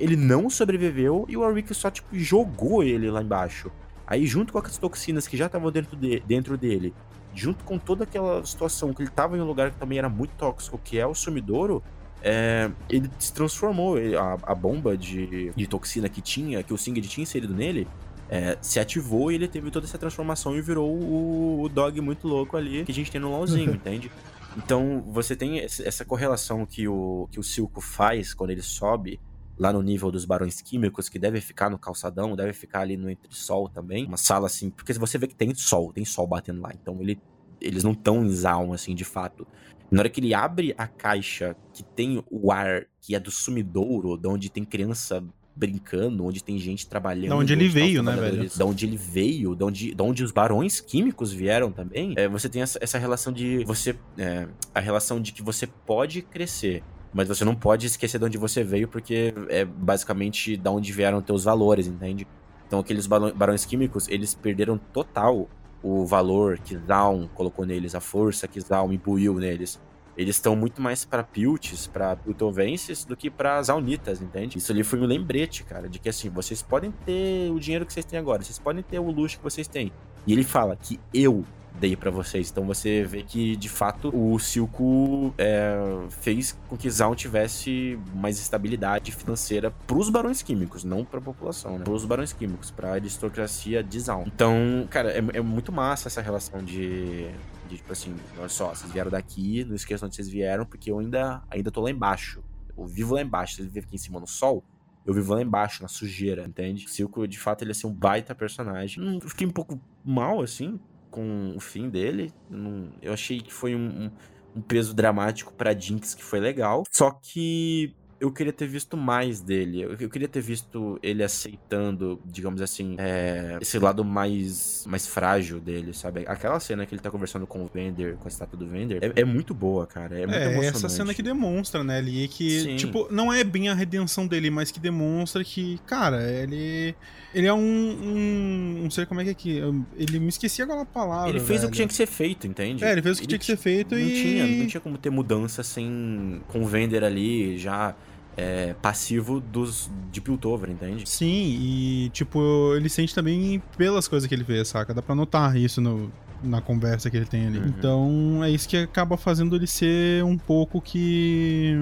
ele 0.00 0.16
não 0.16 0.48
sobreviveu 0.48 1.26
e 1.28 1.36
o 1.36 1.40
Warwick 1.40 1.74
só, 1.74 1.90
tipo, 1.90 2.08
jogou 2.12 2.82
ele 2.82 3.10
lá 3.10 3.22
embaixo. 3.22 3.70
Aí, 4.06 4.26
junto 4.26 4.52
com 4.52 4.58
as 4.58 4.78
toxinas 4.78 5.26
que 5.26 5.36
já 5.36 5.46
estavam 5.46 5.70
dentro, 5.70 5.96
de- 5.96 6.20
dentro 6.20 6.56
dele, 6.56 6.94
junto 7.34 7.64
com 7.64 7.78
toda 7.78 8.04
aquela 8.04 8.44
situação 8.44 8.92
que 8.94 9.02
ele 9.02 9.10
tava 9.10 9.36
em 9.36 9.40
um 9.40 9.46
lugar 9.46 9.70
que 9.70 9.76
também 9.78 9.98
era 9.98 10.08
muito 10.08 10.30
tóxico, 10.36 10.78
que 10.82 10.98
é 10.98 11.06
o 11.06 11.14
Sumidouro, 11.14 11.82
é, 12.22 12.70
ele 12.88 13.10
se 13.18 13.32
transformou. 13.34 13.96
a, 13.98 14.38
a 14.50 14.54
bomba 14.54 14.96
de, 14.96 15.52
de 15.54 15.66
toxina 15.66 16.08
que 16.08 16.22
tinha, 16.22 16.62
que 16.62 16.72
o 16.72 16.78
Singed 16.78 17.06
tinha 17.08 17.22
inserido 17.22 17.52
nele, 17.52 17.86
é, 18.34 18.58
se 18.60 18.80
ativou 18.80 19.30
e 19.30 19.36
ele 19.36 19.46
teve 19.46 19.70
toda 19.70 19.86
essa 19.86 19.96
transformação 19.96 20.56
e 20.56 20.60
virou 20.60 20.92
o, 20.92 21.62
o 21.62 21.68
dog 21.68 22.00
muito 22.00 22.26
louco 22.26 22.56
ali 22.56 22.84
que 22.84 22.90
a 22.90 22.94
gente 22.94 23.08
tem 23.08 23.20
no 23.20 23.30
LoLzinho, 23.30 23.70
entende? 23.76 24.10
Então, 24.56 25.04
você 25.06 25.36
tem 25.36 25.60
essa 25.60 26.04
correlação 26.04 26.66
que 26.66 26.88
o, 26.88 27.28
que 27.30 27.38
o 27.38 27.44
Silco 27.44 27.80
faz 27.80 28.34
quando 28.34 28.50
ele 28.50 28.62
sobe 28.62 29.20
lá 29.56 29.72
no 29.72 29.80
nível 29.82 30.10
dos 30.10 30.24
barões 30.24 30.60
químicos, 30.60 31.08
que 31.08 31.16
deve 31.16 31.40
ficar 31.40 31.70
no 31.70 31.78
calçadão, 31.78 32.34
deve 32.34 32.52
ficar 32.52 32.80
ali 32.80 32.96
no 32.96 33.08
entresol 33.08 33.68
também. 33.68 34.04
Uma 34.04 34.16
sala 34.16 34.46
assim, 34.46 34.68
porque 34.68 34.92
você 34.94 35.16
vê 35.16 35.28
que 35.28 35.34
tem 35.36 35.54
sol, 35.54 35.92
tem 35.92 36.04
sol 36.04 36.26
batendo 36.26 36.60
lá. 36.60 36.72
Então, 36.74 37.00
ele, 37.00 37.20
eles 37.60 37.84
não 37.84 37.92
estão 37.92 38.24
em 38.24 38.30
Zaun, 38.30 38.72
assim, 38.72 38.96
de 38.96 39.04
fato. 39.04 39.46
Na 39.92 40.00
hora 40.00 40.08
que 40.08 40.20
ele 40.20 40.34
abre 40.34 40.74
a 40.76 40.88
caixa 40.88 41.54
que 41.72 41.84
tem 41.84 42.24
o 42.28 42.50
ar 42.50 42.86
que 43.00 43.14
é 43.14 43.20
do 43.20 43.30
sumidouro, 43.30 44.16
de 44.16 44.26
onde 44.26 44.50
tem 44.50 44.64
criança 44.64 45.22
brincando, 45.56 46.24
onde 46.24 46.42
tem 46.42 46.58
gente 46.58 46.86
trabalhando. 46.86 47.28
Da 47.28 47.36
onde 47.36 47.52
ele 47.52 47.68
tá 47.68 47.74
veio, 47.74 48.02
né, 48.02 48.16
velho? 48.16 48.50
Da 48.56 48.64
onde 48.64 48.86
ele 48.86 48.96
veio, 48.96 49.54
da 49.54 49.66
onde, 49.66 49.94
da 49.94 50.04
onde 50.04 50.24
os 50.24 50.32
barões 50.32 50.80
químicos 50.80 51.32
vieram 51.32 51.70
também. 51.70 52.14
É, 52.16 52.28
você 52.28 52.48
tem 52.48 52.62
essa, 52.62 52.78
essa 52.80 52.98
relação 52.98 53.32
de 53.32 53.64
você. 53.64 53.94
é, 54.18 54.48
a 54.74 54.80
relação 54.80 55.20
de 55.20 55.32
que 55.32 55.42
você 55.42 55.66
pode 55.66 56.22
crescer. 56.22 56.82
Mas 57.12 57.28
você 57.28 57.44
não 57.44 57.54
pode 57.54 57.86
esquecer 57.86 58.18
de 58.18 58.24
onde 58.24 58.36
você 58.36 58.64
veio, 58.64 58.88
porque 58.88 59.32
é 59.48 59.64
basicamente 59.64 60.56
da 60.56 60.72
onde 60.72 60.92
vieram 60.92 61.22
teus 61.22 61.44
valores, 61.44 61.86
entende? 61.86 62.26
Então 62.66 62.80
aqueles 62.80 63.06
barões 63.06 63.64
químicos, 63.64 64.08
eles 64.08 64.34
perderam 64.34 64.76
total 64.76 65.48
o 65.80 66.04
valor 66.04 66.58
que 66.58 66.76
Zaun 66.76 67.28
colocou 67.28 67.64
neles, 67.64 67.94
a 67.94 68.00
força 68.00 68.48
que 68.48 68.60
Zaun 68.60 68.92
imbuiu 68.92 69.34
neles. 69.34 69.78
Eles 70.16 70.36
estão 70.36 70.54
muito 70.54 70.80
mais 70.80 71.04
pra 71.04 71.22
Pilts, 71.22 71.86
pra 71.86 72.16
Piltovenses, 72.16 73.04
do 73.04 73.16
que 73.16 73.30
pra 73.30 73.62
Zaunitas, 73.62 74.22
entende? 74.22 74.58
Isso 74.58 74.70
ali 74.70 74.84
foi 74.84 75.00
um 75.00 75.04
lembrete, 75.04 75.64
cara, 75.64 75.88
de 75.88 75.98
que 75.98 76.08
assim, 76.08 76.28
vocês 76.28 76.62
podem 76.62 76.92
ter 77.04 77.50
o 77.50 77.58
dinheiro 77.58 77.84
que 77.84 77.92
vocês 77.92 78.06
têm 78.06 78.18
agora, 78.18 78.42
vocês 78.42 78.58
podem 78.58 78.82
ter 78.82 78.98
o 78.98 79.10
luxo 79.10 79.38
que 79.38 79.44
vocês 79.44 79.66
têm. 79.66 79.92
E 80.26 80.32
ele 80.32 80.44
fala 80.44 80.76
que 80.76 80.98
eu 81.12 81.44
dei 81.78 81.96
pra 81.96 82.10
vocês. 82.10 82.50
Então 82.50 82.64
você 82.64 83.02
vê 83.02 83.22
que, 83.22 83.56
de 83.56 83.68
fato, 83.68 84.10
o 84.14 84.38
Silco 84.38 85.34
é, 85.36 85.76
fez 86.08 86.56
com 86.68 86.76
que 86.76 86.88
Zaun 86.88 87.14
tivesse 87.14 87.98
mais 88.14 88.38
estabilidade 88.38 89.12
financeira 89.12 89.70
pros 89.86 90.08
barões 90.08 90.42
químicos, 90.42 90.84
não 90.84 91.04
pra 91.04 91.20
população, 91.20 91.78
né? 91.78 91.84
Pros 91.84 92.04
barões 92.04 92.32
químicos, 92.32 92.70
pra 92.70 92.92
aristocracia 92.92 93.82
de 93.82 94.00
Zaun. 94.00 94.24
Então, 94.26 94.86
cara, 94.88 95.10
é, 95.10 95.22
é 95.34 95.40
muito 95.40 95.72
massa 95.72 96.08
essa 96.08 96.20
relação 96.20 96.62
de, 96.62 97.28
de, 97.68 97.76
tipo 97.76 97.92
assim, 97.92 98.14
olha 98.38 98.48
só, 98.48 98.74
vocês 98.74 98.90
vieram 98.92 99.10
daqui, 99.10 99.64
não 99.64 99.74
esqueçam 99.74 100.06
onde 100.06 100.16
vocês 100.16 100.28
vieram, 100.28 100.64
porque 100.66 100.90
eu 100.90 100.98
ainda, 100.98 101.42
ainda 101.50 101.70
tô 101.70 101.80
lá 101.80 101.90
embaixo. 101.90 102.42
Eu 102.76 102.86
vivo 102.86 103.14
lá 103.14 103.22
embaixo, 103.22 103.56
vocês 103.56 103.66
vivem 103.68 103.84
aqui 103.86 103.94
em 103.94 103.98
cima 103.98 104.18
no 104.20 104.26
sol, 104.26 104.62
eu 105.06 105.12
vivo 105.14 105.34
lá 105.34 105.42
embaixo, 105.42 105.82
na 105.82 105.88
sujeira, 105.88 106.44
entende? 106.44 106.88
Silco, 106.90 107.26
de 107.28 107.38
fato, 107.38 107.62
ele 107.62 107.70
é 107.70 107.72
assim, 107.72 107.86
um 107.86 107.92
baita 107.92 108.34
personagem. 108.34 109.02
Hum, 109.02 109.18
Eu 109.22 109.28
fiquei 109.28 109.46
um 109.46 109.50
pouco 109.50 109.80
mal, 110.04 110.40
assim, 110.42 110.80
com 111.10 111.54
o 111.56 111.60
fim 111.60 111.88
dele. 111.88 112.32
Não- 112.50 112.90
Eu 113.02 113.12
achei 113.12 113.40
que 113.40 113.52
foi 113.52 113.74
um, 113.76 114.04
um- 114.06 114.10
um 114.56 114.60
peso 114.62 114.94
dramático 114.94 115.52
pra 115.52 115.72
Jinx 115.78 116.14
que 116.14 116.22
foi 116.24 116.40
legal. 116.40 116.84
Só 116.90 117.10
que 117.10 117.94
eu 118.24 118.32
queria 118.32 118.52
ter 118.52 118.66
visto 118.66 118.96
mais 118.96 119.40
dele. 119.40 119.82
Eu, 119.82 119.96
eu 120.00 120.08
queria 120.08 120.26
ter 120.26 120.40
visto 120.40 120.98
ele 121.02 121.22
aceitando, 121.22 122.18
digamos 122.24 122.62
assim, 122.62 122.96
é, 122.98 123.58
esse 123.60 123.78
lado 123.78 124.02
mais, 124.02 124.84
mais 124.88 125.06
frágil 125.06 125.60
dele, 125.60 125.92
sabe? 125.92 126.24
Aquela 126.26 126.58
cena 126.58 126.86
que 126.86 126.94
ele 126.94 127.02
tá 127.02 127.10
conversando 127.10 127.46
com 127.46 127.62
o 127.62 127.70
Vender, 127.72 128.16
com 128.16 128.26
a 128.26 128.28
estátua 128.28 128.58
do 128.58 128.66
Vender, 128.66 128.98
é, 129.04 129.20
é 129.20 129.24
muito 129.24 129.52
boa, 129.52 129.86
cara. 129.86 130.14
É 130.18 130.26
muito 130.26 130.34
É, 130.38 130.44
emocionante. 130.44 130.76
essa 130.76 130.88
cena 130.88 131.12
que 131.12 131.22
demonstra, 131.22 131.84
né, 131.84 131.98
ali, 131.98 132.26
que, 132.28 132.60
Sim. 132.60 132.76
tipo, 132.76 133.06
não 133.10 133.30
é 133.32 133.44
bem 133.44 133.68
a 133.68 133.74
redenção 133.74 134.26
dele, 134.26 134.50
mas 134.50 134.70
que 134.70 134.80
demonstra 134.80 135.44
que, 135.44 135.78
cara, 135.86 136.22
ele. 136.30 136.94
Ele 137.34 137.48
é 137.48 137.52
um. 137.52 137.58
um 137.58 138.80
não 138.84 138.90
sei 138.90 139.04
como 139.04 139.20
é 139.20 139.24
que 139.24 139.30
é 139.30 139.34
que. 139.34 139.60
Ele 139.96 140.18
me 140.20 140.28
esqueci 140.28 140.62
agora 140.62 140.82
a 140.82 140.86
palavra. 140.86 141.28
Ele 141.30 141.40
fez 141.40 141.58
o 141.64 141.66
que 141.66 141.66
velho. 141.66 141.74
tinha 141.74 141.88
que 141.88 141.94
ser 141.94 142.06
feito, 142.06 142.46
entende? 142.46 142.84
É, 142.84 142.92
ele 142.92 143.02
fez 143.02 143.18
o 143.18 143.20
que 143.20 143.26
tinha 143.26 143.38
que 143.38 143.44
ser 143.44 143.56
feito 143.56 143.94
não 143.94 144.00
e. 144.00 144.12
Tinha, 144.22 144.46
não 144.46 144.66
tinha 144.68 144.80
como 144.80 144.96
ter 144.96 145.10
mudança 145.10 145.62
sem. 145.62 146.40
com 146.48 146.62
o 146.62 146.66
Vender 146.66 147.02
ali 147.02 147.58
já 147.58 147.94
é, 148.36 148.74
passivo 148.80 149.40
dos 149.40 149.90
de 150.10 150.20
Piltover, 150.20 150.70
entende? 150.70 151.08
Sim, 151.08 151.58
e, 151.60 152.10
tipo, 152.12 152.74
ele 152.76 152.88
sente 152.88 153.14
também 153.14 153.62
pelas 153.76 154.08
coisas 154.08 154.28
que 154.28 154.34
ele 154.34 154.44
fez, 154.44 154.68
saca? 154.68 154.92
Dá 154.94 155.02
pra 155.02 155.14
notar 155.14 155.56
isso 155.56 155.80
no, 155.80 156.10
na 156.42 156.60
conversa 156.60 157.10
que 157.10 157.16
ele 157.16 157.26
tem 157.26 157.46
ali. 157.46 157.58
Uhum. 157.58 157.66
Então, 157.66 158.40
é 158.44 158.50
isso 158.50 158.68
que 158.68 158.76
acaba 158.76 159.16
fazendo 159.16 159.56
ele 159.56 159.66
ser 159.66 160.22
um 160.24 160.36
pouco 160.36 160.80
que. 160.80 161.74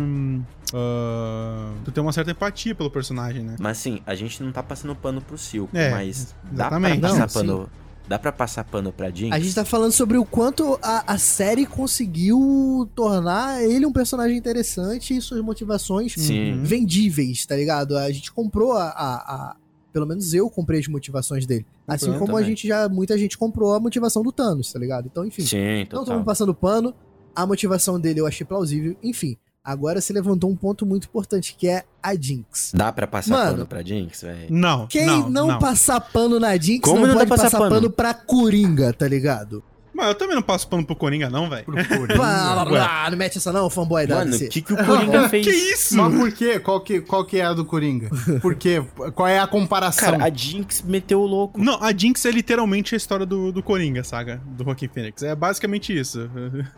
ah, 0.74 1.72
tu 1.84 1.90
tem 1.90 2.02
uma 2.02 2.12
certa 2.12 2.30
empatia 2.30 2.74
pelo 2.74 2.90
personagem, 2.90 3.42
né? 3.42 3.56
Mas 3.58 3.78
assim, 3.78 4.00
a 4.06 4.14
gente 4.14 4.42
não 4.42 4.52
tá 4.52 4.62
passando 4.62 4.94
pano 4.94 5.20
pro 5.20 5.36
Silco, 5.36 5.76
É, 5.76 5.90
mas 5.90 6.34
dá 6.44 6.68
pra 6.68 6.78
exatamente. 6.78 7.00
passar 7.00 7.18
Não, 7.18 7.28
sim. 7.64 7.66
Dá 8.08 8.18
pra 8.18 8.32
passar 8.32 8.64
pano 8.64 8.92
pra 8.92 9.10
Jinx? 9.10 9.34
A 9.34 9.38
gente 9.38 9.54
tá 9.54 9.64
falando 9.64 9.92
sobre 9.92 10.18
o 10.18 10.24
quanto 10.24 10.78
a, 10.82 11.14
a 11.14 11.18
série 11.18 11.64
conseguiu 11.64 12.88
tornar 12.94 13.62
ele 13.62 13.86
um 13.86 13.92
personagem 13.92 14.36
interessante 14.36 15.16
e 15.16 15.20
suas 15.22 15.40
motivações 15.40 16.14
Sim. 16.14 16.52
Uhum. 16.52 16.64
vendíveis, 16.64 17.46
tá 17.46 17.56
ligado? 17.56 17.96
A 17.96 18.10
gente 18.10 18.30
comprou 18.32 18.72
a. 18.72 18.84
a- 18.88 19.14
a- 19.16 19.56
pelo 19.92 20.06
menos 20.06 20.32
eu 20.32 20.48
comprei 20.48 20.80
as 20.80 20.88
motivações 20.88 21.44
dele. 21.44 21.66
Assim 21.86 22.18
como 22.18 22.34
a 22.36 22.42
gente 22.42 22.66
já. 22.66 22.88
Muita 22.88 23.16
gente 23.18 23.36
comprou 23.36 23.74
a 23.74 23.80
motivação 23.80 24.22
do 24.22 24.32
Thanos, 24.32 24.72
tá 24.72 24.78
ligado? 24.78 25.06
Então, 25.06 25.22
enfim. 25.24 25.42
Sim, 25.44 25.80
Não 25.80 25.84
total. 25.86 26.02
estamos 26.04 26.24
passando 26.24 26.54
pano. 26.54 26.94
A 27.36 27.46
motivação 27.46 28.00
dele 28.00 28.18
eu 28.20 28.26
achei 28.26 28.46
plausível. 28.46 28.96
Enfim, 29.02 29.36
agora 29.64 30.00
se 30.00 30.12
levantou 30.12 30.50
um 30.50 30.56
ponto 30.56 30.84
muito 30.84 31.06
importante, 31.06 31.54
que 31.56 31.68
é 31.68 31.84
a 32.02 32.14
Jinx. 32.14 32.72
Dá 32.74 32.92
pra 32.92 33.06
passar 33.06 33.30
Mano. 33.30 33.50
pano 33.52 33.66
pra 33.66 33.82
Jinx, 33.82 34.22
velho? 34.22 34.46
Não. 34.50 34.86
Quem 34.86 35.06
não, 35.06 35.30
não, 35.30 35.58
passar 35.58 36.00
pano 36.00 36.40
na 36.40 36.56
Jinx 36.56 36.80
Como 36.88 37.00
não, 37.00 37.08
não 37.08 37.14
pode 37.14 37.28
passar 37.28 37.44
passar 37.44 37.58
pano? 37.58 37.70
pano? 37.74 37.90
pra 37.90 38.12
Coringa, 38.12 38.92
tá 38.92 39.06
ligado? 39.06 39.62
Mas 39.94 40.08
eu 40.08 40.14
também 40.14 40.34
não 40.34 40.42
passo 40.42 40.66
pano 40.68 40.84
pro 40.84 40.96
Coringa, 40.96 41.28
não, 41.28 41.48
velho. 41.50 41.64
Pro 41.64 41.74
Coringa. 41.86 42.14
Blá, 42.14 42.52
blá, 42.54 42.64
blá, 42.64 43.10
não 43.10 43.18
mete 43.18 43.38
essa 43.38 43.52
não, 43.52 43.68
fanboy 43.68 44.06
da 44.06 44.16
Mano, 44.16 44.34
o 44.34 44.48
que, 44.48 44.62
que 44.62 44.72
o 44.72 44.76
Coringa 44.84 45.28
fez? 45.30 45.44
Que 45.46 45.52
isso? 45.52 45.96
Mas 45.96 46.14
por 46.14 46.32
quê? 46.32 46.58
Qual 46.58 46.80
que, 46.80 47.00
qual 47.00 47.24
que 47.24 47.38
é 47.38 47.44
a 47.44 47.52
do 47.52 47.64
Coringa? 47.64 48.08
Por 48.40 48.54
quê? 48.54 48.82
Qual 49.14 49.28
é 49.28 49.38
a 49.38 49.46
comparação? 49.46 50.12
Cara, 50.12 50.24
a 50.24 50.30
Jinx 50.30 50.82
meteu 50.82 51.20
o 51.20 51.26
louco. 51.26 51.62
Não, 51.62 51.82
a 51.82 51.92
Jinx 51.92 52.24
é 52.24 52.30
literalmente 52.30 52.94
a 52.94 52.96
história 52.96 53.26
do, 53.26 53.52
do 53.52 53.62
Coringa, 53.62 54.02
saga? 54.02 54.40
Do 54.46 54.64
Joaquin 54.64 54.88
Phoenix. 54.88 55.22
É 55.22 55.34
basicamente 55.34 55.96
isso. 55.96 56.28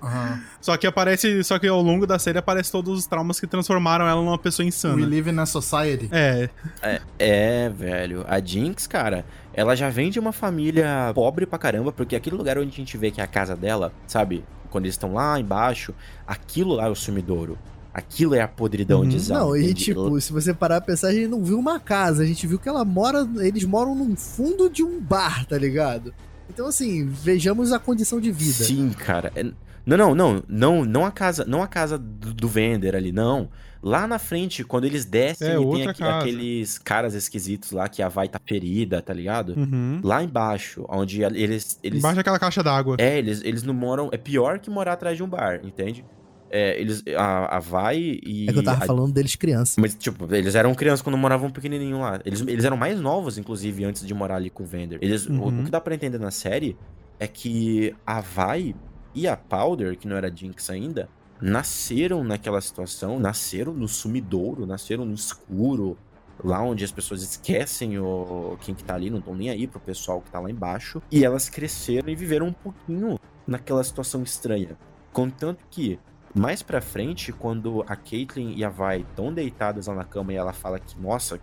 Aham. 0.02 0.40
Só 0.60 0.76
que 0.76 0.86
aparece. 0.86 1.42
Só 1.44 1.58
que 1.58 1.66
ao 1.68 1.80
longo 1.82 2.06
da 2.06 2.18
série 2.18 2.38
aparece 2.38 2.72
todos 2.72 2.98
os 2.98 3.06
traumas 3.06 3.38
que 3.38 3.46
transformaram 3.46 4.06
ela 4.06 4.20
numa 4.20 4.38
pessoa 4.38 4.64
We 4.64 4.68
insana. 4.68 5.06
live 5.06 5.30
in 5.30 5.38
a 5.38 5.46
society. 5.46 6.08
É, 6.10 6.48
É, 6.82 7.00
é, 7.18 7.68
velho. 7.70 8.24
A 8.28 8.40
Jinx, 8.40 8.86
cara, 8.86 9.24
ela 9.54 9.74
já 9.76 9.88
vem 9.90 10.10
de 10.10 10.18
uma 10.18 10.32
família 10.32 11.12
pobre 11.14 11.46
pra 11.46 11.58
caramba, 11.58 11.92
porque 11.92 12.16
aquele 12.16 12.36
lugar 12.36 12.58
onde 12.58 12.68
a 12.68 12.76
gente 12.76 12.96
vê 12.98 13.10
que 13.10 13.20
é 13.20 13.24
a 13.24 13.26
casa 13.28 13.54
dela, 13.56 13.92
sabe? 14.06 14.44
Quando 14.70 14.84
eles 14.86 14.94
estão 14.94 15.14
lá 15.14 15.38
embaixo, 15.38 15.94
aquilo 16.26 16.74
lá 16.74 16.86
é 16.86 16.90
o 16.90 16.94
sumidouro. 16.94 17.56
Aquilo 17.92 18.34
é 18.34 18.40
a 18.40 18.48
podridão 18.48 19.02
Uhum. 19.02 19.08
de. 19.08 19.28
Não, 19.30 19.56
e 19.56 19.72
tipo, 19.72 20.20
se 20.20 20.32
você 20.32 20.52
parar 20.52 20.80
pra 20.80 20.92
pensar, 20.94 21.08
a 21.08 21.12
gente 21.12 21.28
não 21.28 21.44
viu 21.44 21.56
uma 21.58 21.78
casa, 21.78 22.24
a 22.24 22.26
gente 22.26 22.44
viu 22.44 22.58
que 22.58 22.68
ela 22.68 22.84
mora, 22.84 23.24
eles 23.38 23.62
moram 23.64 23.94
num 23.94 24.16
fundo 24.16 24.68
de 24.68 24.82
um 24.82 25.00
bar, 25.00 25.46
tá 25.46 25.56
ligado? 25.56 26.12
Então 26.50 26.66
assim, 26.66 27.06
vejamos 27.06 27.72
a 27.72 27.78
condição 27.78 28.20
de 28.20 28.32
vida. 28.32 28.64
Sim, 28.64 28.90
cara. 28.90 29.30
É- 29.36 29.46
Não, 29.86 29.96
não, 29.96 30.14
não, 30.14 30.42
não, 30.48 30.84
não 30.84 31.04
a 31.04 31.10
casa, 31.10 31.44
não 31.44 31.62
a 31.62 31.66
casa 31.66 31.98
do, 31.98 32.32
do 32.32 32.48
Vender 32.48 32.96
ali, 32.96 33.12
não. 33.12 33.48
Lá 33.82 34.06
na 34.06 34.18
frente, 34.18 34.64
quando 34.64 34.86
eles 34.86 35.04
descem 35.04 35.46
É, 35.46 35.60
e 35.60 35.70
tem 35.72 35.88
aqui- 35.88 36.00
casa. 36.02 36.18
aqueles 36.20 36.78
caras 36.78 37.12
esquisitos 37.14 37.70
lá 37.70 37.86
que 37.86 38.00
a 38.02 38.08
vai 38.08 38.28
tá 38.28 38.40
ferida, 38.42 39.02
tá 39.02 39.12
ligado? 39.12 39.50
uhum. 39.54 40.00
Lá 40.02 40.22
embaixo, 40.22 40.86
onde 40.88 41.22
eles 41.22 41.78
eles 41.82 41.98
Embaixo 41.98 42.16
daquela 42.16 42.38
caixa 42.38 42.62
d'água. 42.62 42.96
É, 42.98 43.18
eles, 43.18 43.42
eles 43.44 43.62
não 43.62 43.74
moram. 43.74 44.08
É 44.10 44.16
pior 44.16 44.58
que 44.58 44.70
morar 44.70 44.94
atrás 44.94 45.18
de 45.18 45.22
um 45.22 45.28
bar, 45.28 45.60
entende? 45.62 46.02
É, 46.50 46.80
eles. 46.80 47.02
A, 47.14 47.56
a 47.56 47.58
Vai 47.58 47.98
e. 48.24 48.46
É 48.48 48.52
que 48.54 48.58
eu 48.60 48.64
tava 48.64 48.84
a- 48.84 48.86
falando 48.86 49.12
deles 49.12 49.34
criança. 49.36 49.78
Mas, 49.78 49.94
tipo, 49.94 50.32
eles 50.34 50.54
eram 50.54 50.74
crianças 50.74 51.02
quando 51.02 51.18
moravam 51.18 51.50
pequenininho 51.50 51.98
lá. 52.00 52.20
Eles, 52.24 52.40
eles 52.40 52.64
eram 52.64 52.78
mais 52.78 52.98
novos, 53.00 53.36
inclusive, 53.36 53.84
antes 53.84 54.06
de 54.06 54.14
morar 54.14 54.36
ali 54.36 54.48
com 54.48 54.62
o 54.62 54.66
Vender. 54.66 54.98
Eles, 55.02 55.26
o, 55.26 55.32
Uhum. 55.32 55.60
o 55.60 55.64
que 55.64 55.70
dá 55.70 55.78
pra 55.80 55.94
entender 55.94 56.18
na 56.18 56.30
série 56.30 56.74
é 57.20 57.26
que 57.26 57.94
a 58.06 58.20
Vai 58.22 58.74
e 59.14 59.28
a 59.28 59.36
Powder, 59.36 59.96
que 59.96 60.08
não 60.08 60.16
era 60.16 60.34
Jinx 60.34 60.70
ainda, 60.70 61.08
nasceram 61.40 62.24
naquela 62.24 62.60
situação, 62.60 63.18
nasceram 63.18 63.72
no 63.72 63.86
sumidouro, 63.86 64.66
nasceram 64.66 65.04
no 65.04 65.14
escuro, 65.14 65.96
lá 66.42 66.60
onde 66.62 66.84
as 66.84 66.90
pessoas 66.90 67.22
esquecem 67.22 67.98
o, 67.98 68.56
quem 68.60 68.74
que 68.74 68.82
tá 68.82 68.94
ali, 68.94 69.10
não 69.10 69.18
estão 69.18 69.34
nem 69.34 69.50
aí 69.50 69.66
pro 69.66 69.80
pessoal 69.80 70.20
que 70.20 70.30
tá 70.30 70.40
lá 70.40 70.50
embaixo. 70.50 71.02
E 71.10 71.24
elas 71.24 71.48
cresceram 71.48 72.08
e 72.08 72.14
viveram 72.14 72.46
um 72.46 72.52
pouquinho 72.52 73.18
naquela 73.46 73.84
situação 73.84 74.22
estranha. 74.22 74.76
Contanto 75.12 75.64
que, 75.70 75.98
mais 76.34 76.62
pra 76.62 76.80
frente, 76.80 77.32
quando 77.32 77.84
a 77.86 77.94
Caitlyn 77.94 78.54
e 78.56 78.64
a 78.64 78.68
Vai 78.68 79.02
estão 79.02 79.32
deitadas 79.32 79.86
lá 79.86 79.94
na 79.94 80.04
cama 80.04 80.32
e 80.32 80.36
ela 80.36 80.52
fala 80.52 80.78
que, 80.78 80.98
nossa, 81.00 81.38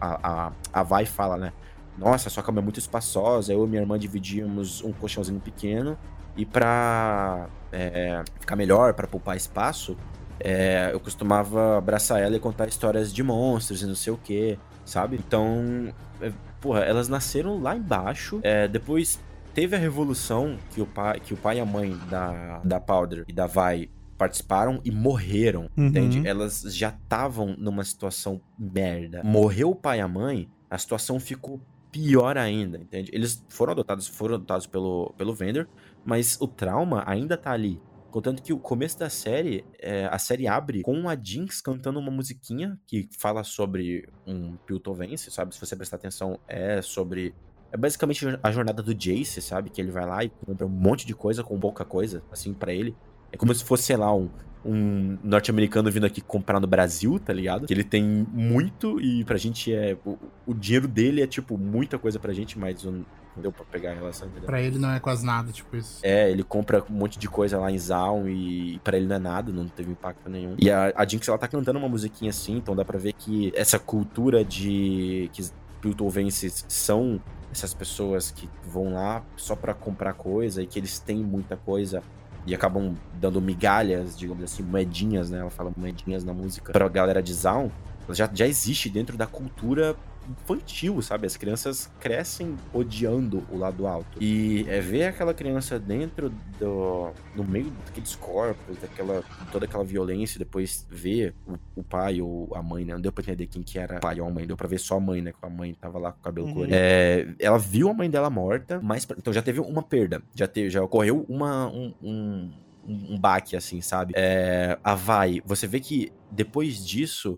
a, 0.00 0.20
a, 0.22 0.52
a 0.72 0.82
Vai 0.82 1.06
fala, 1.06 1.36
né? 1.36 1.52
Nossa, 1.98 2.28
sua 2.28 2.42
cama 2.42 2.60
é 2.60 2.62
muito 2.62 2.78
espaçosa. 2.78 3.52
Eu 3.52 3.64
e 3.64 3.68
minha 3.68 3.80
irmã 3.82 3.98
dividíamos 3.98 4.84
um 4.84 4.92
colchãozinho 4.92 5.40
pequeno. 5.40 5.98
E 6.36 6.44
pra 6.44 7.48
é, 7.72 8.22
ficar 8.40 8.56
melhor, 8.56 8.94
pra 8.94 9.06
poupar 9.06 9.36
espaço, 9.36 9.96
é, 10.38 10.90
eu 10.92 11.00
costumava 11.00 11.78
abraçar 11.78 12.20
ela 12.20 12.36
e 12.36 12.40
contar 12.40 12.68
histórias 12.68 13.12
de 13.12 13.22
monstros 13.22 13.82
e 13.82 13.86
não 13.86 13.94
sei 13.94 14.12
o 14.12 14.16
que, 14.18 14.58
sabe? 14.84 15.16
Então, 15.16 15.92
é, 16.20 16.30
porra, 16.60 16.80
elas 16.80 17.08
nasceram 17.08 17.60
lá 17.60 17.74
embaixo. 17.76 18.40
é, 18.42 18.68
depois 18.68 19.18
teve 19.54 19.74
a 19.74 19.78
revolução 19.78 20.58
que 20.74 20.82
o 20.82 20.86
pai, 20.86 21.18
que 21.20 21.32
o 21.32 21.36
pai 21.36 21.56
e 21.56 21.60
a 21.60 21.64
mãe 21.64 21.96
da, 22.10 22.60
da 22.62 22.78
Powder 22.78 23.24
e 23.26 23.32
da 23.32 23.46
Vai 23.46 23.88
participaram 24.18 24.80
e 24.84 24.90
morreram, 24.90 25.70
Uhum. 25.76 25.86
entende? 25.88 26.26
Elas 26.26 26.62
já 26.74 26.88
estavam 26.90 27.54
numa 27.58 27.84
situação 27.84 28.40
merda. 28.58 29.22
Morreu 29.24 29.70
o 29.70 29.74
pai 29.74 29.98
e 29.98 30.00
a 30.02 30.08
mãe, 30.08 30.48
a 30.70 30.76
situação 30.78 31.18
ficou 31.20 31.60
pior 31.92 32.36
ainda, 32.36 32.76
entende? 32.78 33.10
Eles 33.14 33.42
foram 33.48 33.72
adotados, 33.72 34.06
foram 34.08 34.34
adotados 34.34 34.66
pelo, 34.66 35.14
pelo 35.16 35.34
Vender, 35.34 35.66
mas 36.06 36.38
o 36.40 36.46
trauma 36.46 37.02
ainda 37.04 37.36
tá 37.36 37.50
ali. 37.50 37.82
Contanto 38.10 38.42
que 38.42 38.52
o 38.52 38.58
começo 38.58 38.98
da 38.98 39.10
série, 39.10 39.62
é, 39.78 40.06
a 40.06 40.18
série 40.18 40.46
abre 40.46 40.80
com 40.80 41.06
a 41.06 41.14
Jinx 41.14 41.60
cantando 41.60 41.98
uma 41.98 42.10
musiquinha 42.10 42.78
que 42.86 43.08
fala 43.18 43.44
sobre 43.44 44.08
um 44.26 44.56
Piltovense, 44.56 45.30
sabe? 45.30 45.54
Se 45.54 45.60
você 45.60 45.76
prestar 45.76 45.96
atenção, 45.96 46.38
é 46.48 46.80
sobre. 46.80 47.34
É 47.70 47.76
basicamente 47.76 48.24
a 48.42 48.50
jornada 48.50 48.82
do 48.82 48.94
Jace, 48.94 49.42
sabe? 49.42 49.68
Que 49.68 49.82
ele 49.82 49.90
vai 49.90 50.06
lá 50.06 50.24
e 50.24 50.30
compra 50.30 50.64
um 50.64 50.70
monte 50.70 51.04
de 51.04 51.14
coisa 51.14 51.42
com 51.42 51.58
pouca 51.60 51.84
coisa, 51.84 52.22
assim, 52.30 52.54
pra 52.54 52.72
ele. 52.72 52.96
É 53.32 53.36
como 53.36 53.54
se 53.54 53.64
fosse, 53.64 53.84
sei 53.84 53.96
lá, 53.96 54.14
um, 54.14 54.28
um 54.64 55.18
norte-americano 55.22 55.90
vindo 55.90 56.06
aqui 56.06 56.20
comprar 56.20 56.60
no 56.60 56.66
Brasil, 56.66 57.18
tá 57.18 57.32
ligado? 57.32 57.66
Que 57.66 57.74
ele 57.74 57.84
tem 57.84 58.02
muito 58.04 59.00
e 59.00 59.24
pra 59.24 59.36
gente 59.36 59.72
é. 59.72 59.96
O, 60.04 60.18
o 60.46 60.54
dinheiro 60.54 60.88
dele 60.88 61.22
é, 61.22 61.26
tipo, 61.26 61.56
muita 61.56 61.98
coisa 61.98 62.18
pra 62.18 62.32
gente, 62.32 62.58
mas 62.58 62.82
não 62.84 63.04
deu 63.36 63.52
pra 63.52 63.64
pegar 63.64 63.92
a 63.92 63.94
relação, 63.94 64.26
entendeu? 64.26 64.46
Pra 64.46 64.60
ele 64.60 64.78
não 64.78 64.90
é 64.90 64.98
quase 64.98 65.24
nada, 65.24 65.52
tipo 65.52 65.76
isso. 65.76 66.00
É, 66.02 66.30
ele 66.30 66.42
compra 66.42 66.82
um 66.90 66.94
monte 66.94 67.18
de 67.18 67.28
coisa 67.28 67.58
lá 67.58 67.70
em 67.70 67.78
Zaun 67.78 68.28
e 68.28 68.80
pra 68.82 68.96
ele 68.96 69.06
não 69.06 69.16
é 69.16 69.18
nada, 69.18 69.52
não 69.52 69.68
teve 69.68 69.90
impacto 69.90 70.28
nenhum. 70.28 70.56
E 70.58 70.70
a, 70.70 70.92
a 70.96 71.06
Jinx, 71.06 71.28
ela 71.28 71.38
tá 71.38 71.46
cantando 71.46 71.78
uma 71.78 71.88
musiquinha 71.88 72.30
assim, 72.30 72.56
então 72.56 72.74
dá 72.74 72.84
pra 72.84 72.98
ver 72.98 73.12
que 73.12 73.52
essa 73.54 73.78
cultura 73.78 74.44
de 74.44 75.30
que 75.32 75.44
Piltovenses 75.80 76.64
são 76.68 77.20
essas 77.52 77.72
pessoas 77.72 78.30
que 78.30 78.48
vão 78.64 78.94
lá 78.94 79.22
só 79.36 79.54
pra 79.54 79.72
comprar 79.74 80.14
coisa 80.14 80.62
e 80.62 80.66
que 80.66 80.78
eles 80.78 80.98
têm 80.98 81.22
muita 81.22 81.56
coisa 81.56 82.02
e 82.46 82.54
acabam 82.54 82.94
dando 83.14 83.40
migalhas, 83.40 84.16
digamos 84.16 84.44
assim, 84.44 84.62
moedinhas, 84.62 85.30
né? 85.30 85.40
Ela 85.40 85.50
fala 85.50 85.72
moedinhas 85.76 86.24
na 86.24 86.32
música 86.32 86.72
pra 86.72 86.88
galera 86.88 87.22
de 87.22 87.34
Zaun. 87.34 87.70
ela 88.04 88.14
Já, 88.14 88.30
já 88.32 88.46
existe 88.46 88.88
dentro 88.88 89.16
da 89.16 89.26
cultura 89.26 89.96
infantil, 90.28 91.00
sabe? 91.02 91.26
As 91.26 91.36
crianças 91.36 91.90
crescem 92.00 92.56
odiando 92.72 93.42
o 93.50 93.56
lado 93.58 93.86
alto. 93.86 94.18
E 94.20 94.64
é 94.68 94.80
ver 94.80 95.04
aquela 95.04 95.32
criança 95.34 95.78
dentro 95.78 96.30
do. 96.58 97.10
no 97.34 97.44
meio 97.44 97.70
daqueles 97.86 98.14
corpos, 98.16 98.76
daquela. 98.78 99.22
toda 99.50 99.64
aquela 99.66 99.84
violência, 99.84 100.36
e 100.36 100.40
depois 100.40 100.86
ver 100.90 101.34
o, 101.46 101.80
o 101.80 101.82
pai 101.82 102.20
ou 102.20 102.48
a 102.54 102.62
mãe, 102.62 102.84
né? 102.84 102.94
Não 102.94 103.00
deu 103.00 103.12
pra 103.12 103.22
entender 103.22 103.46
quem 103.46 103.62
que 103.62 103.78
era 103.78 103.98
pai 104.00 104.20
ou 104.20 104.26
a 104.26 104.30
mãe, 104.30 104.46
deu 104.46 104.56
pra 104.56 104.68
ver 104.68 104.78
só 104.78 104.96
a 104.96 105.00
mãe, 105.00 105.20
né? 105.20 105.32
Que 105.32 105.38
a 105.46 105.50
mãe 105.50 105.74
tava 105.74 105.98
lá 105.98 106.12
com 106.12 106.20
o 106.20 106.22
cabelo 106.22 106.46
Uhum. 106.46 106.52
colorido. 106.52 106.76
É, 106.78 107.34
ela 107.38 107.58
viu 107.58 107.88
a 107.88 107.94
mãe 107.94 108.08
dela 108.10 108.30
morta, 108.30 108.80
mas. 108.82 109.06
Então 109.16 109.32
já 109.32 109.42
teve 109.42 109.60
uma 109.60 109.82
perda. 109.82 110.22
Já, 110.34 110.46
teve, 110.46 110.70
já 110.70 110.82
ocorreu 110.82 111.24
uma. 111.28 111.68
um, 111.68 111.92
um 112.02 112.50
um 112.88 113.14
um 113.14 113.18
baque, 113.18 113.56
assim, 113.56 113.80
sabe? 113.80 114.12
É, 114.16 114.78
a 114.84 114.94
Vai, 114.94 115.42
você 115.44 115.66
vê 115.66 115.80
que 115.80 116.12
depois 116.30 116.86
disso, 116.86 117.36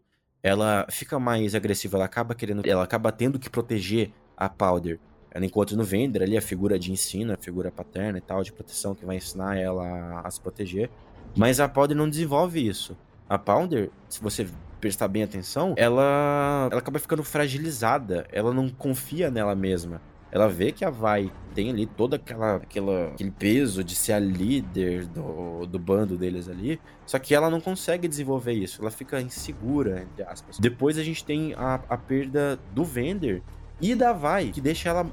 ela 0.49 0.87
fica 0.91 1.19
mais 1.19 1.55
agressiva, 1.55 1.99
ela 1.99 2.07
acaba 2.07 2.35
querendo, 2.35 2.63
ela 2.67 2.83
acaba 2.83 3.13
tendo 3.13 3.39
que 3.39 3.51
proteger 3.51 4.11
a 4.35 4.49
Powder. 4.49 4.99
Ela 5.31 5.45
encontra 5.45 5.77
no 5.77 5.85
Vender 5.85 6.23
ali 6.23 6.39
a 6.39 6.41
figura 6.41 6.79
de 6.79 6.91
ensino, 6.91 7.35
a 7.35 7.37
figura 7.37 7.71
paterna 7.71 8.17
e 8.17 8.21
tal, 8.21 8.43
de 8.43 8.51
proteção, 8.51 8.95
que 8.95 9.05
vai 9.05 9.17
ensinar 9.17 9.59
ela 9.59 10.23
a, 10.25 10.31
se 10.31 10.41
proteger. 10.41 10.91
Mas 11.37 11.61
a 11.61 11.69
Powder 11.69 11.95
não 11.95 12.09
desenvolve 12.09 12.67
isso. 12.67 12.97
A 13.29 13.39
Powder, 13.39 13.91
se 14.09 14.23
você 14.23 14.49
prestar 14.81 15.07
bem 15.07 15.23
atenção, 15.23 15.75
ela, 15.77 16.69
ela 16.71 16.81
acaba 16.81 16.99
ficando 16.99 17.23
fragilizada. 17.23 18.27
Ela 18.33 18.55
não 18.55 18.71
confia 18.71 19.31
nela 19.31 19.55
mesma. 19.55 20.01
Ela 20.31 20.49
vê 20.49 20.73
que 20.73 20.85
a 20.85 20.91
Vai 20.91 21.31
tem 21.55 21.71
ali 21.71 21.87
toda 21.87 22.17
aquela, 22.17 22.57
aquela 22.57 23.07
aquele 23.09 23.31
peso 23.31 23.83
de 23.83 23.95
ser 23.97 24.13
a 24.13 24.19
líder 24.19 25.07
do, 25.07 25.67
do 25.67 25.79
bando 25.79 26.17
deles 26.17 26.49
ali. 26.49 26.79
Só 27.07 27.19
que 27.19 27.35
ela 27.35 27.49
não 27.49 27.61
consegue 27.61 28.07
desenvolver 28.07 28.53
isso. 28.53 28.81
Ela 28.83 28.91
fica 28.91 29.21
insegura, 29.21 30.03
entre 30.03 30.23
aspas. 30.23 30.59
Depois 30.59 30.99
a 30.99 31.03
gente 31.03 31.25
tem 31.25 31.55
a, 31.55 31.81
a 31.89 31.97
perda 31.97 32.59
do 32.75 32.85
Vender 32.85 33.43
e 33.81 33.95
da 33.95 34.13
Vai, 34.13 34.49
que 34.51 34.61
deixa 34.61 34.91
ela. 34.91 35.07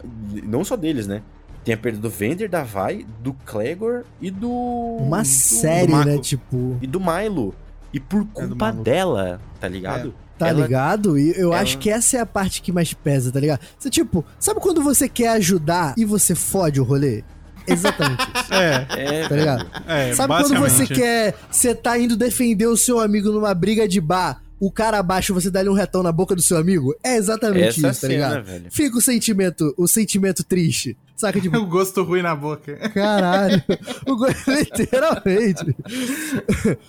Não 0.44 0.64
só 0.66 0.76
deles, 0.76 1.08
né? 1.08 1.22
Tem 1.64 1.74
a 1.74 1.78
perda 1.78 1.98
do 2.00 2.10
Vender, 2.10 2.48
da 2.50 2.64
Vai, 2.64 3.06
do 3.22 3.34
Clegor 3.46 4.04
e 4.22 4.30
do. 4.30 4.50
Uma 4.52 5.22
do- 5.22 5.26
série, 5.26 5.92
Mako. 5.92 6.10
né? 6.10 6.18
Tipo, 6.20 6.78
E 6.82 6.86
do 6.88 7.00
Milo. 7.00 7.56
E 7.94 8.00
por 8.00 8.26
culpa 8.28 8.72
Milo. 8.72 8.84
dela, 8.84 9.40
tá 9.60 9.68
ligado? 9.70 10.14
Tá 10.38 10.48
Ela- 10.50 10.62
ligado? 10.64 11.18
E 11.18 11.32
eu 11.32 11.54
ela- 11.54 11.62
acho 11.62 11.78
que 11.78 11.90
essa 11.90 12.18
é 12.18 12.20
a 12.20 12.26
parte 12.26 12.62
que 12.62 12.72
mais 12.72 12.94
pesa, 12.94 13.32
tá 13.32 13.40
ligado? 13.40 13.60
Você, 13.80 13.90
tipo, 13.90 14.24
sabe 14.40 14.60
quando 14.60 14.82
você 14.82 15.08
quer 15.10 15.30
ajudar 15.30 15.94
e 15.98 16.06
você 16.06 16.36
fode 16.36 16.80
o 16.80 16.84
rolê? 16.84 17.24
Exatamente 17.68 18.22
isso, 18.22 18.54
É, 18.54 18.86
É, 18.90 19.28
tá 19.28 19.36
ligado? 19.36 19.72
é, 19.88 20.14
Sabe 20.14 20.34
quando 20.36 20.60
você 20.60 20.86
quer. 20.86 21.36
Você 21.50 21.74
tá 21.74 21.98
indo 21.98 22.16
defender 22.16 22.68
o 22.68 22.78
seu 22.78 23.00
amigo 23.00 23.32
numa 23.32 23.54
briga 23.56 23.88
de 23.88 24.00
bar, 24.00 24.40
o 24.60 24.72
cara 24.72 25.00
abaixa 25.00 25.32
e 25.32 25.34
você 25.34 25.50
dá-lhe 25.50 25.68
um 25.68 25.74
retão 25.74 26.04
na 26.04 26.12
boca 26.12 26.36
do 26.36 26.42
seu 26.44 26.58
amigo? 26.58 26.96
É 27.04 27.16
exatamente 27.18 27.68
Essa 27.70 27.78
isso, 27.80 27.82
tá 27.88 27.94
cena, 27.94 28.14
ligado? 28.14 28.44
velho. 28.46 28.66
Fica 28.70 28.98
o 28.98 29.02
sentimento, 29.02 29.74
o 29.78 29.88
sentimento 29.88 30.44
triste. 30.44 30.96
Saca, 31.16 31.42
tipo, 31.42 31.58
O 31.58 31.66
gosto 31.66 32.04
ruim 32.04 32.22
na 32.22 32.36
boca. 32.36 32.76
Caralho. 32.94 33.64
O 34.06 34.16
go- 34.16 34.28
Literalmente. 34.48 35.76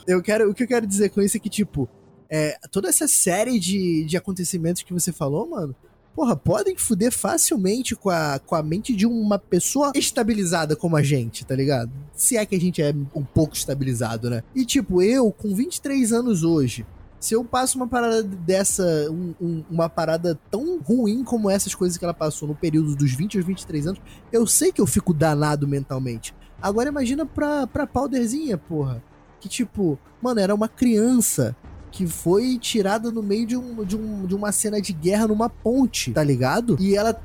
Eu 0.07 0.21
quero, 0.23 0.51
o 0.51 0.55
que 0.55 0.65
eu 0.65 0.69
quero 0.69 0.87
dizer 0.87 1.09
com 1.11 1.23
isso 1.23 1.37
é 1.37 1.41
que, 1.41 1.49
tipo, 1.49 1.89
é, 2.31 2.57
toda 2.71 2.89
essa 2.89 3.07
série 3.09 3.59
de, 3.59 4.05
de 4.05 4.17
acontecimentos 4.17 4.83
que 4.83 4.93
você 4.93 5.13
falou, 5.13 5.49
mano, 5.49 5.75
porra, 6.15 6.35
podem 6.35 6.77
fuder 6.77 7.13
facilmente 7.13 7.95
com 7.95 8.09
a, 8.11 8.39
com 8.39 8.55
a 8.55 8.63
mente 8.63 8.95
de 8.97 9.07
uma 9.07 9.39
pessoa 9.39 9.93
estabilizada 9.95 10.75
como 10.75 10.97
a 10.97 11.03
gente, 11.03 11.45
tá 11.45 11.55
ligado? 11.55 11.91
Se 12.15 12.37
é 12.37 12.47
que 12.47 12.55
a 12.57 12.61
gente 12.61 12.81
é 12.81 12.95
um 13.15 13.23
pouco 13.23 13.55
estabilizado, 13.55 14.31
né? 14.31 14.43
E 14.55 14.65
tipo, 14.65 15.03
eu, 15.03 15.31
com 15.31 15.55
23 15.55 16.13
anos 16.13 16.43
hoje, 16.43 16.87
se 17.21 17.35
eu 17.35 17.45
passo 17.45 17.77
uma 17.77 17.87
parada 17.87 18.23
dessa, 18.23 18.83
um- 19.11 19.35
um- 19.41 19.65
uma 19.71 19.89
parada 19.91 20.39
tão 20.51 20.79
ruim 20.81 21.23
como 21.25 21.51
essas 21.51 21.75
coisas 21.75 21.99
que 21.99 22.05
ela 22.05 22.15
passou 22.15 22.49
no 22.49 22.55
período 22.55 22.95
dos 22.97 23.13
20 23.13 23.37
aos 23.37 23.47
23 23.47 23.87
anos, 23.89 24.01
eu 24.33 24.47
sei 24.47 24.73
que 24.73 24.81
eu 24.81 24.87
fico 24.87 25.13
danado 25.13 25.67
mentalmente. 25.69 26.35
Agora 26.63 26.89
imagina 26.89 27.27
pra, 27.27 27.67
pra 27.67 27.87
Powderzinha, 27.87 28.57
porra. 28.57 29.03
Que 29.41 29.49
tipo, 29.51 29.99
mano, 30.23 30.41
era 30.41 30.55
uma 30.55 30.69
criança 30.69 31.55
que 31.91 32.07
foi 32.07 32.59
tirada 32.59 33.11
no 33.11 33.23
meio 33.23 33.47
de, 33.47 33.57
um, 33.57 33.85
de, 33.85 33.97
um, 33.97 34.27
de 34.27 34.35
uma 34.35 34.53
cena 34.53 34.81
de 34.81 34.93
guerra 34.93 35.27
numa 35.29 35.49
ponte, 35.49 36.13
tá 36.13 36.23
ligado? 36.23 36.77
E 36.81 36.97
ela. 36.97 37.19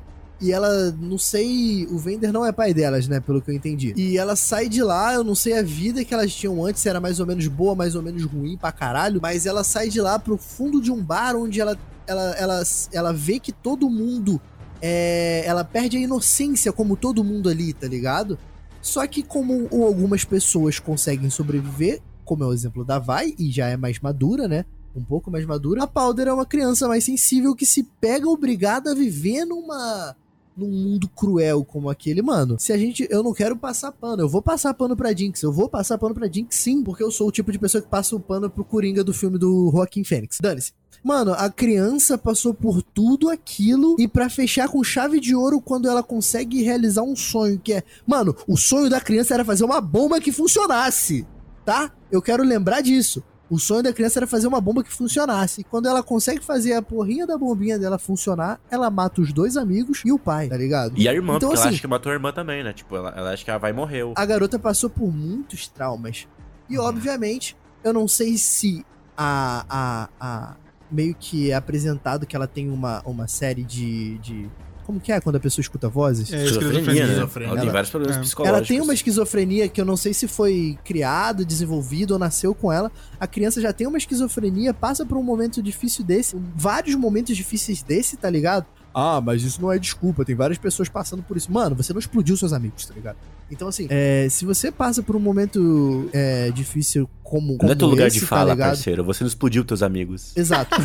E 0.43 0.51
ela, 0.51 0.91
não 0.99 1.20
sei, 1.20 1.86
o 1.91 1.99
Vender 1.99 2.34
não 2.34 2.43
é 2.43 2.51
pai 2.51 2.74
delas, 2.74 3.07
né, 3.07 3.20
pelo 3.20 3.39
que 3.39 3.51
eu 3.51 3.53
entendi. 3.53 3.93
E 3.95 4.18
ela 4.18 4.36
sai 4.36 4.68
de 4.68 4.82
lá, 4.82 5.14
eu 5.14 5.24
não 5.24 5.36
sei 5.36 5.55
a 5.55 5.62
vida 5.62 6.03
que 6.03 6.12
elas 6.16 6.34
tinham 6.34 6.66
antes, 6.66 6.82
se 6.82 6.89
era 6.89 6.99
mais 6.99 7.20
ou 7.20 7.28
menos 7.28 7.45
boa, 7.45 7.76
mais 7.76 7.93
ou 7.93 8.01
menos 8.01 8.24
ruim 8.24 8.57
pra 8.57 8.72
caralho, 8.72 9.20
mas 9.22 9.45
ela 9.45 9.64
sai 9.64 9.88
de 9.88 10.01
lá 10.01 10.18
pro 10.18 10.38
fundo 10.38 10.82
de 10.82 10.91
um 10.91 10.99
bar 10.99 11.36
onde 11.36 11.62
ela, 11.62 11.78
ela, 12.07 12.32
ela, 12.32 12.64
ela 12.91 13.14
vê 13.14 13.39
que 13.39 13.51
todo 13.51 13.88
mundo 13.88 14.41
é, 14.82 15.43
ela 15.45 15.64
perde 15.64 15.97
a 15.97 15.99
inocência 15.99 16.74
como 16.74 16.97
todo 16.97 17.24
mundo 17.24 17.47
ali, 17.47 17.72
tá 17.72 17.88
ligado? 17.88 18.36
Só 18.82 19.05
que 19.05 19.22
como 19.22 19.68
algumas 19.72 20.26
pessoas 20.26 20.80
conseguem 20.80 21.30
sobreviver, 21.30 22.01
como 22.32 22.45
é 22.45 22.47
o 22.47 22.53
exemplo 22.53 22.86
da 22.86 22.97
Vai, 22.97 23.36
e 23.38 23.51
já 23.51 23.67
é 23.67 23.75
mais 23.75 23.99
madura, 23.99 24.47
né? 24.47 24.63
Um 24.95 25.03
pouco 25.03 25.29
mais 25.29 25.45
madura, 25.45 25.84
a 25.84 25.88
Powder 25.88 26.29
é 26.29 26.34
uma 26.34 26.45
criança 26.45 26.88
mais 26.88 27.03
sensível 27.03 27.53
que 27.53 27.65
se 27.65 27.84
pega 27.99 28.29
obrigada 28.29 28.91
a 28.91 28.95
viver 28.95 29.43
numa 29.43 30.15
num 30.55 30.69
mundo 30.69 31.09
cruel 31.09 31.65
como 31.65 31.89
aquele, 31.89 32.21
mano. 32.21 32.57
Se 32.57 32.71
a 32.71 32.77
gente, 32.77 33.05
eu 33.09 33.21
não 33.21 33.34
quero 33.34 33.57
passar 33.57 33.91
pano, 33.91 34.21
eu 34.21 34.29
vou 34.29 34.41
passar 34.41 34.73
pano 34.73 34.95
pra 34.95 35.13
Jinx, 35.13 35.43
eu 35.43 35.51
vou 35.51 35.67
passar 35.67 35.97
pano 35.97 36.15
pra 36.15 36.32
Jinx 36.32 36.55
sim, 36.55 36.82
porque 36.82 37.03
eu 37.03 37.11
sou 37.11 37.27
o 37.27 37.32
tipo 37.34 37.51
de 37.51 37.59
pessoa 37.59 37.82
que 37.82 37.89
passa 37.89 38.15
o 38.15 38.19
pano 38.19 38.49
pro 38.49 38.63
Coringa 38.63 39.03
do 39.03 39.13
filme 39.13 39.38
do 39.38 39.69
Joaquim 39.69 40.05
Fênix. 40.05 40.38
Dane-se. 40.41 40.71
Mano, 41.03 41.34
a 41.34 41.49
criança 41.49 42.17
passou 42.17 42.53
por 42.53 42.82
tudo 42.82 43.29
aquilo 43.29 43.95
e 43.99 44.07
pra 44.07 44.29
fechar 44.29 44.69
com 44.69 44.84
chave 44.84 45.19
de 45.19 45.36
ouro 45.36 45.59
quando 45.59 45.89
ela 45.89 46.03
consegue 46.03 46.61
realizar 46.61 47.01
um 47.01 47.15
sonho 47.15 47.59
que 47.59 47.73
é, 47.73 47.84
mano, 48.05 48.34
o 48.47 48.55
sonho 48.55 48.89
da 48.89 49.01
criança 49.01 49.34
era 49.34 49.43
fazer 49.43 49.65
uma 49.65 49.82
bomba 49.82 50.21
que 50.21 50.32
funcionasse, 50.32 51.25
tá? 51.66 51.91
Eu 52.12 52.22
quero 52.22 52.43
lembrar 52.43 52.82
disso. 52.82 53.24
O 53.49 53.59
sonho 53.59 53.84
da 53.84 53.91
criança 53.91 54.18
era 54.20 54.26
fazer 54.28 54.47
uma 54.47 54.62
bomba 54.62 54.82
que 54.82 54.91
funcionasse. 54.91 55.59
E 55.59 55.64
quando 55.66 55.86
ela 55.86 56.01
consegue 56.01 56.39
fazer 56.41 56.72
a 56.74 56.82
porrinha 56.82 57.28
da 57.28 57.38
bombinha 57.38 57.78
dela 57.78 57.99
funcionar, 57.99 58.62
ela 58.72 58.89
mata 58.89 59.20
os 59.20 59.34
dois 59.34 59.57
amigos 59.57 60.01
e 60.05 60.12
o 60.12 60.18
pai, 60.18 60.47
tá 60.47 60.55
ligado? 60.55 60.93
E 60.95 61.05
a 61.07 61.14
irmã, 61.14 61.36
Então, 61.36 61.49
porque 61.49 61.55
ela 61.59 61.66
assim- 61.66 61.76
acha 61.76 61.82
que 61.82 61.88
matou 61.88 62.12
a 62.12 62.16
irmã 62.16 62.32
também, 62.32 62.64
né? 62.64 62.72
Tipo, 62.72 62.95
ela, 62.95 63.09
ela 63.16 63.32
acha 63.34 63.43
que 63.43 63.51
a 63.51 63.57
vai 63.57 63.74
morreu. 63.74 64.14
a 64.16 64.26
garota 64.26 64.57
passou 64.57 64.89
por 64.89 65.12
muitos 65.14 65.68
traumas. 65.68 66.28
E, 66.70 66.78
obviamente, 66.78 67.57
eu 67.84 67.91
não 67.91 68.07
sei 68.07 68.38
se 68.38 68.86
a. 69.18 69.66
a, 69.70 70.09
a 70.20 70.55
meio 70.89 71.14
que 71.18 71.51
é 71.51 71.53
apresentado 71.53 72.26
que 72.26 72.36
ela 72.36 72.47
tem 72.47 72.70
uma, 72.70 73.01
uma 73.05 73.28
série 73.28 73.64
de, 73.66 74.18
de. 74.20 74.49
Como 74.92 75.00
que 75.00 75.10
é 75.10 75.22
quando 75.22 75.38
a 75.38 75.39
pessoa 75.39 75.62
escuta 75.62 75.88
vozes? 75.88 76.34
É, 76.34 76.44
Esquizofrenia, 76.44 76.70
esquizofrenia. 76.70 77.06
né? 77.06 77.12
esquizofrenia. 77.14 77.52
Ela 77.54 77.62
tem 77.62 77.70
vários 77.70 77.89
problemas 77.89 78.18
é. 78.18 78.20
psicológicos. 78.20 78.58
Ela 78.58 78.68
tem 78.68 78.82
uma 78.82 78.94
esquizofrenia 78.94 79.70
que 79.70 79.80
eu 79.80 79.86
não 79.86 79.96
sei 79.96 80.14
se 80.14 80.28
foi 80.28 80.78
criado, 80.84 81.46
desenvolvido 81.46 82.12
ou 82.12 82.20
nasceu 82.20 82.54
com 82.54 82.74
ela. 82.74 82.92
A 83.18 83.26
criança 83.26 83.62
já 83.62 83.72
tem 83.72 83.88
uma 83.88 83.98
esquizofrenia, 83.98 84.74
passa 84.74 85.06
por 85.06 85.18
um 85.18 85.24
momento 85.24 85.64
difícil 85.64 86.04
desse, 86.04 86.36
vários 86.58 86.94
momentos 86.96 87.38
difíceis 87.38 87.82
desse, 87.82 88.18
tá 88.18 88.30
ligado? 88.30 88.66
Ah, 88.94 89.22
mas 89.22 89.44
isso 89.44 89.62
não 89.62 89.72
é 89.72 89.80
desculpa, 89.80 90.26
tem 90.26 90.36
várias 90.36 90.58
pessoas 90.58 90.89
passando 90.89 91.24
por 91.24 91.38
isso. 91.38 91.52
Mano, 91.52 91.76
você 91.76 91.94
não 91.94 92.00
explodiu 92.00 92.36
seus 92.36 92.52
amigos, 92.52 92.86
tá 92.86 92.94
ligado? 92.94 93.18
Então, 93.50 93.68
assim, 93.68 93.88
é, 93.89 94.28
se 94.30 94.46
você 94.46 94.72
passa 94.72 95.02
por 95.02 95.16
um 95.16 95.20
momento 95.20 96.10
é, 96.14 96.52
difícil 96.52 97.10
como. 97.24 97.58
Não 97.62 97.72
é 97.72 97.76
teu 97.76 97.80
como 97.80 97.92
lugar 97.92 98.08
esse, 98.08 98.20
de 98.20 98.22
tá 98.22 98.28
fala, 98.28 98.52
ligado? 98.52 98.70
parceiro. 98.70 99.04
Você 99.04 99.24
não 99.24 99.30
explodiu 99.30 99.64
teus 99.64 99.82
amigos. 99.82 100.36
Exato. 100.36 100.76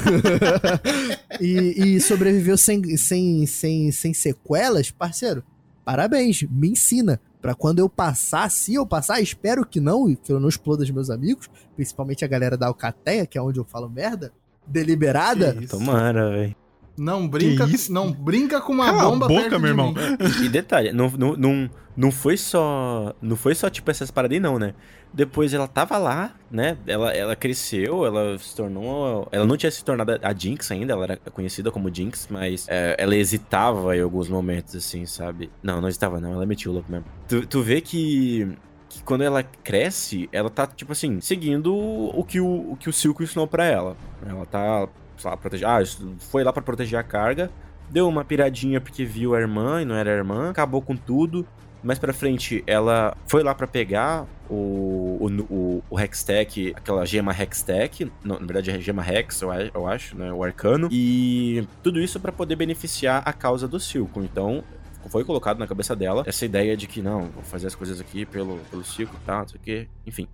e, 1.41 1.97
e 1.97 2.01
sobreviveu 2.01 2.57
sem, 2.57 2.97
sem, 2.97 3.47
sem, 3.47 3.93
sem 3.93 4.15
sequelas, 4.15 4.91
parceiro. 4.91 5.43
Parabéns, 5.85 6.43
me 6.43 6.71
ensina. 6.71 7.21
Pra 7.41 7.55
quando 7.55 7.79
eu 7.79 7.89
passar, 7.89 8.51
se 8.51 8.75
eu 8.75 8.85
passar, 8.85 9.21
espero 9.21 9.65
que 9.65 9.79
não, 9.79 10.11
e 10.11 10.17
que 10.17 10.33
eu 10.33 10.41
não 10.41 10.49
exploda 10.49 10.83
os 10.83 10.91
meus 10.91 11.11
amigos, 11.11 11.49
principalmente 11.77 12.25
a 12.25 12.29
galera 12.29 12.57
da 12.57 12.67
Alcateia, 12.67 13.25
que 13.25 13.39
é 13.39 13.43
onde 13.43 13.61
eu 13.61 13.65
falo 13.65 13.89
merda, 13.89 14.33
deliberada. 14.67 15.57
Tomara, 15.69 16.31
velho. 16.31 16.57
Não 16.97 17.29
brinca, 17.29 17.67
não 17.91 18.11
brinca 18.11 18.61
com 18.61 18.73
uma 18.73 18.87
Cala 18.87 19.03
a 19.03 19.05
bomba 19.11 19.29
boca, 19.29 19.41
perto 19.43 19.57
de 19.57 19.61
meu 19.61 19.71
irmão. 19.71 19.93
mim. 19.93 20.45
E 20.45 20.49
detalhe, 20.49 20.93
não, 20.93 21.11
não, 21.11 21.37
não, 21.37 21.71
não 21.97 22.11
foi 22.11 22.37
só. 22.37 23.15
Não 23.21 23.37
foi 23.37 23.55
só, 23.55 23.69
tipo, 23.69 23.91
essas 23.91 24.11
paradas 24.11 24.35
aí, 24.35 24.41
não, 24.41 24.59
né? 24.59 24.75
Depois 25.13 25.55
ela 25.55 25.67
tava 25.67 25.97
lá, 25.99 26.35
né? 26.51 26.77
Ela, 26.87 27.13
ela 27.13 27.37
cresceu, 27.37 28.05
ela 28.05 28.37
se 28.39 28.55
tornou. 28.55 29.29
Ela 29.33 29.47
não 29.47 29.57
tinha 29.57 29.71
se 29.71 29.85
tornado 29.85 30.19
a 30.23 30.35
Jinx 30.35 30.71
ainda, 30.71 30.93
ela 30.93 31.05
era 31.05 31.17
conhecida 31.33 31.71
como 31.71 31.95
Jinx, 31.95 32.29
mas 32.31 32.67
é, 32.69 32.97
ela 32.99 33.17
hesitava 33.17 33.97
em 33.97 34.01
alguns 34.03 34.29
momentos, 34.29 34.75
assim, 34.75 35.07
sabe? 35.07 35.51
Não, 35.63 35.81
não 35.81 35.89
hesitava, 35.89 36.21
não, 36.21 36.33
ela 36.33 36.45
metia 36.45 36.71
o 36.71 36.75
louco 36.75 36.91
mesmo. 36.91 37.07
Tu, 37.29 37.47
tu 37.47 37.63
vê 37.63 37.81
que. 37.81 38.47
que 38.89 39.03
quando 39.05 39.23
ela 39.23 39.43
cresce, 39.43 40.29
ela 40.33 40.51
tá, 40.51 40.67
tipo 40.67 40.93
assim, 40.93 41.21
seguindo 41.21 41.75
o 41.75 42.25
que 42.25 42.41
o, 42.41 42.73
o, 42.73 42.77
que 42.77 42.91
o 42.91 42.93
Silco 42.93 43.23
ensinou 43.23 43.47
pra 43.47 43.65
ela. 43.65 43.97
Ela 44.27 44.45
tá, 44.45 44.87
sei 45.17 45.31
lá, 45.31 45.37
proteger. 45.37 45.69
Ah, 45.69 45.79
foi 46.19 46.45
lá 46.45 46.53
pra 46.53 46.63
proteger 46.63 46.99
a 46.99 47.03
carga. 47.03 47.51
Deu 47.89 48.09
uma 48.09 48.25
piradinha 48.25 48.81
porque 48.81 49.05
viu 49.05 49.35
a 49.35 49.41
irmã 49.41 49.81
e 49.83 49.85
não 49.85 49.95
era 49.95 50.11
a 50.11 50.15
irmã. 50.15 50.51
Acabou 50.51 50.83
com 50.83 50.97
tudo. 50.97 51.47
Mais 51.83 51.99
pra 51.99 52.13
frente, 52.13 52.65
ela 52.67 53.17
foi 53.29 53.45
lá 53.45 53.55
pra 53.55 53.67
pegar 53.67 54.27
o, 54.51 55.19
o, 55.21 55.43
o, 55.49 55.85
o 55.89 56.01
Hextech, 56.01 56.73
aquela 56.75 57.05
gema 57.07 57.33
Hextech. 57.33 58.11
Não, 58.25 58.41
na 58.41 58.47
verdade, 58.47 58.71
é 58.71 58.81
gema 58.81 59.09
Hex, 59.09 59.43
eu, 59.43 59.51
eu 59.53 59.87
acho, 59.87 60.17
né? 60.17 60.33
O 60.33 60.43
arcano. 60.43 60.89
E 60.91 61.67
tudo 61.85 62.01
isso 62.01 62.19
pra 62.19 62.33
poder 62.33 62.57
beneficiar 62.57 63.23
a 63.25 63.33
causa 63.33 63.69
do 63.69 63.79
Silco. 63.79 64.21
Então, 64.21 64.65
foi 65.09 65.25
colocado 65.25 65.59
na 65.59 65.67
cabeça 65.67 65.95
dela 65.95 66.25
essa 66.27 66.45
ideia 66.45 66.77
de 66.77 66.87
que, 66.87 67.01
não, 67.01 67.27
vou 67.27 67.43
fazer 67.45 67.69
as 67.69 67.75
coisas 67.75 68.01
aqui 68.01 68.27
pelo, 68.27 68.59
pelo 68.71 68.85
Silco 68.85 69.15
tal, 69.25 69.43
não 69.43 69.49
sei 69.49 69.61
o 69.61 69.63
quê. 69.63 69.89
Enfim. 70.05 70.27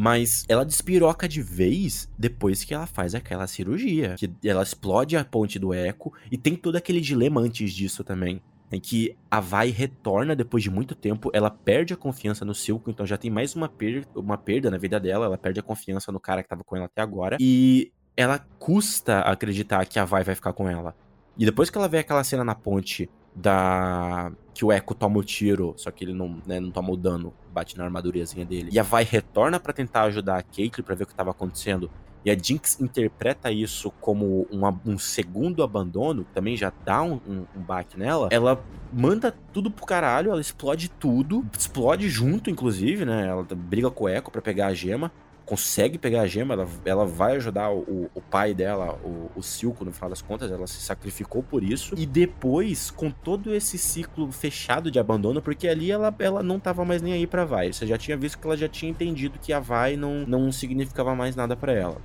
Mas 0.00 0.46
ela 0.48 0.64
despiroca 0.64 1.28
de 1.28 1.42
vez 1.42 2.08
depois 2.18 2.64
que 2.64 2.72
ela 2.72 2.86
faz 2.86 3.14
aquela 3.14 3.46
cirurgia. 3.46 4.14
Que 4.16 4.32
ela 4.42 4.62
explode 4.62 5.14
a 5.14 5.22
ponte 5.22 5.58
do 5.58 5.74
Eco. 5.74 6.10
E 6.32 6.38
tem 6.38 6.56
todo 6.56 6.76
aquele 6.76 7.02
dilema 7.02 7.38
antes 7.38 7.70
disso 7.70 8.02
também. 8.02 8.40
Em 8.72 8.80
que 8.80 9.14
a 9.30 9.40
Vai 9.40 9.68
retorna 9.68 10.34
depois 10.34 10.62
de 10.62 10.70
muito 10.70 10.94
tempo. 10.94 11.30
Ela 11.34 11.50
perde 11.50 11.92
a 11.92 11.98
confiança 11.98 12.46
no 12.46 12.54
Silco. 12.54 12.90
Então 12.90 13.04
já 13.04 13.18
tem 13.18 13.30
mais 13.30 13.54
uma, 13.54 13.68
per 13.68 14.06
uma 14.14 14.38
perda 14.38 14.70
na 14.70 14.78
vida 14.78 14.98
dela. 14.98 15.26
Ela 15.26 15.36
perde 15.36 15.60
a 15.60 15.62
confiança 15.62 16.10
no 16.10 16.18
cara 16.18 16.42
que 16.42 16.48
tava 16.48 16.64
com 16.64 16.76
ela 16.76 16.86
até 16.86 17.02
agora. 17.02 17.36
E 17.38 17.92
ela 18.16 18.38
custa 18.58 19.18
acreditar 19.20 19.84
que 19.84 19.98
a 19.98 20.06
Vai 20.06 20.24
vai 20.24 20.34
ficar 20.34 20.54
com 20.54 20.66
ela. 20.66 20.96
E 21.36 21.44
depois 21.44 21.68
que 21.68 21.76
ela 21.76 21.88
vê 21.88 21.98
aquela 21.98 22.24
cena 22.24 22.42
na 22.42 22.54
ponte 22.54 23.10
da. 23.40 24.32
Que 24.52 24.64
o 24.64 24.72
Echo 24.72 24.94
toma 24.94 25.18
o 25.18 25.24
tiro, 25.24 25.74
só 25.76 25.90
que 25.90 26.04
ele 26.04 26.12
não, 26.12 26.38
né, 26.46 26.60
não 26.60 26.70
toma 26.70 26.90
o 26.90 26.96
dano, 26.96 27.32
bate 27.52 27.78
na 27.78 27.84
armadurazinha 27.84 28.44
dele. 28.44 28.68
E 28.72 28.78
a 28.78 28.82
Vai 28.82 29.04
retorna 29.04 29.58
pra 29.58 29.72
tentar 29.72 30.02
ajudar 30.02 30.38
a 30.38 30.42
Caitlyn 30.42 30.84
pra 30.84 30.94
ver 30.94 31.04
o 31.04 31.06
que 31.06 31.14
tava 31.14 31.30
acontecendo. 31.30 31.90
E 32.22 32.30
a 32.30 32.36
Jinx 32.36 32.78
interpreta 32.80 33.50
isso 33.50 33.90
como 34.00 34.46
um, 34.52 34.60
um 34.84 34.98
segundo 34.98 35.62
abandono, 35.62 36.24
que 36.24 36.32
também 36.32 36.56
já 36.56 36.70
dá 36.84 37.02
um, 37.02 37.14
um, 37.26 37.46
um 37.56 37.62
baque 37.62 37.98
nela. 37.98 38.28
Ela 38.30 38.62
manda 38.92 39.34
tudo 39.52 39.70
pro 39.70 39.86
caralho, 39.86 40.30
ela 40.30 40.40
explode 40.40 40.90
tudo, 40.90 41.44
explode 41.56 42.10
junto, 42.10 42.50
inclusive, 42.50 43.06
né? 43.06 43.28
Ela 43.28 43.46
briga 43.54 43.90
com 43.90 44.04
o 44.04 44.08
Echo 44.08 44.30
pra 44.30 44.42
pegar 44.42 44.66
a 44.66 44.74
gema. 44.74 45.10
Consegue 45.50 45.98
pegar 45.98 46.20
a 46.20 46.26
gema, 46.28 46.54
ela, 46.54 46.68
ela 46.84 47.04
vai 47.04 47.34
ajudar 47.34 47.72
o, 47.72 48.08
o 48.14 48.20
pai 48.20 48.54
dela, 48.54 48.96
o, 49.02 49.28
o 49.34 49.42
Silco, 49.42 49.84
no 49.84 49.90
final 49.90 50.08
das 50.08 50.22
contas, 50.22 50.48
ela 50.48 50.64
se 50.68 50.80
sacrificou 50.80 51.42
por 51.42 51.64
isso. 51.64 51.92
E 51.98 52.06
depois, 52.06 52.88
com 52.92 53.10
todo 53.10 53.52
esse 53.52 53.76
ciclo 53.76 54.30
fechado 54.30 54.92
de 54.92 55.00
abandono, 55.00 55.42
porque 55.42 55.66
ali 55.66 55.90
ela, 55.90 56.14
ela 56.20 56.40
não 56.40 56.60
tava 56.60 56.84
mais 56.84 57.02
nem 57.02 57.14
aí 57.14 57.26
pra 57.26 57.44
Vai. 57.44 57.72
Você 57.72 57.84
já 57.84 57.98
tinha 57.98 58.16
visto 58.16 58.38
que 58.38 58.46
ela 58.46 58.56
já 58.56 58.68
tinha 58.68 58.92
entendido 58.92 59.40
que 59.40 59.52
a 59.52 59.58
Vai 59.58 59.96
não, 59.96 60.24
não 60.24 60.52
significava 60.52 61.16
mais 61.16 61.34
nada 61.34 61.56
pra 61.56 61.72
ela. 61.72 61.96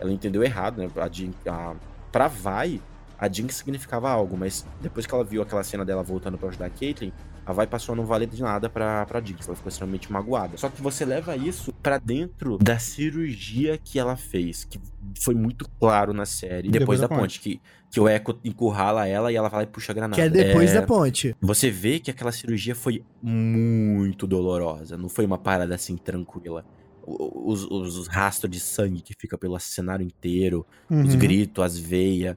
Ela 0.00 0.10
entendeu 0.10 0.42
errado, 0.42 0.78
né? 0.78 0.88
A, 0.96 1.06
Jin- 1.12 1.34
a, 1.46 1.74
pra 2.10 2.26
Vai, 2.26 2.80
a 3.18 3.28
Jinx 3.30 3.56
significava 3.56 4.08
algo, 4.10 4.34
mas 4.34 4.64
depois 4.80 5.04
que 5.04 5.14
ela 5.14 5.22
viu 5.24 5.42
aquela 5.42 5.62
cena 5.62 5.84
dela 5.84 6.02
voltando 6.02 6.38
pra 6.38 6.48
ajudar 6.48 6.66
a 6.66 6.70
Caitlyn, 6.70 7.12
a 7.46 7.52
Vai 7.52 7.66
passou 7.66 7.92
a 7.92 7.96
não 7.96 8.06
valer 8.06 8.28
de 8.28 8.40
nada 8.42 8.68
pra, 8.70 9.04
pra 9.06 9.20
Jinx. 9.20 9.46
Ela 9.46 9.56
ficou 9.56 9.68
extremamente 9.68 10.10
magoada. 10.10 10.56
Só 10.56 10.68
que 10.68 10.80
você 10.80 11.04
leva 11.04 11.36
isso 11.36 11.72
pra 11.82 11.98
dentro 11.98 12.56
da 12.58 12.78
cirurgia 12.78 13.76
que 13.78 13.98
ela 13.98 14.16
fez, 14.16 14.64
que 14.64 14.80
foi 15.20 15.34
muito 15.34 15.68
claro 15.78 16.12
na 16.12 16.24
série. 16.24 16.68
Depois, 16.70 16.80
Depois 16.80 17.00
da 17.00 17.06
da 17.06 17.14
ponte, 17.16 17.40
que, 17.40 17.60
que 17.90 18.00
o 18.00 18.08
Echo 18.08 18.38
encurrala 18.44 19.06
ela 19.06 19.30
e 19.30 19.36
ela 19.36 19.48
vai 19.48 19.60
lá 19.60 19.62
e 19.64 19.66
puxa 19.66 19.92
a 19.92 19.94
granada. 19.94 20.14
Que 20.14 20.22
é 20.22 20.28
depois 20.28 20.70
É, 20.72 20.80
da 20.80 20.86
ponte. 20.86 21.36
Você 21.40 21.70
vê 21.70 22.00
que 22.00 22.10
aquela 22.10 22.32
cirurgia 22.32 22.74
foi 22.74 23.04
muito 23.22 24.26
dolorosa. 24.26 24.96
Não 24.96 25.08
foi 25.08 25.24
uma 25.26 25.38
parada 25.38 25.74
assim 25.74 25.96
tranquila. 25.96 26.64
Os, 27.06 27.64
os- 27.64 27.96
os 27.98 28.06
rastros 28.08 28.50
de 28.50 28.58
sangue 28.60 29.02
que 29.02 29.12
fica 29.18 29.36
pelo 29.36 29.58
cenário 29.60 30.04
inteiro, 30.04 30.64
os 30.90 31.12
Uhum. 31.14 31.18
gritos, 31.18 31.62
as 31.62 31.78
veias. 31.78 32.36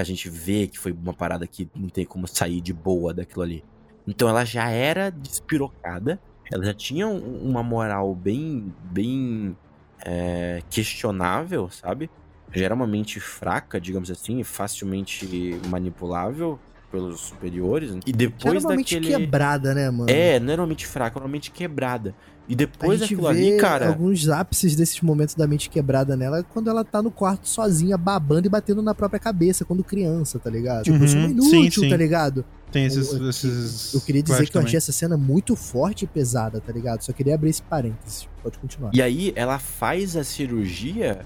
a 0.00 0.02
gente 0.02 0.28
vê 0.28 0.66
que 0.66 0.76
foi 0.78 0.90
uma 0.90 1.12
parada 1.14 1.46
que 1.46 1.68
não 1.76 1.88
tem 1.88 2.04
como 2.04 2.26
sair 2.26 2.60
de 2.60 2.72
boa 2.72 3.14
daquilo 3.14 3.42
ali. 3.42 3.62
Então 4.06 4.28
ela 4.28 4.44
já 4.44 4.68
era 4.70 5.10
despirocada, 5.10 6.18
ela 6.52 6.64
já 6.64 6.74
tinha 6.74 7.06
um- 7.06 7.48
uma 7.50 7.62
moral 7.62 8.14
bem, 8.14 8.72
bem 8.92 9.56
é, 10.04 10.62
questionável, 10.70 11.68
sabe? 11.70 12.08
Já 12.54 12.64
era 12.64 12.74
uma 12.74 12.86
mente 12.86 13.20
fraca, 13.20 13.80
digamos 13.80 14.10
assim, 14.10 14.42
facilmente 14.42 15.26
manipulável 15.68 16.58
pelos 16.90 17.20
superiores. 17.20 17.90
E 17.90 18.10
Já 18.10 18.16
era 18.16 18.18
depois 18.18 18.64
uma 18.64 18.76
mente 18.76 18.94
daquele. 18.98 19.18
quebrada, 19.18 19.74
né, 19.74 19.90
mano? 19.90 20.10
É, 20.10 20.40
não 20.40 20.52
era 20.52 20.62
uma 20.62 20.66
mente 20.68 20.86
fraca, 20.86 21.18
era 21.18 21.24
uma 21.26 21.30
mente 21.30 21.50
quebrada. 21.50 22.14
E 22.48 22.54
A 22.54 22.56
depois 22.56 22.98
gente 22.98 23.14
daquilo 23.14 23.32
vê 23.34 23.46
ali, 23.52 23.60
cara. 23.60 23.88
alguns 23.88 24.28
ápices 24.28 24.74
desses 24.74 25.00
momentos 25.00 25.36
da 25.36 25.46
mente 25.46 25.70
quebrada 25.70 26.16
nela 26.16 26.38
é 26.40 26.42
quando 26.42 26.68
ela 26.68 26.82
tá 26.84 27.00
no 27.00 27.10
quarto 27.10 27.46
sozinha, 27.46 27.96
babando 27.96 28.46
e 28.46 28.50
batendo 28.50 28.82
na 28.82 28.94
própria 28.94 29.20
cabeça, 29.20 29.64
quando 29.64 29.84
criança, 29.84 30.38
tá 30.40 30.50
ligado? 30.50 30.84
Tipo, 30.84 30.96
Uhum, 30.96 31.18
uma 31.18 31.30
inútil, 31.30 31.70
sim, 31.70 31.70
sim. 31.82 31.88
tá 31.88 31.96
ligado? 31.96 32.44
Tem 32.70 32.84
esses. 32.84 33.12
Eu- 33.12 33.28
esses 33.30 33.94
Eu 33.94 34.00
queria 34.00 34.22
dizer 34.22 34.36
que 34.38 34.42
eu 34.44 34.52
também. 34.52 34.66
achei 34.66 34.78
essa 34.78 34.92
cena 34.92 35.16
muito 35.16 35.56
forte 35.56 36.04
e 36.04 36.08
pesada, 36.08 36.60
tá 36.60 36.72
ligado? 36.72 37.02
Só 37.02 37.12
queria 37.12 37.34
abrir 37.34 37.50
esse 37.50 37.62
parênteses. 37.62 38.28
Pode 38.42 38.58
continuar. 38.58 38.90
E 38.94 39.02
aí 39.02 39.32
ela 39.36 39.58
faz 39.58 40.16
a 40.16 40.24
cirurgia 40.24 41.20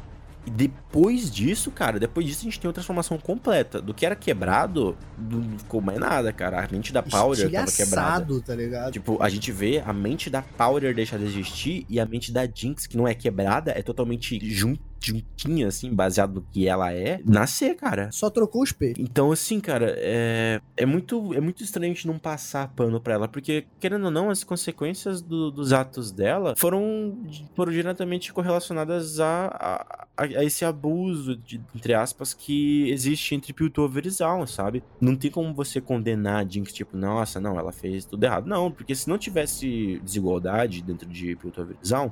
e 0.47 0.51
depois 0.51 1.31
disso, 1.31 1.71
cara, 1.71 1.99
depois 1.99 2.27
disso 2.27 2.41
a 2.41 2.45
gente 2.45 2.61
tem 2.61 2.69
uma 2.69 2.75
transformação 2.75 3.17
completa. 3.19 3.81
Do 3.81 3.95
que 3.95 4.05
era 4.05 4.15
quebrado, 4.15 4.97
não 5.19 5.59
ficou 5.59 5.81
mais 5.81 5.99
nada, 5.99 6.33
cara. 6.33 6.63
A 6.63 6.69
mente 6.71 6.93
da 6.93 7.03
Powder 7.03 7.51
tava 7.51 7.73
quebrada. 7.73 8.41
Tá 8.43 8.55
ligado? 8.55 8.93
Tipo, 8.93 9.23
a 9.23 9.29
gente 9.31 9.51
vê 9.51 9.83
a 9.85 9.93
mente 9.93 10.29
da 10.29 10.43
Powder 10.43 10.95
deixar 10.95 11.19
de 11.19 11.25
existir 11.25 11.87
e 11.89 11.99
a 11.99 12.05
mente 12.05 12.31
da 12.31 12.47
Jinx, 12.47 12.87
que 12.87 12.97
não 12.97 13.09
é 13.09 13.15
quebrada, 13.15 13.71
é 13.71 13.83
totalmente 13.83 14.39
jun- 14.51 14.77
juntinha, 15.05 15.69
assim, 15.69 15.93
baseado 15.95 16.35
no 16.35 16.43
que 16.43 16.67
ela 16.69 16.93
é, 16.93 17.21
nascer, 17.25 17.75
cara. 17.77 18.11
Só 18.13 18.31
trocou 18.31 18.61
o 18.63 18.65
espelho. 18.65 18.95
Então, 18.99 19.31
assim, 19.33 19.61
cara, 19.61 19.95
é, 19.99 20.61
é, 20.77 20.87
muito, 20.87 21.35
é 21.35 21.41
muito 21.41 21.63
estranho 21.63 21.91
a 21.93 21.95
gente 21.95 22.07
não 22.07 22.19
passar 22.19 22.69
pano 22.69 23.01
pra 23.01 23.15
ela, 23.15 23.29
porque, 23.29 23.67
querendo 23.81 24.07
ou 24.07 24.11
não, 24.11 24.31
as 24.31 24.43
consequências 24.45 25.21
do- 25.21 25.51
dos 25.51 25.73
atos 25.73 26.11
dela 26.13 26.55
foram, 26.57 27.19
foram 27.55 27.73
diretamente 27.73 28.33
correlacionadas 28.33 29.21
a, 29.21 29.47
a, 29.47 30.07
a- 30.17 30.25
a 30.25 30.45
esse 30.45 30.65
abuso, 30.65 31.37
de- 31.37 31.61
entre 31.75 31.95
aspas, 31.95 32.33
que 32.35 32.89
existe 32.91 33.35
entre 33.35 33.53
Piltover 33.53 34.07
e 34.07 34.11
Zaun, 34.11 34.47
sabe? 34.47 34.83
Não 35.01 35.17
tem 35.17 35.31
como 35.31 35.53
você 35.55 35.81
condenar 35.81 36.45
a 36.45 36.49
Jinx, 36.49 36.73
tipo, 36.73 36.97
nossa, 36.97 37.41
não, 37.41 37.59
ela 37.59 37.73
fez 37.73 38.05
tudo 38.05 38.25
errado. 38.25 38.47
Não, 38.47 38.71
porque 38.71 38.95
se 38.95 39.09
não 39.09 39.19
tivesse 39.19 40.01
desigualdade 40.03 40.83
dentro 40.83 41.09
de 41.09 41.37
Piltover 41.37 41.77
e 41.83 41.87
Zaun, 41.87 42.11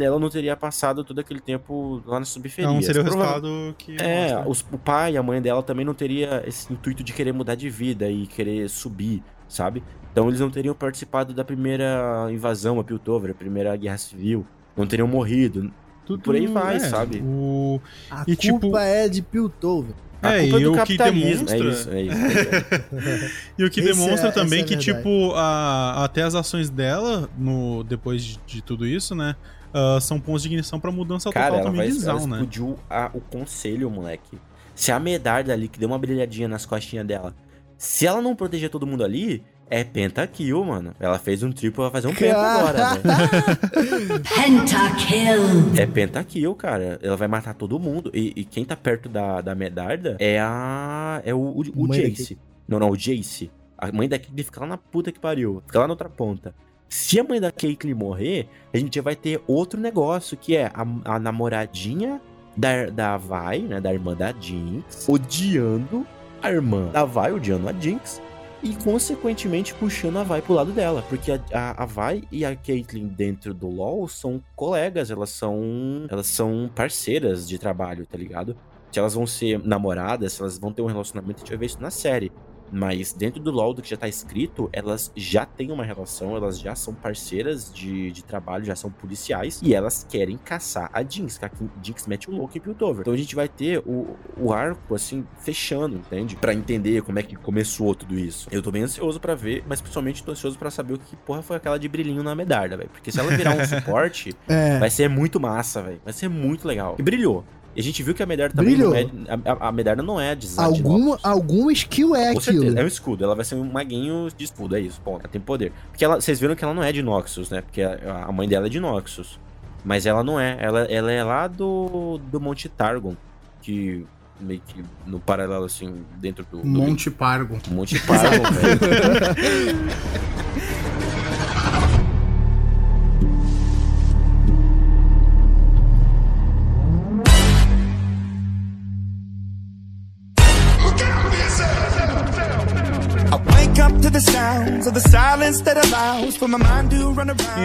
ela 0.00 0.18
não 0.18 0.30
teria 0.30 0.56
passado 0.56 1.04
todo 1.04 1.18
aquele 1.18 1.40
tempo 1.40 2.02
lá 2.06 2.18
nas 2.18 2.28
subferias. 2.28 2.72
Não 2.72 2.80
seria 2.82 3.02
o 3.02 3.04
Prova- 3.04 3.18
resultado 3.24 3.74
que. 3.76 3.96
é, 4.00 4.42
os- 4.46 4.64
o 4.72 4.78
pai 4.78 5.12
e 5.12 5.16
a 5.16 5.22
mãe 5.22 5.40
dela 5.42 5.62
também 5.62 5.84
não 5.84 5.94
teria 5.94 6.42
esse 6.46 6.72
intuito 6.72 7.02
de 7.04 7.12
querer 7.12 7.32
mudar 7.32 7.54
de 7.54 7.68
vida 7.68 8.08
e 8.08 8.26
querer 8.26 8.68
subir, 8.68 9.22
sabe? 9.48 9.82
Então 10.12 10.28
eles 10.28 10.40
não 10.40 10.50
teriam 10.50 10.74
participado 10.74 11.34
da 11.34 11.44
primeira 11.44 12.28
invasão 12.30 12.78
a 12.80 12.84
Piltover, 12.84 13.30
a 13.32 13.34
primeira 13.34 13.76
guerra 13.76 13.98
civil, 13.98 14.46
não 14.76 14.86
teriam 14.86 15.08
morrido. 15.08 15.72
Tudo- 16.06 16.22
por 16.22 16.34
aí 16.34 16.46
vai, 16.46 16.76
é, 16.76 16.80
sabe? 16.80 17.22
O... 17.24 17.80
A 18.10 18.24
E, 18.28 18.36
culpa 18.36 18.66
tipo- 18.66 18.76
é 18.78 19.08
de 19.08 19.22
Piltover. 19.22 19.94
A 20.24 20.32
É, 20.36 20.40
culpa 20.42 20.56
é 20.56 20.60
e 20.60 20.64
do 20.64 20.72
o 20.72 20.84
que 20.84 20.96
demonstra- 20.98 21.56
É 21.56 21.68
isso, 21.70 21.90
é 21.90 22.02
isso. 22.02 22.16
E 23.58 23.64
o 23.64 23.70
que 23.70 23.80
Esse 23.80 23.88
demonstra 23.92 24.28
é- 24.28 24.32
também 24.32 24.60
é 24.60 24.64
que, 24.64 24.76
tipo, 24.76 25.32
a- 25.34 26.04
até 26.04 26.22
as 26.22 26.34
ações 26.34 26.70
dela, 26.70 27.28
no, 27.38 27.84
depois 27.84 28.22
de, 28.24 28.38
de 28.46 28.62
tudo 28.62 28.86
isso, 28.86 29.14
né? 29.14 29.36
ah, 29.72 29.98
são 30.00 30.20
pontos 30.20 30.42
de 30.42 30.48
ignição 30.48 30.78
pra 30.78 30.90
mudança 30.92 31.30
Cara, 31.32 31.46
total 31.46 31.60
ela, 31.60 31.70
também 31.70 31.90
vai, 31.90 31.98
de 31.98 32.06
né? 32.06 32.14
explodiu 32.36 32.78
a- 32.88 33.10
o 33.12 33.20
conselho, 33.20 33.90
moleque. 33.90 34.38
Se 34.74 34.92
a 34.92 34.98
Medarda 35.00 35.52
ali, 35.52 35.66
que 35.68 35.78
deu 35.78 35.88
uma 35.88 35.98
brilhadinha 35.98 36.46
nas 36.48 36.64
costinhas 36.64 37.04
dela, 37.06 37.34
se 37.76 38.06
ela 38.06 38.22
não 38.22 38.34
proteger 38.36 38.70
todo 38.70 38.86
mundo 38.86 39.02
ali, 39.04 39.42
é 39.70 39.82
pentakill, 39.82 40.64
mano. 40.64 40.94
Ela 41.00 41.18
fez 41.18 41.42
um 41.42 41.50
triplo, 41.50 41.84
vai 41.84 41.90
fazer 41.90 42.08
um 42.08 42.14
penta 42.14 42.38
agora, 42.38 42.94
velho. 42.94 44.22
Pentakill. 44.22 45.80
É 45.80 45.86
pentakill, 45.86 46.54
cara. 46.54 46.98
Ela 47.02 47.16
vai 47.16 47.28
matar 47.28 47.54
todo 47.54 47.78
mundo. 47.78 48.10
E, 48.14 48.32
e 48.36 48.44
quem 48.44 48.64
tá 48.64 48.76
perto 48.76 49.08
da, 49.08 49.40
da 49.40 49.54
Medarda 49.54 50.16
é 50.20 50.38
a. 50.38 51.22
É 51.24 51.34
o, 51.34 51.38
o, 51.38 51.62
o 51.76 51.88
Jace. 51.88 52.38
Não, 52.68 52.78
não, 52.78 52.90
o 52.90 52.96
Jace. 52.96 53.50
A 53.76 53.90
mãe 53.90 54.08
da 54.08 54.18
Caitlyn 54.18 54.44
fica 54.44 54.60
lá 54.60 54.66
na 54.66 54.78
puta 54.78 55.10
que 55.10 55.18
pariu. 55.18 55.62
Fica 55.66 55.80
lá 55.80 55.86
na 55.86 55.92
outra 55.92 56.08
ponta. 56.08 56.54
Se 56.88 57.18
a 57.18 57.24
mãe 57.24 57.40
da 57.40 57.50
Caitlyn 57.50 57.94
morrer, 57.94 58.48
a 58.72 58.78
gente 58.78 58.94
já 58.94 59.02
vai 59.02 59.16
ter 59.16 59.42
outro 59.46 59.80
negócio, 59.80 60.36
que 60.36 60.56
é 60.56 60.66
a, 60.66 60.86
a 61.04 61.18
namoradinha 61.18 62.20
da, 62.56 62.86
da 62.86 63.16
Vai, 63.16 63.60
né? 63.60 63.80
Da 63.80 63.92
irmã 63.92 64.14
da 64.14 64.32
Jinx, 64.32 65.08
odiando 65.08 66.06
a 66.42 66.50
irmã 66.50 66.90
da 66.92 67.04
Vai, 67.04 67.32
odiando 67.32 67.68
a 67.68 67.72
Jinx. 67.72 68.20
E, 68.64 68.74
consequentemente, 68.82 69.74
puxando 69.74 70.16
a 70.16 70.22
Vai 70.22 70.40
pro 70.40 70.54
lado 70.54 70.72
dela. 70.72 71.04
Porque 71.06 71.30
a, 71.30 71.40
a, 71.52 71.82
a 71.82 71.86
Vai 71.86 72.22
e 72.32 72.46
a 72.46 72.56
Caitlyn 72.56 73.06
dentro 73.06 73.52
do 73.52 73.68
LoL 73.68 74.08
são 74.08 74.42
colegas, 74.56 75.10
elas 75.10 75.28
são. 75.28 76.06
Elas 76.08 76.26
são 76.26 76.70
parceiras 76.74 77.46
de 77.46 77.58
trabalho, 77.58 78.06
tá 78.06 78.16
ligado? 78.16 78.56
Se 78.90 78.98
elas 78.98 79.12
vão 79.12 79.26
ser 79.26 79.58
namoradas, 79.62 80.32
se 80.32 80.40
elas 80.40 80.58
vão 80.58 80.72
ter 80.72 80.80
um 80.80 80.86
relacionamento, 80.86 81.36
a 81.36 81.40
gente 81.40 81.50
vai 81.50 81.58
ver 81.58 81.66
isso 81.66 81.82
na 81.82 81.90
série. 81.90 82.32
Mas 82.72 83.12
dentro 83.12 83.40
do 83.40 83.50
LoL, 83.50 83.72
do 83.74 83.82
que 83.82 83.88
já 83.90 83.96
tá 83.96 84.08
escrito, 84.08 84.68
elas 84.72 85.12
já 85.14 85.44
têm 85.46 85.70
uma 85.70 85.84
relação, 85.84 86.36
elas 86.36 86.58
já 86.58 86.74
são 86.74 86.92
parceiras 86.94 87.72
de, 87.72 88.10
de 88.10 88.24
trabalho, 88.24 88.64
já 88.64 88.74
são 88.74 88.90
policiais, 88.90 89.60
e 89.62 89.74
elas 89.74 90.04
querem 90.08 90.36
caçar 90.36 90.90
a 90.92 91.02
Jinx, 91.02 91.38
que 91.38 91.44
a 91.44 91.50
Jinx 91.82 92.06
mete 92.06 92.30
o 92.30 92.34
louco 92.34 92.56
em 92.56 92.60
Piltover. 92.60 93.02
Então 93.02 93.12
a 93.12 93.16
gente 93.16 93.34
vai 93.34 93.48
ter 93.48 93.78
o, 93.86 94.16
o 94.36 94.52
arco, 94.52 94.94
assim, 94.94 95.24
fechando, 95.40 95.96
entende? 95.96 96.36
Pra 96.36 96.52
entender 96.54 97.02
como 97.02 97.18
é 97.18 97.22
que 97.22 97.36
começou 97.36 97.94
tudo 97.94 98.18
isso. 98.18 98.48
Eu 98.50 98.62
tô 98.62 98.70
bem 98.70 98.82
ansioso 98.82 99.20
pra 99.20 99.34
ver, 99.34 99.62
mas 99.68 99.80
principalmente 99.80 100.22
tô 100.24 100.32
ansioso 100.32 100.58
pra 100.58 100.70
saber 100.70 100.94
o 100.94 100.98
que 100.98 101.16
porra 101.16 101.42
foi 101.42 101.56
aquela 101.56 101.78
de 101.78 101.88
brilhinho 101.88 102.22
na 102.22 102.34
medarda, 102.34 102.76
velho. 102.76 102.90
Porque 102.90 103.12
se 103.12 103.20
ela 103.20 103.36
virar 103.36 103.56
um 103.56 103.64
suporte, 103.66 104.34
É. 104.48 104.78
vai 104.78 104.90
ser 104.90 105.08
muito 105.08 105.38
massa, 105.38 105.82
velho. 105.82 106.00
Vai 106.04 106.12
ser 106.12 106.28
muito 106.28 106.66
legal. 106.66 106.96
E 106.98 107.02
brilhou. 107.02 107.44
E 107.76 107.80
a 107.80 107.82
gente 107.82 108.02
viu 108.02 108.14
que 108.14 108.22
a 108.22 108.26
Medarda 108.26 108.54
também 108.54 108.76
não 108.76 108.94
é. 108.94 109.02
A, 109.28 109.52
a- 109.52 109.68
a 109.68 109.72
Medarda 109.72 110.02
não 110.02 110.20
é 110.20 110.34
de 110.34 110.46
de 110.46 110.60
Algum, 110.60 111.06
Noxus. 111.06 111.24
algum 111.24 111.70
skill 111.72 112.14
é 112.14 112.32
Com 112.32 112.38
aquilo. 112.38 112.40
certeza. 112.60 112.80
É 112.80 112.84
um 112.84 112.86
escudo. 112.86 113.24
Ela 113.24 113.34
vai 113.34 113.44
ser 113.44 113.54
um 113.56 113.64
maguinho 113.64 114.28
de 114.36 114.44
escudo, 114.44 114.76
é 114.76 114.80
isso. 114.80 115.00
Ponto. 115.00 115.20
Ela 115.20 115.28
tem 115.28 115.40
poder. 115.40 115.72
Porque 115.90 116.04
ela, 116.04 116.20
vocês 116.20 116.38
viram 116.38 116.54
que 116.54 116.62
ela 116.64 116.72
não 116.74 116.82
é 116.82 116.92
de 116.92 117.02
Noxus, 117.02 117.50
né? 117.50 117.60
Porque 117.62 117.82
a, 117.82 118.26
a 118.28 118.32
mãe 118.32 118.48
dela 118.48 118.66
é 118.66 118.68
de 118.68 118.78
Noxus. 118.78 119.38
Mas 119.84 120.06
ela 120.06 120.22
não 120.22 120.38
é. 120.40 120.56
Ela, 120.60 120.80
ela 120.84 121.10
é 121.12 121.22
lá 121.24 121.46
do, 121.48 122.18
do 122.30 122.40
Monte 122.40 122.68
Targon. 122.68 123.14
Que 123.60 124.06
meio 124.40 124.60
que 124.66 124.84
no 125.06 125.18
paralelo, 125.20 125.64
assim, 125.64 126.04
dentro 126.18 126.46
do. 126.50 126.58
do 126.58 126.66
Monte 126.66 127.10
Pargo. 127.10 127.58
Monte 127.70 127.98
Targon, 128.06 128.50
velho. 128.52 128.78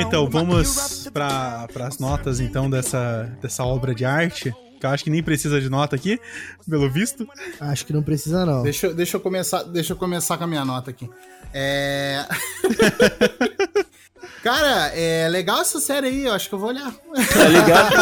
Então, 0.01 0.27
vamos 0.29 1.07
para 1.13 1.67
as 1.87 1.99
notas, 1.99 2.39
então, 2.39 2.67
dessa, 2.69 3.29
dessa 3.41 3.63
obra 3.63 3.93
de 3.93 4.05
arte. 4.05 4.53
Que 4.79 4.85
eu 4.85 4.89
acho 4.89 5.03
que 5.03 5.09
nem 5.09 5.21
precisa 5.21 5.59
de 5.61 5.69
nota 5.69 5.95
aqui, 5.95 6.19
pelo 6.67 6.89
visto. 6.89 7.27
Acho 7.59 7.85
que 7.85 7.93
não 7.93 8.01
precisa, 8.01 8.45
não. 8.45 8.63
Deixa, 8.63 8.87
eu- 8.87 8.93
deixa, 8.95 9.17
eu 9.17 9.21
começar, 9.21 9.61
deixa 9.63 9.93
eu 9.93 9.97
começar 9.97 10.37
com 10.37 10.45
a 10.45 10.47
minha 10.47 10.63
nota 10.65 10.89
aqui. 10.89 11.07
É. 11.53 12.25
Cara, 14.41 14.87
é 14.95 15.27
legal 15.29 15.59
essa 15.61 15.79
série 15.81 16.07
aí, 16.07 16.25
eu 16.25 16.33
acho 16.33 16.47
que 16.47 16.55
eu 16.55 16.59
vou 16.59 16.69
olhar. 16.69 16.91
Tá 16.93 17.47
ligado? 17.49 17.93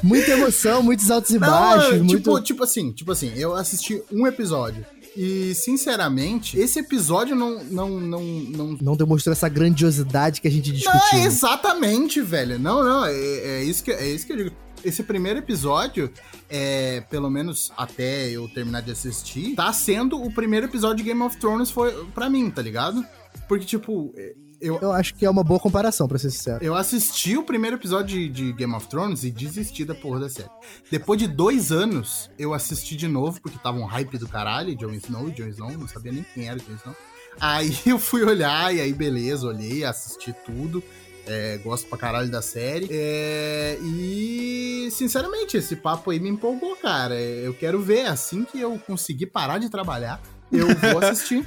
Muita 0.02 0.30
emoção, 0.30 0.82
muitos 0.82 1.10
altos 1.10 1.30
e 1.30 1.38
Não, 1.38 1.48
baixos. 1.48 1.90
tipo, 1.90 2.04
muito... 2.04 2.40
tipo 2.42 2.64
assim, 2.64 2.92
tipo 2.92 3.12
assim, 3.12 3.32
eu 3.36 3.54
assisti 3.54 4.00
um 4.12 4.26
episódio. 4.26 4.84
E, 5.16 5.54
sinceramente, 5.54 6.58
esse 6.58 6.78
episódio 6.78 7.34
não. 7.34 7.62
não, 7.64 7.88
não, 8.00 8.22
não 8.22 8.78
Não 8.80 8.96
demonstrou 8.96 9.32
essa 9.32 9.48
grandiosidade 9.48 10.40
que 10.40 10.48
a 10.48 10.50
gente 10.50 10.68
Não, 10.70 10.76
discutiu. 10.76 11.18
é 11.18 11.24
exatamente, 11.24 12.20
velho. 12.20 12.58
Não, 12.58 12.84
não, 12.84 13.04
é, 13.04 13.12
é 13.12 13.64
isso 13.64 13.82
que, 13.82 13.90
é 13.90 14.08
isso 14.08 14.26
que 14.26 14.32
eu 14.32 14.36
digo. 14.36 14.52
Esse 14.84 15.02
primeiro 15.02 15.40
episódio, 15.40 16.08
é, 16.48 17.00
pelo 17.10 17.28
menos 17.28 17.72
até 17.76 18.30
eu 18.30 18.48
terminar 18.48 18.80
de 18.80 18.92
assistir, 18.92 19.56
tá 19.56 19.72
sendo 19.72 20.22
o 20.22 20.32
primeiro 20.32 20.66
episódio 20.66 20.98
de 20.98 21.02
Game 21.02 21.20
of 21.20 21.36
Thrones 21.36 21.68
foi 21.68 21.92
pra 22.14 22.30
mim, 22.30 22.48
tá 22.48 22.62
ligado? 22.62 23.04
Porque, 23.48 23.64
tipo, 23.64 24.14
eu, 24.60 24.78
Eu 24.80 24.92
acho 24.92 25.14
que 25.14 25.24
é 25.24 25.30
uma 25.30 25.44
boa 25.44 25.60
comparação, 25.60 26.06
pra 26.08 26.18
ser 26.18 26.30
sincero. 26.30 26.64
eu 26.64 26.74
assisti 26.74 27.36
o 27.36 27.42
primeiro 27.42 27.76
episódio 27.76 28.16
de, 28.16 28.28
de 28.28 28.52
Game 28.52 28.74
of 28.74 28.86
Thrones 28.88 29.24
e 29.24 29.30
desisti 29.30 29.84
da 29.84 29.94
porra 29.94 30.20
da 30.20 30.28
série. 30.28 30.50
Depois 30.90 31.18
de 31.20 31.26
dois 31.28 31.70
anos, 31.72 32.30
eu 32.38 32.52
assisti 32.54 32.96
de 32.96 33.08
novo, 33.08 33.40
porque 33.40 33.58
tava 33.58 33.78
um 33.78 33.84
hype 33.84 34.18
do 34.18 34.28
caralho, 34.28 34.74
Jon 34.76 34.92
Snow, 34.94 35.30
Jon 35.30 35.48
Snow, 35.48 35.70
não 35.72 35.88
sabia 35.88 36.12
nem 36.12 36.24
quem 36.34 36.48
era 36.48 36.58
Jon 36.58 36.74
Snow. 36.74 36.96
Aí 37.40 37.76
eu 37.86 37.98
fui 37.98 38.22
olhar, 38.24 38.74
e 38.74 38.80
aí 38.80 38.92
beleza, 38.92 39.46
olhei, 39.46 39.84
assisti 39.84 40.34
tudo. 40.44 40.82
É, 41.30 41.58
gosto 41.58 41.86
pra 41.88 41.98
caralho 41.98 42.30
da 42.30 42.40
série. 42.40 42.88
É, 42.90 43.78
e, 43.82 44.88
sinceramente, 44.90 45.58
esse 45.58 45.76
papo 45.76 46.10
aí 46.10 46.18
me 46.18 46.30
empolgou, 46.30 46.74
cara. 46.76 47.14
Eu 47.20 47.52
quero 47.52 47.82
ver, 47.82 48.06
assim 48.06 48.44
que 48.44 48.58
eu 48.58 48.78
conseguir 48.78 49.26
parar 49.26 49.58
de 49.58 49.68
trabalhar, 49.68 50.22
eu 50.50 50.66
vou 50.68 50.98
assistir. 51.04 51.46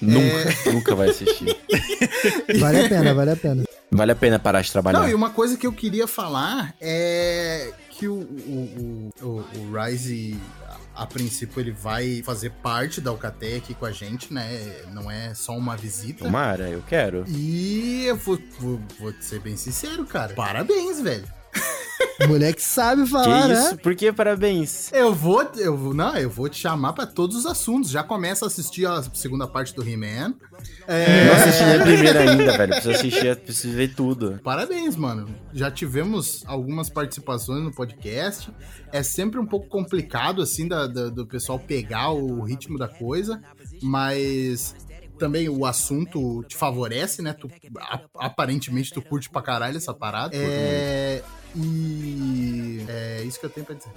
Nunca, 0.00 0.72
nunca 0.72 0.94
vai 0.94 1.10
assistir. 1.10 1.56
Vale 2.58 2.84
a 2.84 2.88
pena, 2.88 3.14
vale 3.14 3.30
a 3.30 3.36
pena. 3.36 3.64
Vale 3.90 4.12
a 4.12 4.16
pena 4.16 4.38
parar 4.38 4.62
de 4.62 4.70
trabalhar. 4.70 5.00
Não, 5.00 5.08
e 5.08 5.14
uma 5.14 5.30
coisa 5.30 5.56
que 5.56 5.66
eu 5.66 5.72
queria 5.72 6.06
falar 6.06 6.74
é 6.80 7.72
que 7.90 8.08
o, 8.08 8.14
o, 8.14 9.10
o, 9.20 9.26
o, 9.26 9.44
o 9.58 9.72
Rise, 9.72 10.38
a, 10.94 11.02
a 11.02 11.06
princípio, 11.06 11.60
ele 11.60 11.72
vai 11.72 12.22
fazer 12.24 12.50
parte 12.62 13.00
da 13.00 13.10
Alcatel 13.10 13.58
aqui 13.58 13.74
com 13.74 13.84
a 13.84 13.92
gente, 13.92 14.32
né? 14.32 14.84
Não 14.92 15.10
é 15.10 15.34
só 15.34 15.56
uma 15.56 15.76
visita. 15.76 16.24
Tomara, 16.24 16.68
eu 16.68 16.82
quero. 16.86 17.24
E 17.28 18.06
eu 18.06 18.16
vou, 18.16 18.38
vou, 18.58 18.80
vou 18.98 19.12
te 19.12 19.24
ser 19.24 19.40
bem 19.40 19.56
sincero, 19.56 20.04
cara. 20.06 20.34
Parabéns, 20.34 21.00
velho. 21.00 21.39
Moleque 22.28 22.62
sabe 22.62 23.02
Que 23.04 23.08
falar, 23.10 23.48
né? 23.48 23.54
isso? 23.54 23.76
Por 23.78 23.94
que 23.96 24.12
parabéns? 24.12 24.92
Eu 24.92 25.14
vou, 25.14 25.42
eu 25.56 25.76
vou, 25.76 25.94
não, 25.94 26.16
eu 26.16 26.28
vou 26.30 26.48
te 26.48 26.58
chamar 26.60 26.92
pra 26.92 27.06
todos 27.06 27.36
os 27.36 27.46
assuntos. 27.46 27.90
Já 27.90 28.02
começa 28.02 28.44
a 28.44 28.48
assistir 28.48 28.86
a 28.86 29.02
segunda 29.14 29.46
parte 29.46 29.74
do 29.74 29.82
He-Man. 29.82 30.34
É, 30.86 31.24
Não 31.26 31.32
assisti 31.34 31.64
nem 31.64 31.76
a 31.76 31.82
primeira 31.82 32.20
ainda, 32.20 32.56
velho. 32.58 32.72
Preciso 32.72 32.90
assistir, 32.90 33.36
preciso 33.36 33.74
ver 33.76 33.94
tudo. 33.94 34.38
Parabéns, 34.44 34.96
mano. 34.96 35.28
Já 35.52 35.70
tivemos 35.70 36.42
algumas 36.46 36.90
participações 36.90 37.62
no 37.64 37.72
podcast. 37.72 38.52
É 38.92 39.02
sempre 39.02 39.40
um 39.40 39.46
pouco 39.46 39.68
complicado, 39.68 40.42
assim, 40.42 40.68
da, 40.68 40.86
da- 40.86 41.08
do 41.08 41.26
pessoal 41.26 41.58
pegar 41.58 42.10
o 42.10 42.42
ritmo 42.42 42.78
da 42.78 42.86
coisa, 42.88 43.40
mas 43.82 44.74
também 45.18 45.48
o 45.48 45.64
assunto 45.66 46.42
te 46.44 46.56
favorece, 46.56 47.22
né? 47.22 47.32
Tu, 47.32 47.48
aparentemente 48.18 48.92
tu 48.92 49.02
curte 49.02 49.28
pra 49.30 49.42
caralho 49.42 49.76
essa 49.76 49.92
parada. 49.94 50.34
É. 50.36 51.22
E. 51.56 52.84
É 52.88 53.22
isso 53.24 53.38
que 53.40 53.46
eu 53.46 53.50
tenho 53.50 53.66
pra 53.66 53.74
dizer. 53.74 53.90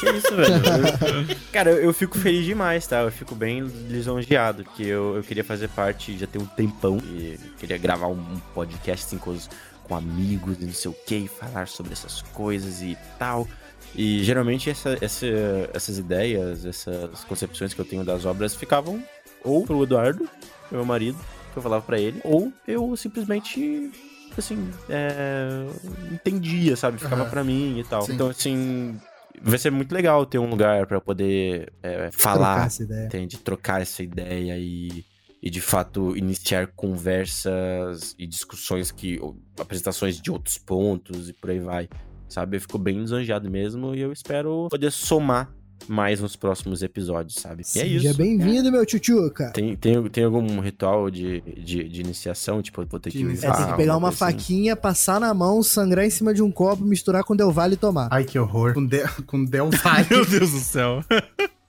Que 0.00 0.10
isso, 0.10 0.34
velho? 0.36 1.36
Cara, 1.52 1.70
eu, 1.70 1.76
eu 1.78 1.92
fico 1.94 2.18
feliz 2.18 2.44
demais, 2.44 2.86
tá? 2.86 3.00
Eu 3.02 3.12
fico 3.12 3.34
bem 3.34 3.60
lisonjeado, 3.62 4.64
porque 4.64 4.82
eu, 4.84 5.16
eu 5.16 5.22
queria 5.22 5.44
fazer 5.44 5.68
parte 5.68 6.16
já 6.18 6.26
tem 6.26 6.40
um 6.40 6.46
tempão 6.46 6.98
e 6.98 7.38
queria 7.58 7.78
gravar 7.78 8.06
um, 8.08 8.38
podcast 8.54 9.06
assim, 9.06 9.18
com, 9.18 9.30
os- 9.30 9.48
com 9.84 9.94
amigos 9.96 10.56
e 10.60 10.64
não 10.64 10.72
sei 10.72 10.90
o 10.90 10.94
que, 11.06 11.16
e 11.16 11.28
falar 11.28 11.66
sobre 11.68 11.92
essas 11.92 12.22
coisas 12.32 12.80
e 12.82 12.96
tal. 13.18 13.48
E 13.94 14.22
geralmente 14.24 14.70
essa, 14.70 14.96
essa- 15.00 15.26
essas 15.74 15.98
ideias, 15.98 16.64
essas 16.64 17.24
concepções 17.24 17.74
que 17.74 17.80
eu 17.80 17.84
tenho 17.84 18.04
das 18.04 18.24
obras 18.24 18.54
ficavam 18.54 19.02
ou 19.44 19.64
pro 19.66 19.82
Eduardo, 19.82 20.28
meu 20.70 20.84
marido, 20.84 21.18
que 21.52 21.58
eu 21.58 21.62
falava 21.62 21.82
pra 21.82 21.98
ele, 21.98 22.20
ou 22.24 22.52
eu 22.66 22.96
simplesmente, 22.96 23.90
assim, 24.40 24.70
é, 24.88 25.66
entendia, 26.12 26.76
sabe? 26.76 26.98
Ficava 26.98 27.22
Aham. 27.22 27.30
pra 27.30 27.44
mim 27.44 27.78
e 27.78 27.84
tal. 27.84 28.02
Sim. 28.02 28.14
Então, 28.14 28.28
assim, 28.28 28.98
vai 29.40 29.58
ser 29.58 29.70
muito 29.70 29.92
legal 29.92 30.24
ter 30.26 30.38
um 30.38 30.48
lugar 30.48 30.86
pra 30.86 31.00
poder 31.00 31.72
é, 31.82 32.08
Trocar 32.10 32.12
falar, 32.12 32.68
ideia. 32.80 33.06
entende? 33.06 33.38
Trocar 33.38 33.80
essa 33.82 34.02
ideia 34.02 34.56
e, 34.58 35.04
e 35.42 35.50
de 35.50 35.60
fato 35.60 36.16
iniciar 36.16 36.68
conversas 36.68 38.14
e 38.18 38.26
discussões 38.26 38.90
que. 38.90 39.20
apresentações 39.58 40.20
de 40.20 40.30
outros 40.30 40.58
pontos 40.58 41.28
e 41.28 41.32
por 41.32 41.50
aí 41.50 41.58
vai. 41.60 41.88
Sabe? 42.28 42.56
Eu 42.56 42.60
fico 42.62 42.78
bem 42.78 42.98
lisonjeado 42.98 43.50
mesmo 43.50 43.94
e 43.94 44.00
eu 44.00 44.10
espero 44.12 44.68
poder 44.70 44.90
somar 44.90 45.52
mais 45.88 46.20
nos 46.20 46.36
próximos 46.36 46.82
episódios, 46.82 47.36
sabe? 47.36 47.62
E 47.62 47.78
é 47.78 47.82
Seja 47.82 48.08
isso. 48.10 48.18
bem-vindo, 48.18 48.70
meu 48.70 48.84
tchutchuca. 48.84 49.50
Tem, 49.52 49.76
tem, 49.76 50.02
tem 50.08 50.24
algum 50.24 50.60
ritual 50.60 51.10
de, 51.10 51.40
de, 51.40 51.88
de 51.88 52.00
iniciação? 52.00 52.62
Tipo, 52.62 52.82
eu 52.82 52.86
vou 52.86 53.00
ter 53.00 53.10
que. 53.10 53.18
É, 53.18 53.20
iniciação. 53.20 53.64
tem 53.64 53.72
que 53.72 53.76
pegar 53.78 53.96
uma 53.96 54.08
assim? 54.08 54.18
faquinha, 54.18 54.76
passar 54.76 55.20
na 55.20 55.32
mão, 55.34 55.62
sangrar 55.62 56.04
em 56.04 56.10
cima 56.10 56.32
de 56.32 56.42
um 56.42 56.50
copo, 56.50 56.84
misturar 56.84 57.24
com 57.24 57.36
Del 57.36 57.52
Valle 57.52 57.74
e 57.74 57.76
tomar. 57.76 58.08
Ai, 58.10 58.24
que 58.24 58.38
horror. 58.38 58.74
Com, 58.74 58.84
de, 58.86 59.06
com 59.26 59.44
Del 59.44 59.70
Valle. 59.82 60.06
Meu 60.10 60.24
Deus 60.24 60.50
do 60.50 60.58
céu. 60.58 61.04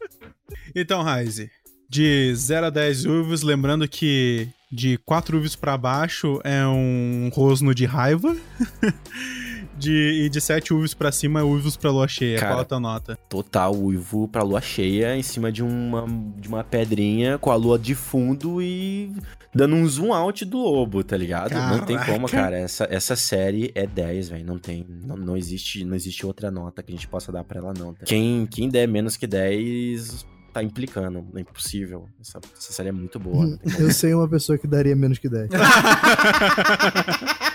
então, 0.76 1.02
Raise, 1.02 1.50
de 1.90 2.34
0 2.36 2.68
a 2.68 2.70
10 2.70 3.06
uivos, 3.06 3.42
lembrando 3.42 3.88
que 3.88 4.48
de 4.72 4.98
4 5.06 5.38
uivos 5.38 5.56
pra 5.56 5.78
baixo 5.78 6.42
é 6.44 6.66
um 6.66 7.30
rosno 7.34 7.76
de 7.76 7.86
raiva. 7.86 8.36
de, 9.78 10.24
e 10.26 10.30
de 10.30 10.40
7 10.40 10.74
uivos 10.74 10.94
pra 10.94 11.12
cima 11.12 11.40
é 11.40 11.44
uivos 11.44 11.78
pra 11.78 11.92
lua 11.92 12.08
cheia. 12.08 12.40
Cara. 12.40 12.54
Qual 12.54 12.62
a 12.62 12.66
tua 12.66 12.80
nota? 12.80 13.18
Total 13.30 13.76
uivo 13.76 14.28
pra 14.28 14.44
lua 14.44 14.62
cheia 14.62 15.16
em 15.16 15.24
cima 15.24 15.52
de 15.52 15.64
uma, 15.64 16.06
de 16.38 16.48
uma 16.48 16.64
pedrinha 16.64 17.38
com 17.38 17.52
a 17.52 17.56
lua 17.56 17.78
de 17.78 17.96
fundo 17.96 18.62
e 18.62 19.12
dando 19.54 19.76
um 19.76 19.88
zoom 19.88 20.14
out 20.14 20.44
do 20.46 20.58
lobo, 20.58 21.04
tá 21.04 21.16
ligado? 21.16 21.54
Não 21.54 21.80
tem 21.80 21.96
Caraca. 21.96 22.14
como, 22.14 22.30
cara. 22.30 22.58
Essa, 22.58 22.88
essa 22.90 23.16
série 23.16 23.72
é 23.76 23.86
10, 23.86 24.30
velho. 24.30 24.46
Não 24.46 24.58
tem. 24.58 24.86
Não, 24.90 25.16
não, 25.16 25.38
existe, 25.38 25.84
não 25.84 25.96
existe 25.96 26.26
outra 26.26 26.50
nota 26.50 26.82
que 26.82 26.92
a 26.92 26.96
gente 26.96 27.08
possa 27.08 27.32
dar 27.32 27.44
pra 27.44 27.60
ela, 27.60 27.74
não. 27.78 27.94
Tá? 27.94 28.06
Quem, 28.06 28.46
quem 28.46 28.70
der 28.70 28.88
menos 28.88 29.18
que 29.18 29.28
10 29.28 30.26
tá 30.54 30.64
implicando. 30.64 31.26
É 31.36 31.40
impossível. 31.40 32.08
Essa, 32.22 32.40
essa 32.58 32.72
série 32.72 32.90
é 32.90 32.92
muito 32.92 33.20
boa. 33.20 33.58
como. 33.58 33.60
Eu 33.80 33.92
sei 33.92 34.14
uma 34.14 34.30
pessoa 34.30 34.58
que 34.58 34.68
daria 34.68 34.96
menos 34.96 35.18
que 35.18 35.28
10. 35.28 35.50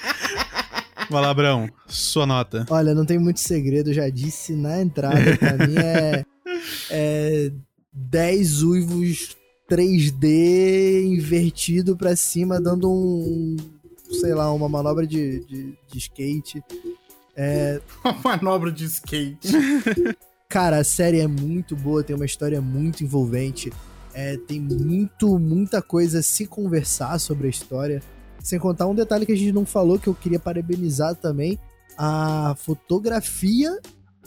Vai 1.11 1.23
lá, 1.23 1.33
Brão, 1.33 1.69
sua 1.87 2.27
nota. 2.27 2.67
Olha, 2.69 2.95
não 2.95 3.07
tem 3.07 3.19
muito 3.19 3.41
segredo, 3.41 3.91
eu 3.91 3.95
já 3.95 4.09
disse 4.11 4.55
na 4.55 4.81
entrada. 4.81 5.37
Pra 5.39 5.67
mim 5.67 5.77
é, 5.77 6.25
é 6.91 7.53
10 7.93 8.63
uivos 8.63 9.37
3D 9.71 11.05
invertido 11.05 11.97
pra 11.97 12.15
cima, 12.15 12.61
dando 12.61 12.91
um. 12.91 13.57
sei 14.21 14.35
lá, 14.35 14.53
uma 14.53 14.69
manobra 14.69 15.07
de, 15.07 15.41
de, 15.47 15.79
de 15.91 15.99
skate. 15.99 16.63
Uma 18.05 18.15
manobra 18.25 18.73
de 18.73 18.85
skate. 18.85 19.49
Cara, 20.49 20.79
a 20.79 20.85
série 20.85 21.21
é 21.21 21.27
muito 21.27 21.77
boa, 21.77 22.03
tem 22.03 22.17
uma 22.17 22.25
história 22.27 22.61
muito 22.61 23.05
envolvente. 23.05 23.73
É, 24.15 24.37
tem 24.37 24.59
muito, 24.59 25.39
muita 25.39 25.81
coisa 25.81 26.19
a 26.19 26.23
se 26.23 26.47
conversar 26.47 27.19
sobre 27.19 27.47
a 27.47 27.51
história. 27.51 28.03
Sem 28.43 28.59
contar 28.59 28.87
um 28.87 28.95
detalhe 28.95 29.27
que 29.27 29.33
a 29.33 29.37
gente 29.37 29.53
não 29.53 29.67
falou, 29.67 29.99
que 29.99 30.09
eu 30.09 30.15
queria 30.15 30.39
parabenizar 30.39 31.15
também: 31.15 31.59
a 31.97 32.55
fotografia 32.57 33.79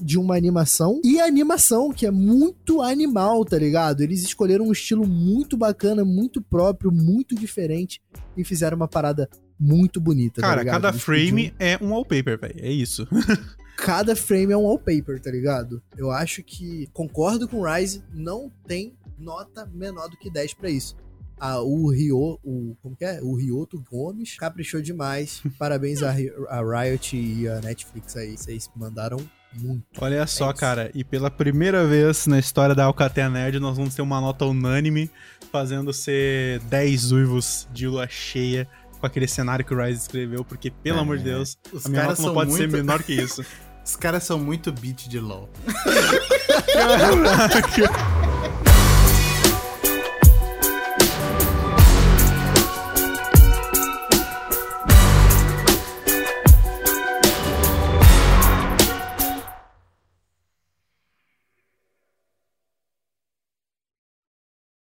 de 0.02 0.18
uma 0.18 0.36
animação 0.36 1.00
e 1.04 1.20
a 1.20 1.26
animação, 1.26 1.92
que 1.92 2.06
é 2.06 2.12
muito 2.12 2.82
animal, 2.82 3.46
tá 3.46 3.58
ligado? 3.58 4.02
Eles 4.02 4.24
escolheram 4.24 4.66
um 4.66 4.72
estilo 4.72 5.08
muito 5.08 5.56
bacana, 5.56 6.04
muito 6.04 6.42
próprio, 6.42 6.92
muito 6.92 7.36
diferente 7.36 8.02
e 8.36 8.44
fizeram 8.44 8.76
uma 8.76 8.88
parada 8.88 9.30
muito 9.60 10.02
bonita. 10.02 10.42
tá 10.42 10.48
Cara, 10.48 10.62
ligado? 10.62 10.82
cada 10.82 10.94
frame 10.94 11.54
é 11.60 11.78
um 11.80 11.92
wallpaper, 11.92 12.40
velho. 12.40 12.56
É 12.58 12.72
isso. 12.72 13.08
cada 13.78 14.16
frame 14.16 14.52
é 14.52 14.58
um 14.58 14.64
wallpaper, 14.64 15.22
tá 15.22 15.30
ligado? 15.30 15.82
Eu 15.96 16.10
acho 16.10 16.44
que 16.44 16.90
concordo 16.94 17.48
com 17.48 17.58
o 17.58 17.72
Rise, 17.72 18.04
não 18.12 18.52
tem 18.68 18.96
nota 19.20 19.70
menor 19.72 20.10
do 20.10 20.18
que 20.18 20.32
10 20.32 20.56
pra 20.56 20.70
isso. 20.70 20.96
Ah, 21.44 21.60
o 21.60 21.90
Rio, 21.92 22.38
o 22.44 22.76
como 22.84 22.96
que 22.96 23.04
é? 23.04 23.20
O 23.20 23.34
Rioto 23.36 23.84
Gomes 23.90 24.38
caprichou 24.38 24.80
demais. 24.80 25.42
Parabéns 25.58 26.04
a, 26.04 26.12
a 26.50 26.62
Riot 26.84 27.18
e 27.18 27.48
a 27.48 27.60
Netflix 27.62 28.16
aí, 28.16 28.38
vocês 28.38 28.70
mandaram 28.76 29.18
muito. 29.60 29.84
Olha 30.00 30.28
só, 30.28 30.52
isso. 30.52 30.60
cara, 30.60 30.92
e 30.94 31.04
pela 31.04 31.32
primeira 31.32 31.84
vez 31.88 32.28
na 32.28 32.38
história 32.38 32.76
da 32.76 32.84
Alcatel 32.86 33.32
Nerd, 33.32 33.60
nós 33.60 33.76
vamos 33.76 33.96
ter 33.96 34.04
uma 34.04 34.22
nota 34.22 34.46
unânime, 34.46 35.10
fazendo 35.52 35.92
ser 35.92 36.60
10 36.62 37.12
uivos 37.12 37.68
de 37.74 37.88
lua 37.88 38.08
cheia 38.08 38.68
com 39.00 39.08
aquele 39.08 39.28
cenário 39.28 39.66
que 39.66 39.74
o 39.74 39.84
Rise 39.84 40.02
escreveu, 40.02 40.46
porque, 40.46 40.70
pelo 40.70 41.00
É. 41.00 41.02
amor 41.02 41.18
de 41.18 41.24
Deus, 41.24 41.58
Os 41.74 41.88
a 41.88 41.90
minha 41.90 42.04
caras 42.04 42.20
nota 42.20 42.28
não 42.30 42.36
pode 42.36 42.52
ser 42.54 42.68
muito- 42.70 42.74
menor 42.78 43.02
que 43.02 43.14
isso. 43.14 43.44
Os 43.84 43.96
caras 43.96 44.24
são 44.24 44.38
muito 44.40 44.72
beat 44.72 45.08
de 45.10 45.20
LOL. 45.20 45.50
Caraca. 46.72 48.31